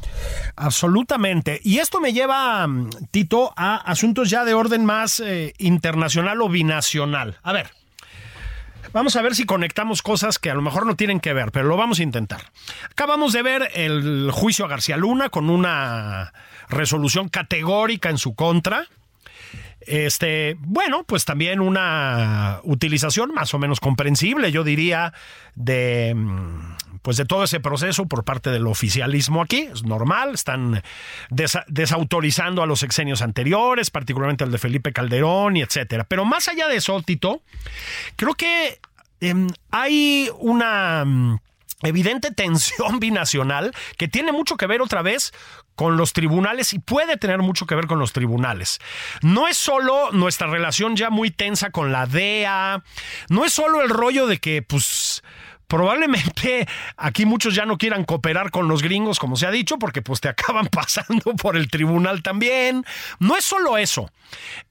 Absolutamente. 0.55 1.59
Y 1.63 1.79
esto 1.79 1.99
me 1.99 2.13
lleva, 2.13 2.65
mm, 2.65 2.89
Tito, 3.11 3.53
a 3.55 3.75
asuntos 3.75 4.29
ya 4.29 4.45
de 4.45 4.53
orden 4.53 4.85
más 4.85 5.19
eh, 5.19 5.53
internacional 5.57 6.41
o 6.41 6.49
binacional. 6.49 7.37
A 7.43 7.51
ver, 7.51 7.71
vamos 8.93 9.15
a 9.15 9.21
ver 9.21 9.35
si 9.35 9.45
conectamos 9.45 10.01
cosas 10.01 10.39
que 10.39 10.49
a 10.49 10.53
lo 10.55 10.61
mejor 10.61 10.85
no 10.85 10.95
tienen 10.95 11.19
que 11.19 11.33
ver, 11.33 11.51
pero 11.51 11.65
lo 11.67 11.77
vamos 11.77 11.99
a 11.99 12.03
intentar. 12.03 12.51
Acabamos 12.89 13.33
de 13.33 13.41
ver 13.41 13.69
el 13.73 14.29
juicio 14.31 14.65
a 14.65 14.69
García 14.69 14.97
Luna 14.97 15.29
con 15.29 15.49
una 15.49 16.33
resolución 16.69 17.27
categórica 17.29 18.09
en 18.09 18.17
su 18.17 18.35
contra. 18.35 18.87
Este, 19.85 20.57
bueno, 20.59 21.03
pues 21.03 21.25
también 21.25 21.59
una 21.59 22.59
utilización 22.63 23.33
más 23.33 23.53
o 23.53 23.59
menos 23.59 23.79
comprensible, 23.79 24.51
yo 24.51 24.63
diría, 24.63 25.13
de 25.55 26.13
mm, 26.15 26.75
pues 27.05 27.17
de 27.17 27.25
todo 27.25 27.43
ese 27.43 27.59
proceso 27.59 28.07
por 28.07 28.23
parte 28.23 28.49
del 28.49 28.65
oficialismo 28.65 29.43
aquí, 29.43 29.69
es 29.71 29.83
normal, 29.83 30.33
están 30.33 30.81
desautorizando 31.67 32.63
a 32.63 32.65
los 32.65 32.81
exenios 32.81 33.21
anteriores, 33.21 33.91
particularmente 33.91 34.43
el 34.43 34.51
de 34.51 34.57
Felipe 34.57 34.91
Calderón 34.91 35.55
y 35.55 35.61
etcétera. 35.61 36.05
Pero 36.05 36.25
más 36.25 36.47
allá 36.47 36.67
de 36.67 36.77
eso, 36.77 36.99
Tito, 37.03 37.43
creo 38.15 38.33
que 38.33 38.79
em, 39.19 39.49
hay 39.69 40.31
una 40.39 41.05
mm, 41.05 41.37
evidente 41.83 42.31
tensión 42.35 42.99
binacional 42.99 43.71
que 43.99 44.07
tiene 44.07 44.31
mucho 44.31 44.57
que 44.57 44.65
ver 44.65 44.81
otra 44.81 45.03
vez 45.03 45.31
con 45.75 45.97
los 45.97 46.13
tribunales 46.13 46.73
y 46.73 46.79
puede 46.79 47.17
tener 47.17 47.39
mucho 47.39 47.65
que 47.65 47.75
ver 47.75 47.87
con 47.87 47.99
los 47.99 48.13
tribunales. 48.13 48.79
No 49.21 49.47
es 49.47 49.57
solo 49.57 50.11
nuestra 50.11 50.47
relación 50.47 50.95
ya 50.95 51.09
muy 51.09 51.31
tensa 51.31 51.69
con 51.69 51.91
la 51.91 52.05
DEA, 52.05 52.83
no 53.29 53.45
es 53.45 53.53
solo 53.53 53.81
el 53.81 53.89
rollo 53.89 54.27
de 54.27 54.39
que 54.39 54.61
pues 54.61 55.23
probablemente 55.67 56.67
aquí 56.97 57.25
muchos 57.25 57.55
ya 57.55 57.65
no 57.65 57.77
quieran 57.77 58.03
cooperar 58.03 58.51
con 58.51 58.67
los 58.67 58.81
gringos, 58.81 59.19
como 59.19 59.35
se 59.35 59.47
ha 59.47 59.51
dicho, 59.51 59.77
porque 59.77 60.01
pues 60.01 60.21
te 60.21 60.29
acaban 60.29 60.67
pasando 60.67 61.35
por 61.35 61.57
el 61.57 61.69
tribunal 61.69 62.23
también. 62.23 62.85
No 63.19 63.37
es 63.37 63.45
solo 63.45 63.77
eso. 63.77 64.11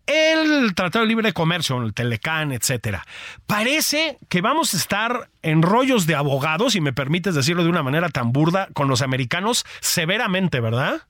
El 0.07 0.75
Tratado 0.75 1.05
de 1.05 1.09
Libre 1.09 1.33
Comercio, 1.33 1.81
el 1.83 1.95
Telecán, 1.95 2.53
etcétera. 2.53 3.07
Parece 3.47 4.19
que 4.29 4.41
vamos 4.43 4.75
a 4.75 4.77
estar 4.77 5.31
en 5.43 5.63
rollos 5.63 6.07
de 6.07 6.15
abogados, 6.15 6.75
y 6.75 6.81
me 6.81 6.93
permites 6.93 7.35
decirlo 7.35 7.65
de 7.65 7.71
una 7.71 7.83
manera 7.83 8.09
tan 8.11 8.33
burda, 8.33 8.69
con 8.75 8.89
los 8.89 9.03
americanos 9.03 9.65
severamente, 9.81 10.61
¿verdad? 10.61 11.03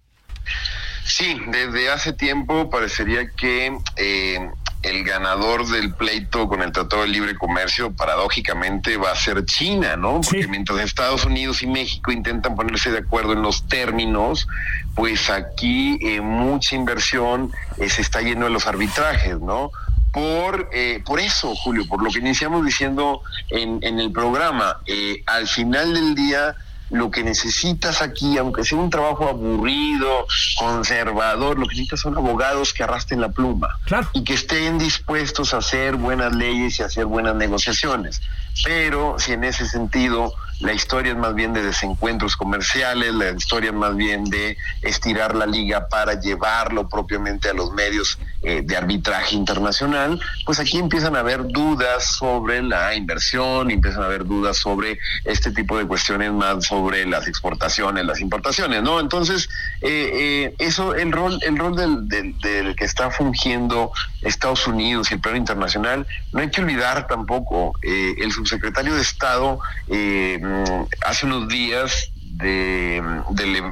Sí, 1.05 1.37
desde 1.49 1.91
hace 1.91 2.13
tiempo 2.13 2.71
parecería 2.71 3.29
que 3.31 3.77
eh, 3.97 4.51
el 4.85 5.03
ganador 5.03 5.67
del 5.67 5.93
pleito 5.95 6.47
con 6.47 6.63
el 6.63 6.71
Tratado 6.71 7.03
de 7.03 7.09
Libre 7.09 7.35
Comercio, 7.37 7.93
paradójicamente, 7.95 8.97
va 8.97 9.13
a 9.13 9.17
ser 9.17 9.45
China, 9.47 9.97
¿no? 9.97 10.21
Porque 10.21 10.47
mientras 10.47 10.81
Estados 10.81 11.25
Unidos 11.25 11.63
y 11.63 11.67
México 11.67 12.13
intentan 12.13 12.55
ponerse 12.55 12.91
de 12.91 12.99
acuerdo 12.99 13.33
en 13.33 13.43
los 13.43 13.67
términos, 13.67 14.47
pues 14.95 15.31
aquí 15.31 15.99
eh, 16.03 16.21
mucha 16.21 16.77
inversión 16.77 17.51
eh, 17.79 17.89
se 17.89 18.03
está 18.03 18.21
yendo 18.21 18.47
a 18.47 18.51
los 18.51 18.67
arbitrajes, 18.67 19.41
¿no? 19.41 19.71
Por, 20.13 20.69
eh, 20.73 21.03
por 21.05 21.19
eso, 21.19 21.55
Julio, 21.57 21.87
por 21.89 22.03
lo 22.03 22.11
que 22.11 22.21
iniciamos 22.21 22.65
diciendo 22.65 23.23
en, 23.49 23.79
en 23.83 23.99
el 23.99 24.13
programa, 24.13 24.79
al 25.27 25.49
final 25.49 25.93
del 25.93 26.15
día 26.15 26.55
lo 26.91 27.11
que 27.11 27.25
necesitas 27.25 28.03
aquí, 28.03 28.39
aunque 28.39 28.65
sea 28.65 28.79
un 28.79 28.91
trabajo 28.91 29.29
aburrido, 29.29 30.27
conservador, 30.59 31.59
lo 31.59 31.67
que 31.67 31.75
necesitas 31.75 32.01
son 32.01 32.17
abogados 32.17 32.73
que 32.73 32.83
arrastren 32.83 33.21
la 33.21 33.31
pluma 33.31 33.69
y 34.13 34.23
que 34.23 34.35
estén 34.35 34.79
dispuestos 34.79 35.55
a 35.55 35.59
hacer 35.59 35.97
buenas 35.97 36.35
leyes 36.35 36.79
y 36.79 36.83
hacer 36.83 37.07
buenas 37.07 37.35
negociaciones. 37.37 38.21
Pero 38.63 39.17
si 39.19 39.33
en 39.33 39.45
ese 39.45 39.67
sentido 39.67 40.33
la 40.61 40.73
historia 40.73 41.13
es 41.13 41.19
más 41.19 41.35
bien 41.35 41.53
de 41.53 41.63
desencuentros 41.63 42.37
comerciales, 42.37 43.13
la 43.15 43.31
historia 43.33 43.71
es 43.71 43.77
más 43.77 43.97
bien 43.97 44.25
de 44.25 44.57
estirar 44.83 45.35
la 45.35 45.47
liga 45.47 45.89
para 45.89 46.21
llevarlo 46.21 46.89
propiamente 46.89 47.49
a 47.49 47.55
los 47.55 47.73
medios 47.73 48.19
eh, 48.43 48.63
de 48.65 48.77
arbitraje 48.77 49.37
internacional, 49.37 50.21
pues 50.47 50.61
aquí 50.61 50.79
empiezan 50.79 51.17
a 51.17 51.21
haber 51.21 51.49
dudas 51.49 52.17
sobre 52.17 52.63
la 52.63 52.95
inversión, 52.95 53.71
empiezan 53.71 54.03
a 54.03 54.07
haber 54.07 54.25
dudas 54.25 54.59
sobre 54.59 54.99
este 55.25 55.51
tipo 55.51 55.77
de 55.77 55.87
cuestiones 55.87 56.33
más 56.33 56.65
sobre 56.67 57.05
las 57.07 57.27
exportaciones, 57.27 58.05
las 58.05 58.21
importaciones, 58.21 58.83
¿no? 58.83 59.01
Entonces, 59.01 59.49
eh, 59.81 60.11
eh, 60.15 60.55
eso, 60.59 60.95
el 60.95 61.11
rol, 61.11 61.39
el 61.43 61.59
rol 61.59 61.75
del, 61.75 62.39
del, 62.39 62.77
que 62.77 62.85
está 62.85 63.11
fungiendo 63.11 63.93
Estados 64.23 64.67
Unidos 64.67 65.11
y 65.11 65.15
el 65.15 65.21
plano 65.21 65.37
internacional, 65.37 66.07
no 66.33 66.41
hay 66.41 66.51
que 66.51 66.61
olvidar 66.61 67.07
tampoco, 67.07 67.73
el 67.83 68.33
subsecretario 68.47 68.95
de 68.95 69.03
Estado 69.03 69.59
mm, 69.89 70.85
hace 71.07 71.27
unos 71.27 71.49
días 71.49 72.11
de, 72.37 73.03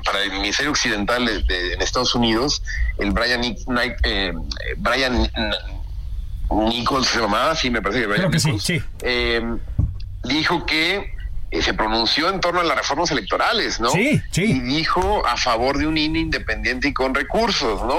para 0.04 0.22
el 0.22 0.32
Ministerio 0.32 0.70
Occidental 0.70 1.24
de, 1.24 1.72
en 1.74 1.82
Estados 1.82 2.14
Unidos, 2.14 2.62
el 2.98 3.10
Brian, 3.10 3.42
eh, 4.04 4.32
Brian 4.78 5.30
Nichols 6.50 7.08
se 7.08 7.20
llamaba, 7.20 7.54
sí, 7.56 7.70
me 7.70 7.82
parece 7.82 8.02
que 8.02 8.06
Brian 8.06 8.30
Nichols, 8.30 8.62
sí, 8.62 8.82
eh, 9.02 9.42
dijo 10.24 10.64
que 10.64 10.96
eh, 10.96 11.14
se 11.61 11.74
pronunció 11.74 12.30
en 12.30 12.40
torno 12.40 12.61
a 12.61 12.64
las 12.64 12.76
reformas 12.76 13.11
electorales, 13.11 13.80
¿no? 13.80 13.90
Sí, 13.90 14.22
sí. 14.30 14.44
Y 14.44 14.61
dijo 14.61 15.26
a 15.26 15.36
favor 15.36 15.76
de 15.76 15.86
un 15.86 15.98
INE 15.98 16.20
independiente 16.20 16.88
y 16.88 16.94
con 16.94 17.14
recursos, 17.14 17.82
¿no? 17.82 17.98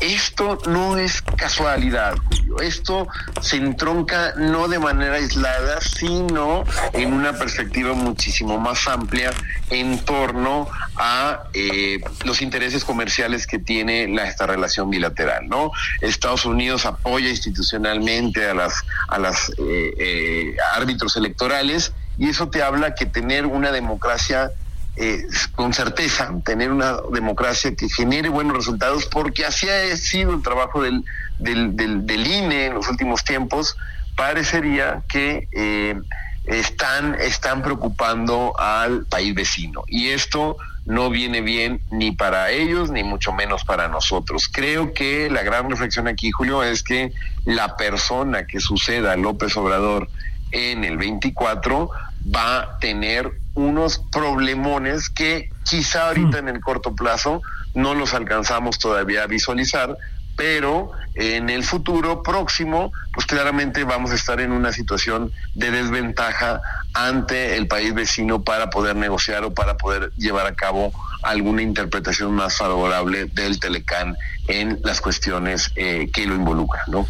Esto 0.00 0.58
no 0.66 0.96
es 0.96 1.22
casualidad, 1.36 2.14
Julio. 2.28 2.60
Esto 2.60 3.08
se 3.40 3.56
entronca 3.56 4.34
no 4.36 4.68
de 4.68 4.78
manera 4.78 5.14
aislada, 5.14 5.80
sino 5.80 6.64
en 6.92 7.12
una 7.12 7.32
perspectiva 7.32 7.94
muchísimo 7.94 8.58
más 8.58 8.86
amplia 8.86 9.32
en 9.70 9.98
torno 10.04 10.68
a 10.96 11.44
eh, 11.54 12.00
los 12.24 12.42
intereses 12.42 12.84
comerciales 12.84 13.46
que 13.46 13.58
tiene 13.58 14.06
la, 14.08 14.28
esta 14.28 14.46
relación 14.46 14.90
bilateral, 14.90 15.48
¿no? 15.48 15.72
Estados 16.00 16.44
Unidos 16.44 16.86
apoya 16.86 17.30
institucionalmente 17.30 18.46
a 18.46 18.54
las 18.54 18.74
a 19.08 19.18
las 19.18 19.50
eh, 19.58 19.94
eh, 19.98 20.56
árbitros 20.74 21.16
electorales 21.16 21.92
y 22.22 22.28
eso 22.28 22.48
te 22.48 22.62
habla 22.62 22.94
que 22.94 23.04
tener 23.04 23.46
una 23.46 23.72
democracia 23.72 24.52
eh, 24.94 25.26
con 25.56 25.74
certeza, 25.74 26.32
tener 26.44 26.70
una 26.70 26.98
democracia 27.12 27.74
que 27.74 27.88
genere 27.88 28.28
buenos 28.28 28.56
resultados, 28.56 29.06
porque 29.06 29.44
así 29.44 29.68
ha 29.68 29.96
sido 29.96 30.32
el 30.32 30.40
trabajo 30.40 30.80
del, 30.80 31.04
del, 31.40 31.74
del, 31.74 32.26
INE 32.28 32.66
en 32.66 32.74
los 32.74 32.88
últimos 32.88 33.24
tiempos, 33.24 33.76
parecería 34.14 35.02
que 35.08 35.48
eh, 35.50 36.00
están, 36.44 37.16
están 37.16 37.60
preocupando 37.60 38.54
al 38.56 39.04
país 39.06 39.34
vecino. 39.34 39.82
Y 39.88 40.10
esto 40.10 40.58
no 40.86 41.10
viene 41.10 41.40
bien 41.40 41.80
ni 41.90 42.12
para 42.12 42.52
ellos, 42.52 42.92
ni 42.92 43.02
mucho 43.02 43.32
menos 43.32 43.64
para 43.64 43.88
nosotros. 43.88 44.48
Creo 44.48 44.94
que 44.94 45.28
la 45.28 45.42
gran 45.42 45.68
reflexión 45.68 46.06
aquí, 46.06 46.30
Julio, 46.30 46.62
es 46.62 46.84
que 46.84 47.12
la 47.46 47.76
persona 47.76 48.46
que 48.46 48.60
suceda 48.60 49.10
a 49.10 49.16
López 49.16 49.56
Obrador 49.56 50.08
en 50.52 50.84
el 50.84 50.98
24 50.98 51.90
va 52.24 52.60
a 52.60 52.78
tener 52.78 53.32
unos 53.54 53.98
problemones 54.10 55.10
que 55.10 55.50
quizá 55.64 56.08
ahorita 56.08 56.38
en 56.38 56.48
el 56.48 56.60
corto 56.60 56.94
plazo 56.94 57.42
no 57.74 57.94
los 57.94 58.14
alcanzamos 58.14 58.78
todavía 58.78 59.24
a 59.24 59.26
visualizar, 59.26 59.96
pero 60.36 60.92
en 61.14 61.50
el 61.50 61.62
futuro 61.62 62.22
próximo, 62.22 62.92
pues 63.12 63.26
claramente 63.26 63.84
vamos 63.84 64.12
a 64.12 64.14
estar 64.14 64.40
en 64.40 64.52
una 64.52 64.72
situación 64.72 65.30
de 65.54 65.70
desventaja 65.70 66.60
ante 66.94 67.56
el 67.56 67.66
país 67.66 67.92
vecino 67.94 68.42
para 68.42 68.70
poder 68.70 68.96
negociar 68.96 69.44
o 69.44 69.52
para 69.52 69.76
poder 69.76 70.12
llevar 70.16 70.46
a 70.46 70.54
cabo 70.54 70.92
alguna 71.22 71.62
interpretación 71.62 72.32
más 72.32 72.56
favorable 72.56 73.26
del 73.26 73.60
Telecán 73.60 74.16
en 74.48 74.80
las 74.82 75.00
cuestiones 75.00 75.70
eh, 75.76 76.10
que 76.12 76.26
lo 76.26 76.34
involucran, 76.34 76.84
¿no? 76.88 77.06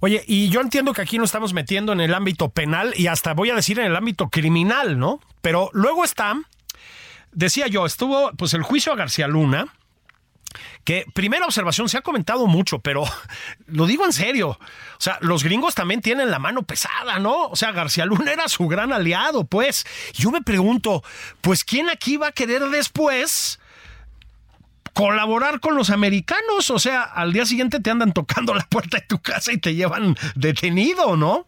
Oye, 0.00 0.24
y 0.26 0.48
yo 0.48 0.60
entiendo 0.60 0.92
que 0.92 1.02
aquí 1.02 1.18
nos 1.18 1.26
estamos 1.26 1.52
metiendo 1.52 1.92
en 1.92 2.00
el 2.00 2.14
ámbito 2.14 2.48
penal 2.48 2.92
y 2.96 3.06
hasta 3.06 3.34
voy 3.34 3.50
a 3.50 3.54
decir 3.54 3.78
en 3.78 3.86
el 3.86 3.94
ámbito 3.94 4.30
criminal, 4.30 4.98
¿no? 4.98 5.20
Pero 5.40 5.70
luego 5.74 6.04
está, 6.04 6.34
decía 7.30 7.68
yo, 7.68 7.86
estuvo 7.86 8.32
pues 8.32 8.54
el 8.54 8.62
juicio 8.62 8.92
a 8.92 8.96
García 8.96 9.28
Luna, 9.28 9.66
que 10.84 11.06
primera 11.14 11.46
observación 11.46 11.88
se 11.88 11.98
ha 11.98 12.02
comentado 12.02 12.46
mucho, 12.46 12.80
pero 12.80 13.04
lo 13.66 13.86
digo 13.86 14.04
en 14.04 14.12
serio. 14.12 14.50
O 14.50 15.00
sea, 15.00 15.18
los 15.20 15.44
gringos 15.44 15.74
también 15.74 16.00
tienen 16.00 16.30
la 16.30 16.38
mano 16.38 16.62
pesada, 16.62 17.18
¿no? 17.18 17.46
O 17.48 17.56
sea, 17.56 17.72
García 17.72 18.06
Luna 18.06 18.32
era 18.32 18.48
su 18.48 18.66
gran 18.68 18.92
aliado, 18.92 19.44
pues. 19.44 19.84
Yo 20.14 20.30
me 20.30 20.42
pregunto, 20.42 21.02
pues 21.40 21.64
¿quién 21.64 21.88
aquí 21.88 22.16
va 22.16 22.28
a 22.28 22.32
querer 22.32 22.62
después 22.70 23.58
colaborar 24.92 25.60
con 25.60 25.76
los 25.76 25.90
americanos? 25.90 26.70
O 26.70 26.78
sea, 26.78 27.02
al 27.02 27.32
día 27.32 27.46
siguiente 27.46 27.80
te 27.80 27.90
andan 27.90 28.12
tocando 28.12 28.54
la 28.54 28.64
puerta 28.64 28.98
de 28.98 29.06
tu 29.06 29.20
casa 29.20 29.52
y 29.52 29.58
te 29.58 29.74
llevan 29.74 30.16
detenido, 30.34 31.16
¿no? 31.16 31.46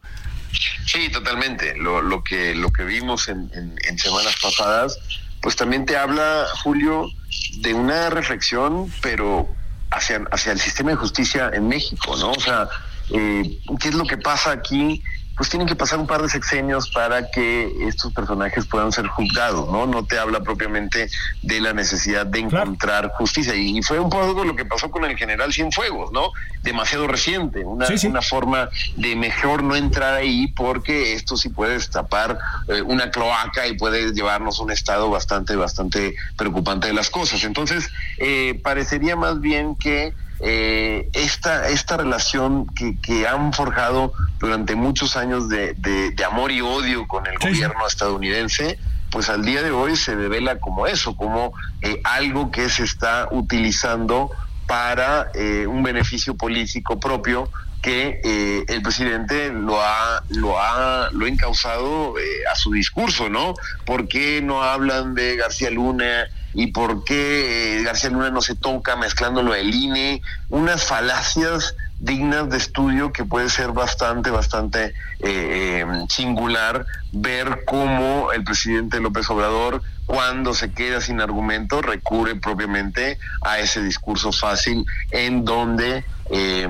Sí, 0.86 1.08
totalmente. 1.10 1.76
Lo, 1.76 2.00
lo 2.00 2.22
que 2.22 2.54
lo 2.54 2.72
que 2.72 2.84
vimos 2.84 3.28
en, 3.28 3.50
en, 3.54 3.76
en 3.88 3.98
semanas 3.98 4.36
pasadas, 4.40 4.98
pues 5.44 5.56
también 5.56 5.84
te 5.84 5.94
habla, 5.94 6.46
Julio, 6.62 7.10
de 7.58 7.74
una 7.74 8.08
reflexión, 8.08 8.90
pero 9.02 9.46
hacia, 9.90 10.24
hacia 10.30 10.52
el 10.52 10.58
sistema 10.58 10.92
de 10.92 10.96
justicia 10.96 11.50
en 11.52 11.68
México, 11.68 12.16
¿no? 12.16 12.30
O 12.30 12.40
sea, 12.40 12.66
eh, 13.10 13.60
¿qué 13.78 13.90
es 13.90 13.94
lo 13.94 14.06
que 14.06 14.16
pasa 14.16 14.52
aquí? 14.52 15.02
Pues 15.36 15.48
tienen 15.48 15.66
que 15.66 15.74
pasar 15.74 15.98
un 15.98 16.06
par 16.06 16.22
de 16.22 16.28
sexenios 16.28 16.90
para 16.90 17.30
que 17.30 17.72
estos 17.88 18.12
personajes 18.12 18.66
puedan 18.66 18.92
ser 18.92 19.06
juzgados, 19.08 19.70
¿no? 19.70 19.86
No 19.86 20.04
te 20.04 20.18
habla 20.18 20.40
propiamente 20.40 21.08
de 21.42 21.60
la 21.60 21.72
necesidad 21.72 22.26
de 22.26 22.40
encontrar 22.40 23.00
claro. 23.00 23.10
justicia. 23.18 23.54
Y, 23.54 23.82
fue 23.82 23.98
un 23.98 24.10
poco 24.10 24.44
lo 24.44 24.54
que 24.54 24.64
pasó 24.64 24.90
con 24.90 25.04
el 25.04 25.16
general 25.16 25.52
Cienfuegos, 25.52 26.12
¿no? 26.12 26.30
Demasiado 26.62 27.06
reciente, 27.06 27.64
una, 27.64 27.86
sí, 27.86 27.98
sí. 27.98 28.06
una 28.06 28.22
forma 28.22 28.68
de 28.96 29.16
mejor 29.16 29.62
no 29.62 29.76
entrar 29.76 30.14
ahí 30.14 30.48
porque 30.48 31.14
esto 31.14 31.36
sí 31.36 31.48
puede 31.48 31.74
destapar 31.74 32.38
eh, 32.68 32.82
una 32.82 33.10
cloaca 33.10 33.66
y 33.66 33.76
puede 33.76 34.12
llevarnos 34.12 34.60
a 34.60 34.62
un 34.62 34.70
estado 34.70 35.10
bastante, 35.10 35.56
bastante 35.56 36.14
preocupante 36.36 36.86
de 36.86 36.92
las 36.94 37.10
cosas. 37.10 37.44
Entonces, 37.44 37.90
eh, 38.18 38.60
parecería 38.62 39.16
más 39.16 39.40
bien 39.40 39.74
que 39.76 40.14
eh, 40.46 41.08
esta, 41.14 41.68
esta 41.68 41.96
relación 41.96 42.66
que, 42.66 43.00
que, 43.00 43.26
han 43.26 43.52
forjado 43.54 44.12
durante 44.38 44.74
muchos 44.74 45.16
años 45.16 45.48
de, 45.48 45.72
de, 45.74 46.10
de 46.10 46.24
amor 46.24 46.52
y 46.52 46.60
odio 46.60 47.08
con 47.08 47.26
el 47.26 47.38
sí. 47.40 47.48
gobierno 47.48 47.86
estadounidense, 47.86 48.78
pues 49.10 49.30
al 49.30 49.42
día 49.42 49.62
de 49.62 49.70
hoy 49.70 49.96
se 49.96 50.16
devela 50.16 50.58
como 50.58 50.86
eso, 50.86 51.16
como 51.16 51.54
eh, 51.80 51.98
algo 52.04 52.50
que 52.50 52.68
se 52.68 52.84
está 52.84 53.28
utilizando 53.30 54.30
para 54.66 55.30
eh, 55.34 55.66
un 55.66 55.82
beneficio 55.82 56.36
político 56.36 57.00
propio 57.00 57.50
que 57.80 58.20
eh, 58.24 58.64
el 58.68 58.80
presidente 58.80 59.50
lo 59.52 59.80
ha 59.80 60.22
lo 60.30 60.58
ha 60.58 61.10
lo 61.12 61.26
ha 61.26 61.28
encausado 61.28 62.18
eh, 62.18 62.22
a 62.50 62.54
su 62.56 62.72
discurso, 62.72 63.28
¿no? 63.28 63.54
¿Por 63.84 64.08
qué 64.08 64.40
no 64.42 64.62
hablan 64.62 65.14
de 65.14 65.36
García 65.36 65.70
Luna 65.70 66.26
y 66.54 66.68
por 66.68 67.04
qué 67.04 67.78
eh, 67.78 67.82
García 67.82 68.10
Luna 68.10 68.30
no 68.30 68.40
se 68.40 68.54
toca 68.54 68.96
mezclándolo 68.96 69.52
del 69.52 69.74
INE? 69.74 70.22
Unas 70.48 70.84
falacias 70.84 71.74
dignas 71.98 72.50
de 72.50 72.56
estudio 72.56 73.12
que 73.12 73.24
puede 73.24 73.48
ser 73.48 73.72
bastante, 73.72 74.30
bastante 74.30 74.94
eh, 75.20 75.84
singular 76.08 76.86
ver 77.12 77.64
cómo 77.66 78.32
el 78.32 78.44
presidente 78.44 79.00
López 79.00 79.28
Obrador, 79.30 79.82
cuando 80.06 80.54
se 80.54 80.72
queda 80.72 81.00
sin 81.00 81.20
argumento, 81.20 81.82
recurre 81.82 82.36
propiamente 82.36 83.18
a 83.42 83.58
ese 83.58 83.82
discurso 83.82 84.32
fácil 84.32 84.84
en 85.10 85.44
donde 85.44 86.04
eh, 86.30 86.68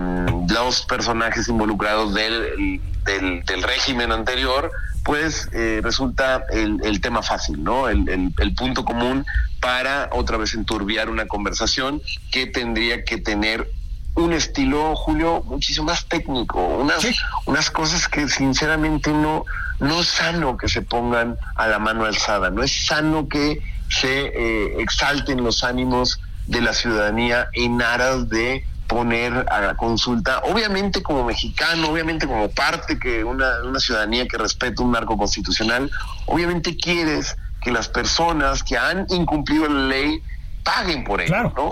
los 0.49 0.83
personajes 0.83 1.49
involucrados 1.49 2.15
del, 2.15 2.81
del 3.05 3.63
régimen 3.63 4.13
anterior 4.13 4.71
pues 5.05 5.51
eh, 5.53 5.81
resulta 5.83 6.45
el, 6.51 6.81
el, 6.83 7.01
tema 7.01 7.23
fácil, 7.23 7.63
¿no? 7.63 7.89
El, 7.89 8.09
el, 8.09 8.35
el, 8.39 8.55
punto 8.55 8.85
común 8.85 9.27
para 9.61 10.09
otra 10.13 10.39
vez 10.39 10.55
enturbiar 10.55 11.11
una 11.11 11.27
conversación 11.27 12.01
que 12.33 12.47
tendría 12.47 13.05
que 13.05 13.19
tener 13.19 13.71
un 14.15 14.33
estilo, 14.33 14.95
Julio, 14.97 15.43
muchísimo 15.45 15.87
más 15.87 16.07
técnico, 16.07 16.61
unas, 16.61 17.03
sí. 17.03 17.15
unas 17.47 17.71
cosas 17.71 18.09
que 18.09 18.29
sinceramente 18.29 19.13
no, 19.13 19.45
no 19.81 20.01
es 20.01 20.09
sano 20.09 20.57
que 20.57 20.69
se 20.69 20.83
pongan 20.83 21.37
a 21.57 21.67
la 21.67 21.79
mano 21.79 22.05
alzada, 22.05 22.51
no 22.51 22.63
es 22.63 22.87
sano 22.87 23.29
que 23.29 23.61
se 23.91 24.27
eh, 24.27 24.81
exalten 24.81 25.43
los 25.43 25.65
ánimos 25.65 26.21
de 26.47 26.61
la 26.61 26.73
ciudadanía 26.73 27.49
en 27.53 27.83
aras 27.83 28.29
de 28.29 28.65
poner 28.95 29.45
a 29.51 29.75
consulta, 29.75 30.39
obviamente 30.45 31.03
como 31.03 31.25
mexicano, 31.25 31.89
obviamente 31.91 32.29
como 32.29 32.49
parte 32.49 32.97
que 32.97 33.25
una, 33.25 33.65
una 33.65 33.81
ciudadanía 33.81 34.29
que 34.29 34.39
respeta 34.39 34.85
un 34.85 34.93
marco 34.93 35.19
constitucional, 35.19 35.91
obviamente 36.27 36.77
quieres 36.77 37.37
que 37.61 37.73
las 37.73 37.89
personas 37.89 38.63
que 38.63 38.79
han 38.79 39.05
incumplido 39.09 39.69
la 39.69 39.89
ley 39.89 40.23
paguen 40.63 41.03
por 41.03 41.21
ello, 41.21 41.33
claro. 41.33 41.53
¿no? 41.57 41.71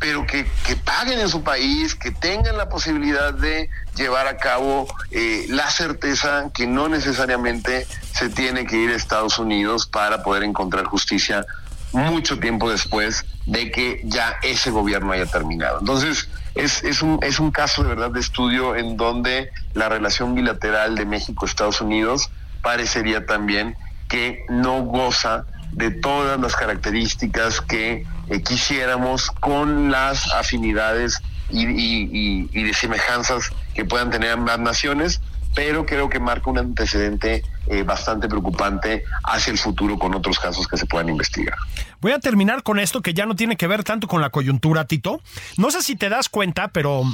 pero 0.00 0.26
que, 0.26 0.44
que, 0.66 0.74
paguen 0.74 1.20
en 1.20 1.28
su 1.28 1.44
país, 1.44 1.94
que 1.94 2.10
tengan 2.10 2.56
la 2.56 2.68
posibilidad 2.68 3.32
de 3.32 3.70
llevar 3.94 4.26
a 4.26 4.36
cabo 4.36 4.88
eh, 5.12 5.46
la 5.48 5.70
certeza 5.70 6.50
que 6.52 6.66
no 6.66 6.88
necesariamente 6.88 7.86
se 8.12 8.28
tiene 8.28 8.66
que 8.66 8.76
ir 8.76 8.90
a 8.90 8.96
Estados 8.96 9.38
Unidos 9.38 9.86
para 9.86 10.24
poder 10.24 10.42
encontrar 10.42 10.84
justicia 10.86 11.46
mucho 11.92 12.40
tiempo 12.40 12.68
después 12.68 13.24
de 13.46 13.70
que 13.70 14.00
ya 14.02 14.36
ese 14.42 14.72
gobierno 14.72 15.12
haya 15.12 15.26
terminado. 15.26 15.78
Entonces, 15.78 16.28
es, 16.56 16.82
es, 16.82 17.02
un, 17.02 17.18
es 17.22 17.38
un 17.38 17.50
caso 17.50 17.82
de 17.82 17.90
verdad 17.90 18.10
de 18.10 18.20
estudio 18.20 18.76
en 18.76 18.96
donde 18.96 19.50
la 19.74 19.88
relación 19.88 20.34
bilateral 20.34 20.94
de 20.94 21.04
México-Estados 21.04 21.80
Unidos 21.80 22.30
parecería 22.62 23.26
también 23.26 23.76
que 24.08 24.44
no 24.48 24.82
goza 24.82 25.44
de 25.72 25.90
todas 25.90 26.40
las 26.40 26.56
características 26.56 27.60
que 27.60 28.06
eh, 28.28 28.42
quisiéramos 28.42 29.30
con 29.30 29.90
las 29.90 30.32
afinidades 30.32 31.20
y, 31.50 31.66
y, 31.66 32.48
y, 32.52 32.62
de 32.62 32.74
semejanzas 32.74 33.50
que 33.74 33.84
puedan 33.84 34.10
tener 34.10 34.32
ambas 34.32 34.58
naciones, 34.58 35.20
pero 35.56 35.86
creo 35.86 36.10
que 36.10 36.20
marca 36.20 36.50
un 36.50 36.58
antecedente 36.58 37.42
eh, 37.66 37.82
bastante 37.82 38.28
preocupante 38.28 39.04
hacia 39.24 39.50
el 39.50 39.58
futuro 39.58 39.98
con 39.98 40.14
otros 40.14 40.38
casos 40.38 40.68
que 40.68 40.76
se 40.76 40.84
puedan 40.84 41.08
investigar. 41.08 41.56
Voy 42.02 42.12
a 42.12 42.20
terminar 42.20 42.62
con 42.62 42.78
esto 42.78 43.00
que 43.00 43.14
ya 43.14 43.24
no 43.24 43.34
tiene 43.34 43.56
que 43.56 43.66
ver 43.66 43.82
tanto 43.82 44.06
con 44.06 44.20
la 44.20 44.28
coyuntura, 44.28 44.84
Tito. 44.84 45.22
No 45.56 45.70
sé 45.70 45.80
si 45.82 45.96
te 45.96 46.10
das 46.10 46.28
cuenta, 46.28 46.68
pero 46.68 47.04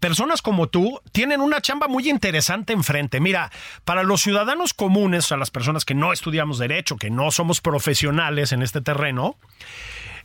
personas 0.00 0.42
como 0.42 0.66
tú 0.66 1.00
tienen 1.12 1.40
una 1.40 1.62
chamba 1.62 1.88
muy 1.88 2.10
interesante 2.10 2.74
enfrente. 2.74 3.20
Mira, 3.20 3.50
para 3.86 4.02
los 4.02 4.20
ciudadanos 4.20 4.74
comunes, 4.74 5.32
a 5.32 5.38
las 5.38 5.50
personas 5.50 5.86
que 5.86 5.94
no 5.94 6.12
estudiamos 6.12 6.58
derecho, 6.58 6.98
que 6.98 7.08
no 7.08 7.30
somos 7.30 7.62
profesionales 7.62 8.52
en 8.52 8.62
este 8.62 8.82
terreno, 8.82 9.38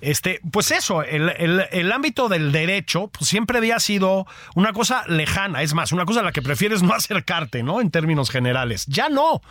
este, 0.02 0.39
pues 0.52 0.72
eso, 0.72 1.04
el, 1.04 1.91
ámbito 1.91 2.30
del 2.30 2.52
derecho 2.52 3.08
pues 3.08 3.30
siempre 3.30 3.58
había 3.58 3.80
sido 3.80 4.26
una 4.56 4.72
cosa 4.72 5.04
lejana, 5.08 5.62
es 5.62 5.74
más, 5.74 5.91
una 5.91 6.06
cosa 6.06 6.22
a 6.22 6.24
la 6.24 6.32
que 6.32 6.41
prefieres 6.41 6.82
no 6.82 6.93
acercarte, 6.95 7.64
¿no? 7.64 7.82
En 7.82 7.91
términos 7.91 8.30
generales. 8.30 8.86
Ya 8.88 9.10
no, 9.10 9.41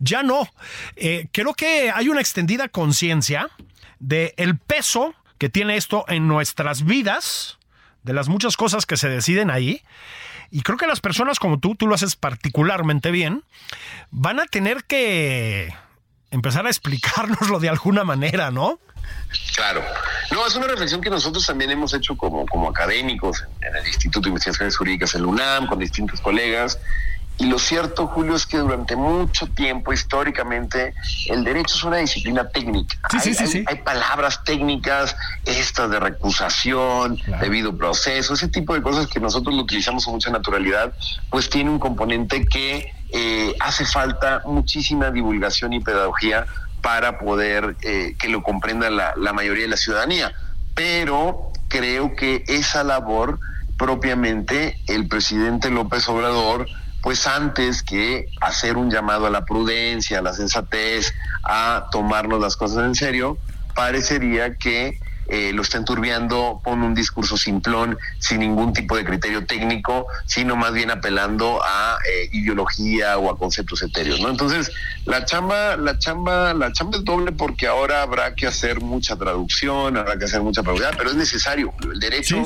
ya 0.00 0.22
no. 0.22 0.48
Eh, 0.96 1.28
creo 1.32 1.54
que 1.54 1.90
hay 1.90 2.08
una 2.08 2.20
extendida 2.20 2.68
conciencia 2.68 3.48
de 4.00 4.34
el 4.36 4.58
peso 4.58 5.14
que 5.38 5.48
tiene 5.48 5.76
esto 5.76 6.04
en 6.08 6.28
nuestras 6.28 6.84
vidas, 6.84 7.58
de 8.02 8.12
las 8.12 8.28
muchas 8.28 8.56
cosas 8.56 8.86
que 8.86 8.96
se 8.96 9.08
deciden 9.08 9.50
ahí. 9.50 9.82
Y 10.50 10.62
creo 10.62 10.76
que 10.76 10.86
las 10.86 11.00
personas 11.00 11.38
como 11.38 11.58
tú, 11.58 11.74
tú 11.76 11.86
lo 11.86 11.94
haces 11.94 12.16
particularmente 12.16 13.10
bien, 13.10 13.42
van 14.10 14.38
a 14.38 14.46
tener 14.46 14.84
que 14.84 15.74
empezar 16.30 16.66
a 16.66 16.70
explicárnoslo 16.70 17.60
de 17.60 17.68
alguna 17.68 18.04
manera, 18.04 18.50
¿no? 18.50 18.80
Claro. 19.54 19.82
No, 20.30 20.46
es 20.46 20.54
una 20.56 20.66
reflexión 20.66 21.00
que 21.00 21.10
nosotros 21.10 21.46
también 21.46 21.70
hemos 21.70 21.92
hecho 21.94 22.16
como, 22.16 22.46
como 22.46 22.68
académicos 22.68 23.44
en, 23.60 23.76
el 23.76 23.86
Instituto 23.86 24.22
de 24.22 24.28
Investigaciones 24.30 24.76
Jurídicas, 24.76 25.14
el 25.14 25.26
UNAM, 25.26 25.66
con 25.66 25.78
distintos 25.78 26.20
colegas. 26.20 26.78
Y 27.38 27.46
lo 27.46 27.58
cierto, 27.58 28.06
Julio, 28.06 28.36
es 28.36 28.46
que 28.46 28.58
durante 28.58 28.94
mucho 28.94 29.46
tiempo, 29.48 29.92
históricamente, 29.92 30.94
el 31.26 31.44
derecho 31.44 31.74
es 31.76 31.82
una 31.82 31.96
disciplina 31.96 32.48
técnica. 32.48 32.96
Sí, 33.10 33.34
sí, 33.34 33.46
sí, 33.46 33.64
hay, 33.66 33.76
palabras 33.76 34.44
técnicas, 34.44 35.16
estas 35.44 35.90
de 35.90 35.98
recusación, 35.98 37.18
debido 37.40 37.76
proceso, 37.76 38.34
ese 38.34 38.48
tipo 38.48 38.74
de 38.74 38.82
cosas 38.82 39.06
que 39.06 39.18
nosotros 39.18 39.54
lo 39.54 39.62
utilizamos 39.62 40.04
con 40.04 40.14
mucha 40.14 40.30
naturalidad, 40.30 40.92
pues 41.30 41.48
tiene 41.48 41.70
un 41.70 41.78
componente 41.78 42.44
que 42.46 42.92
eh, 43.10 43.54
hace 43.60 43.86
falta 43.86 44.42
muchísima 44.46 45.10
divulgación 45.10 45.72
y 45.72 45.80
pedagogía 45.80 46.46
para 46.82 47.18
poder 47.18 47.76
eh, 47.82 48.14
que 48.18 48.28
lo 48.28 48.42
comprenda 48.42 48.90
la, 48.90 49.14
la 49.16 49.32
mayoría 49.32 49.64
de 49.64 49.70
la 49.70 49.76
ciudadanía. 49.76 50.32
Pero 50.74 51.52
creo 51.68 52.14
que 52.14 52.44
esa 52.48 52.84
labor 52.84 53.38
propiamente 53.78 54.76
el 54.88 55.08
presidente 55.08 55.70
López 55.70 56.08
Obrador 56.08 56.66
pues 57.02 57.26
antes 57.26 57.82
que 57.82 58.26
hacer 58.40 58.76
un 58.76 58.90
llamado 58.90 59.26
a 59.26 59.30
la 59.30 59.44
prudencia, 59.44 60.20
a 60.20 60.22
la 60.22 60.32
sensatez, 60.32 61.12
a 61.42 61.88
tomarnos 61.90 62.40
las 62.40 62.56
cosas 62.56 62.84
en 62.84 62.94
serio, 62.94 63.38
parecería 63.74 64.54
que 64.54 65.00
eh, 65.32 65.50
lo 65.54 65.62
está 65.62 65.78
enturbiando 65.78 66.60
con 66.62 66.82
un 66.82 66.94
discurso 66.94 67.38
simplón, 67.38 67.96
sin 68.18 68.40
ningún 68.40 68.74
tipo 68.74 68.98
de 68.98 69.04
criterio 69.06 69.46
técnico, 69.46 70.06
sino 70.26 70.56
más 70.56 70.74
bien 70.74 70.90
apelando 70.90 71.58
a 71.64 71.96
eh, 72.06 72.28
ideología 72.32 73.16
o 73.16 73.30
a 73.30 73.38
conceptos 73.38 73.82
etéreos, 73.82 74.20
¿no? 74.20 74.28
Entonces, 74.28 74.70
la 75.06 75.24
chamba, 75.24 75.78
la 75.78 75.98
chamba, 75.98 76.52
la 76.52 76.70
chamba 76.74 76.98
es 76.98 77.04
doble 77.06 77.32
porque 77.32 77.66
ahora 77.66 78.02
habrá 78.02 78.34
que 78.34 78.46
hacer 78.46 78.82
mucha 78.82 79.16
traducción, 79.16 79.96
habrá 79.96 80.18
que 80.18 80.26
hacer 80.26 80.42
mucha 80.42 80.62
probidad, 80.62 80.92
pero 80.98 81.08
es 81.08 81.16
necesario. 81.16 81.72
El 81.80 81.98
derecho 81.98 82.44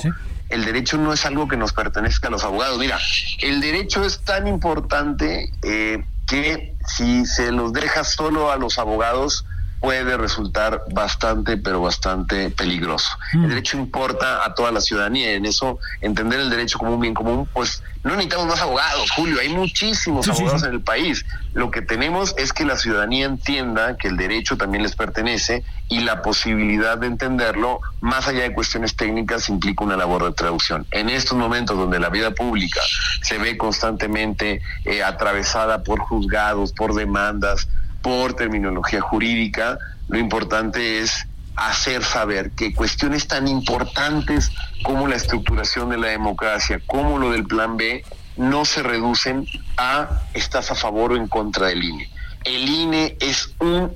el 0.48 0.64
derecho 0.64 0.96
no 0.96 1.12
es 1.12 1.26
algo 1.26 1.48
que 1.48 1.56
nos 1.56 1.72
pertenezca 1.72 2.28
a 2.28 2.30
los 2.30 2.44
abogados. 2.44 2.78
Mira, 2.78 3.00
el 3.40 3.60
derecho 3.60 4.04
es 4.04 4.20
tan 4.20 4.46
importante 4.46 5.50
eh, 5.64 6.04
que 6.28 6.76
si 6.86 7.26
se 7.26 7.50
los 7.50 7.72
deja 7.72 8.04
solo 8.04 8.52
a 8.52 8.56
los 8.56 8.78
abogados, 8.78 9.44
puede 9.80 10.16
resultar 10.16 10.82
bastante, 10.92 11.56
pero 11.56 11.80
bastante 11.80 12.50
peligroso. 12.50 13.08
El 13.32 13.40
mm. 13.40 13.48
derecho 13.48 13.76
importa 13.76 14.44
a 14.44 14.54
toda 14.54 14.72
la 14.72 14.80
ciudadanía 14.80 15.32
y 15.32 15.34
en 15.36 15.46
eso 15.46 15.78
entender 16.00 16.40
el 16.40 16.50
derecho 16.50 16.78
como 16.78 16.94
un 16.94 17.00
bien 17.00 17.14
común, 17.14 17.48
pues 17.52 17.82
no 18.06 18.12
necesitamos 18.12 18.46
más 18.46 18.60
abogados, 18.60 19.10
Julio, 19.10 19.40
hay 19.40 19.48
muchísimos 19.48 20.28
abogados 20.28 20.62
en 20.62 20.74
el 20.74 20.80
país. 20.80 21.24
Lo 21.54 21.72
que 21.72 21.82
tenemos 21.82 22.34
es 22.38 22.52
que 22.52 22.64
la 22.64 22.76
ciudadanía 22.76 23.26
entienda 23.26 23.96
que 23.96 24.06
el 24.06 24.16
derecho 24.16 24.56
también 24.56 24.84
les 24.84 24.94
pertenece 24.94 25.64
y 25.88 26.00
la 26.00 26.22
posibilidad 26.22 26.98
de 26.98 27.08
entenderlo, 27.08 27.80
más 28.00 28.28
allá 28.28 28.42
de 28.42 28.52
cuestiones 28.52 28.94
técnicas, 28.94 29.48
implica 29.48 29.82
una 29.82 29.96
labor 29.96 30.24
de 30.24 30.32
traducción. 30.32 30.86
En 30.92 31.10
estos 31.10 31.36
momentos 31.36 31.76
donde 31.76 31.98
la 31.98 32.08
vida 32.08 32.30
pública 32.30 32.80
se 33.22 33.38
ve 33.38 33.56
constantemente 33.56 34.60
eh, 34.84 35.02
atravesada 35.02 35.82
por 35.82 35.98
juzgados, 35.98 36.72
por 36.72 36.94
demandas, 36.94 37.68
por 38.06 38.34
terminología 38.34 39.00
jurídica, 39.00 39.80
lo 40.06 40.16
importante 40.16 41.00
es 41.00 41.26
hacer 41.56 42.04
saber 42.04 42.52
que 42.52 42.72
cuestiones 42.72 43.26
tan 43.26 43.48
importantes 43.48 44.52
como 44.84 45.08
la 45.08 45.16
estructuración 45.16 45.90
de 45.90 45.98
la 45.98 46.06
democracia, 46.06 46.80
como 46.86 47.18
lo 47.18 47.32
del 47.32 47.44
plan 47.48 47.76
B, 47.76 48.04
no 48.36 48.64
se 48.64 48.84
reducen 48.84 49.44
a 49.76 50.20
estás 50.34 50.70
a 50.70 50.76
favor 50.76 51.10
o 51.10 51.16
en 51.16 51.26
contra 51.26 51.66
del 51.66 51.82
INE. 51.82 52.08
El 52.44 52.68
INE 52.68 53.16
es 53.18 53.52
un 53.58 53.92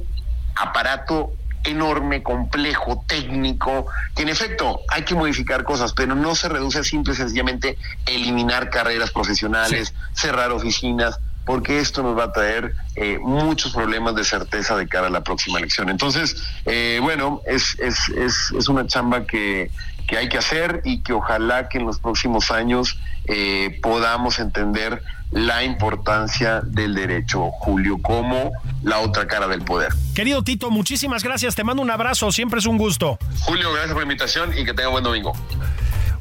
aparato 0.57 1.31
enorme, 1.63 2.25
complejo, 2.25 3.05
técnico, 3.07 3.87
que 4.17 4.23
en 4.23 4.31
efecto 4.31 4.81
hay 4.89 5.05
que 5.05 5.15
modificar 5.15 5.63
cosas, 5.63 5.93
pero 5.93 6.17
no 6.17 6.35
se 6.35 6.49
reduce 6.49 6.81
a 6.81 6.83
simple 6.83 7.13
y 7.13 7.17
sencillamente 7.17 7.79
eliminar 8.07 8.71
carreras 8.71 9.13
profesionales, 9.13 9.95
cerrar 10.15 10.51
oficinas, 10.51 11.21
porque 11.45 11.81
esto 11.81 12.03
nos 12.03 12.17
va 12.17 12.25
a 12.25 12.33
traer 12.33 12.75
eh, 12.97 13.19
muchos 13.21 13.73
problemas 13.73 14.15
de 14.15 14.25
certeza 14.25 14.77
de 14.77 14.87
cara 14.89 15.09
a 15.09 15.11
la 15.11 15.23
próxima 15.23 15.59
elección. 15.59 15.89
Entonces, 15.89 16.37
eh, 16.67 16.99
bueno, 17.03 17.41
es, 17.47 17.79
es, 17.81 18.09
es, 18.11 18.53
es, 18.57 18.69
una 18.69 18.87
chamba 18.87 19.27
que, 19.27 19.71
que, 20.07 20.17
hay 20.17 20.29
que 20.29 20.39
hacer 20.39 20.83
y 20.85 21.03
que 21.03 21.13
ojalá 21.13 21.69
que 21.69 21.79
en 21.79 21.87
los 21.87 21.99
próximos 21.99 22.51
años 22.51 22.99
eh, 23.27 23.79
podamos 23.83 24.39
entender 24.39 25.03
la 25.31 25.63
importancia 25.63 26.61
del 26.61 26.95
derecho, 26.95 27.51
Julio, 27.53 27.99
como 28.03 28.51
la 28.83 28.99
otra 28.99 29.27
cara 29.27 29.47
del 29.47 29.63
poder. 29.63 29.93
Querido 30.15 30.43
Tito, 30.43 30.71
muchísimas 30.71 31.23
gracias, 31.23 31.55
te 31.55 31.63
mando 31.63 31.83
un 31.83 31.91
abrazo, 31.91 32.33
siempre 32.33 32.59
es 32.59 32.67
un 32.67 32.79
gusto. 32.79 33.19
Julio, 33.43 33.71
gracias 33.73 33.93
por 33.93 33.99
la 33.99 34.05
invitación 34.05 34.57
y 34.59 34.65
que 34.65 34.75
tenga 34.75 34.89
buen 34.89 35.05
domingo. 35.05 35.33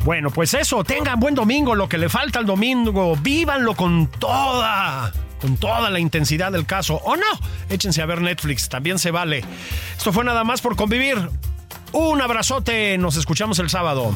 Bueno, 0.03 0.29
pues 0.29 0.53
eso, 0.53 0.83
tengan 0.83 1.19
buen 1.19 1.35
domingo, 1.35 1.75
lo 1.75 1.89
que 1.89 1.97
le 1.97 2.09
falta 2.09 2.39
al 2.39 2.45
domingo, 2.45 3.15
vívanlo 3.17 3.75
con 3.75 4.07
toda, 4.07 5.11
con 5.41 5.57
toda 5.57 5.89
la 5.89 5.99
intensidad 5.99 6.51
del 6.51 6.65
caso. 6.65 6.95
O 7.03 7.15
no, 7.15 7.25
échense 7.69 8.01
a 8.01 8.05
ver 8.05 8.21
Netflix, 8.21 8.69
también 8.69 8.97
se 8.97 9.11
vale. 9.11 9.43
Esto 9.97 10.13
fue 10.13 10.23
nada 10.23 10.43
más 10.43 10.61
por 10.61 10.75
convivir. 10.75 11.29
Un 11.91 12.21
abrazote, 12.21 12.97
nos 12.97 13.17
escuchamos 13.17 13.59
el 13.59 13.69
sábado. 13.69 14.13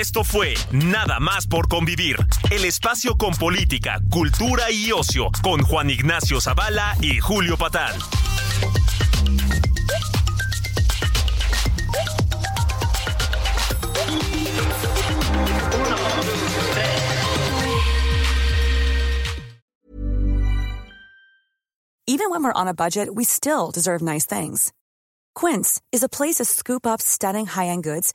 Esto 0.00 0.24
fue 0.24 0.54
Nada 0.72 1.20
más 1.20 1.46
por 1.46 1.68
convivir, 1.68 2.16
el 2.50 2.64
espacio 2.64 3.16
con 3.16 3.32
política, 3.34 4.00
cultura 4.10 4.70
y 4.70 4.92
ocio, 4.92 5.30
con 5.42 5.60
Juan 5.60 5.90
Ignacio 5.90 6.40
Zavala 6.40 6.96
y 7.02 7.18
Julio 7.20 7.58
Patán. 7.58 7.92
Even 22.06 22.30
when 22.30 22.42
we're 22.42 22.54
on 22.54 22.68
a 22.68 22.72
budget, 22.72 23.14
we 23.14 23.24
still 23.24 23.70
deserve 23.70 24.00
nice 24.00 24.24
things. 24.24 24.72
Quince 25.34 25.82
is 25.92 26.02
a 26.02 26.08
place 26.08 26.36
to 26.36 26.46
scoop 26.46 26.86
up 26.86 27.02
stunning 27.02 27.44
high-end 27.44 27.84
goods 27.84 28.14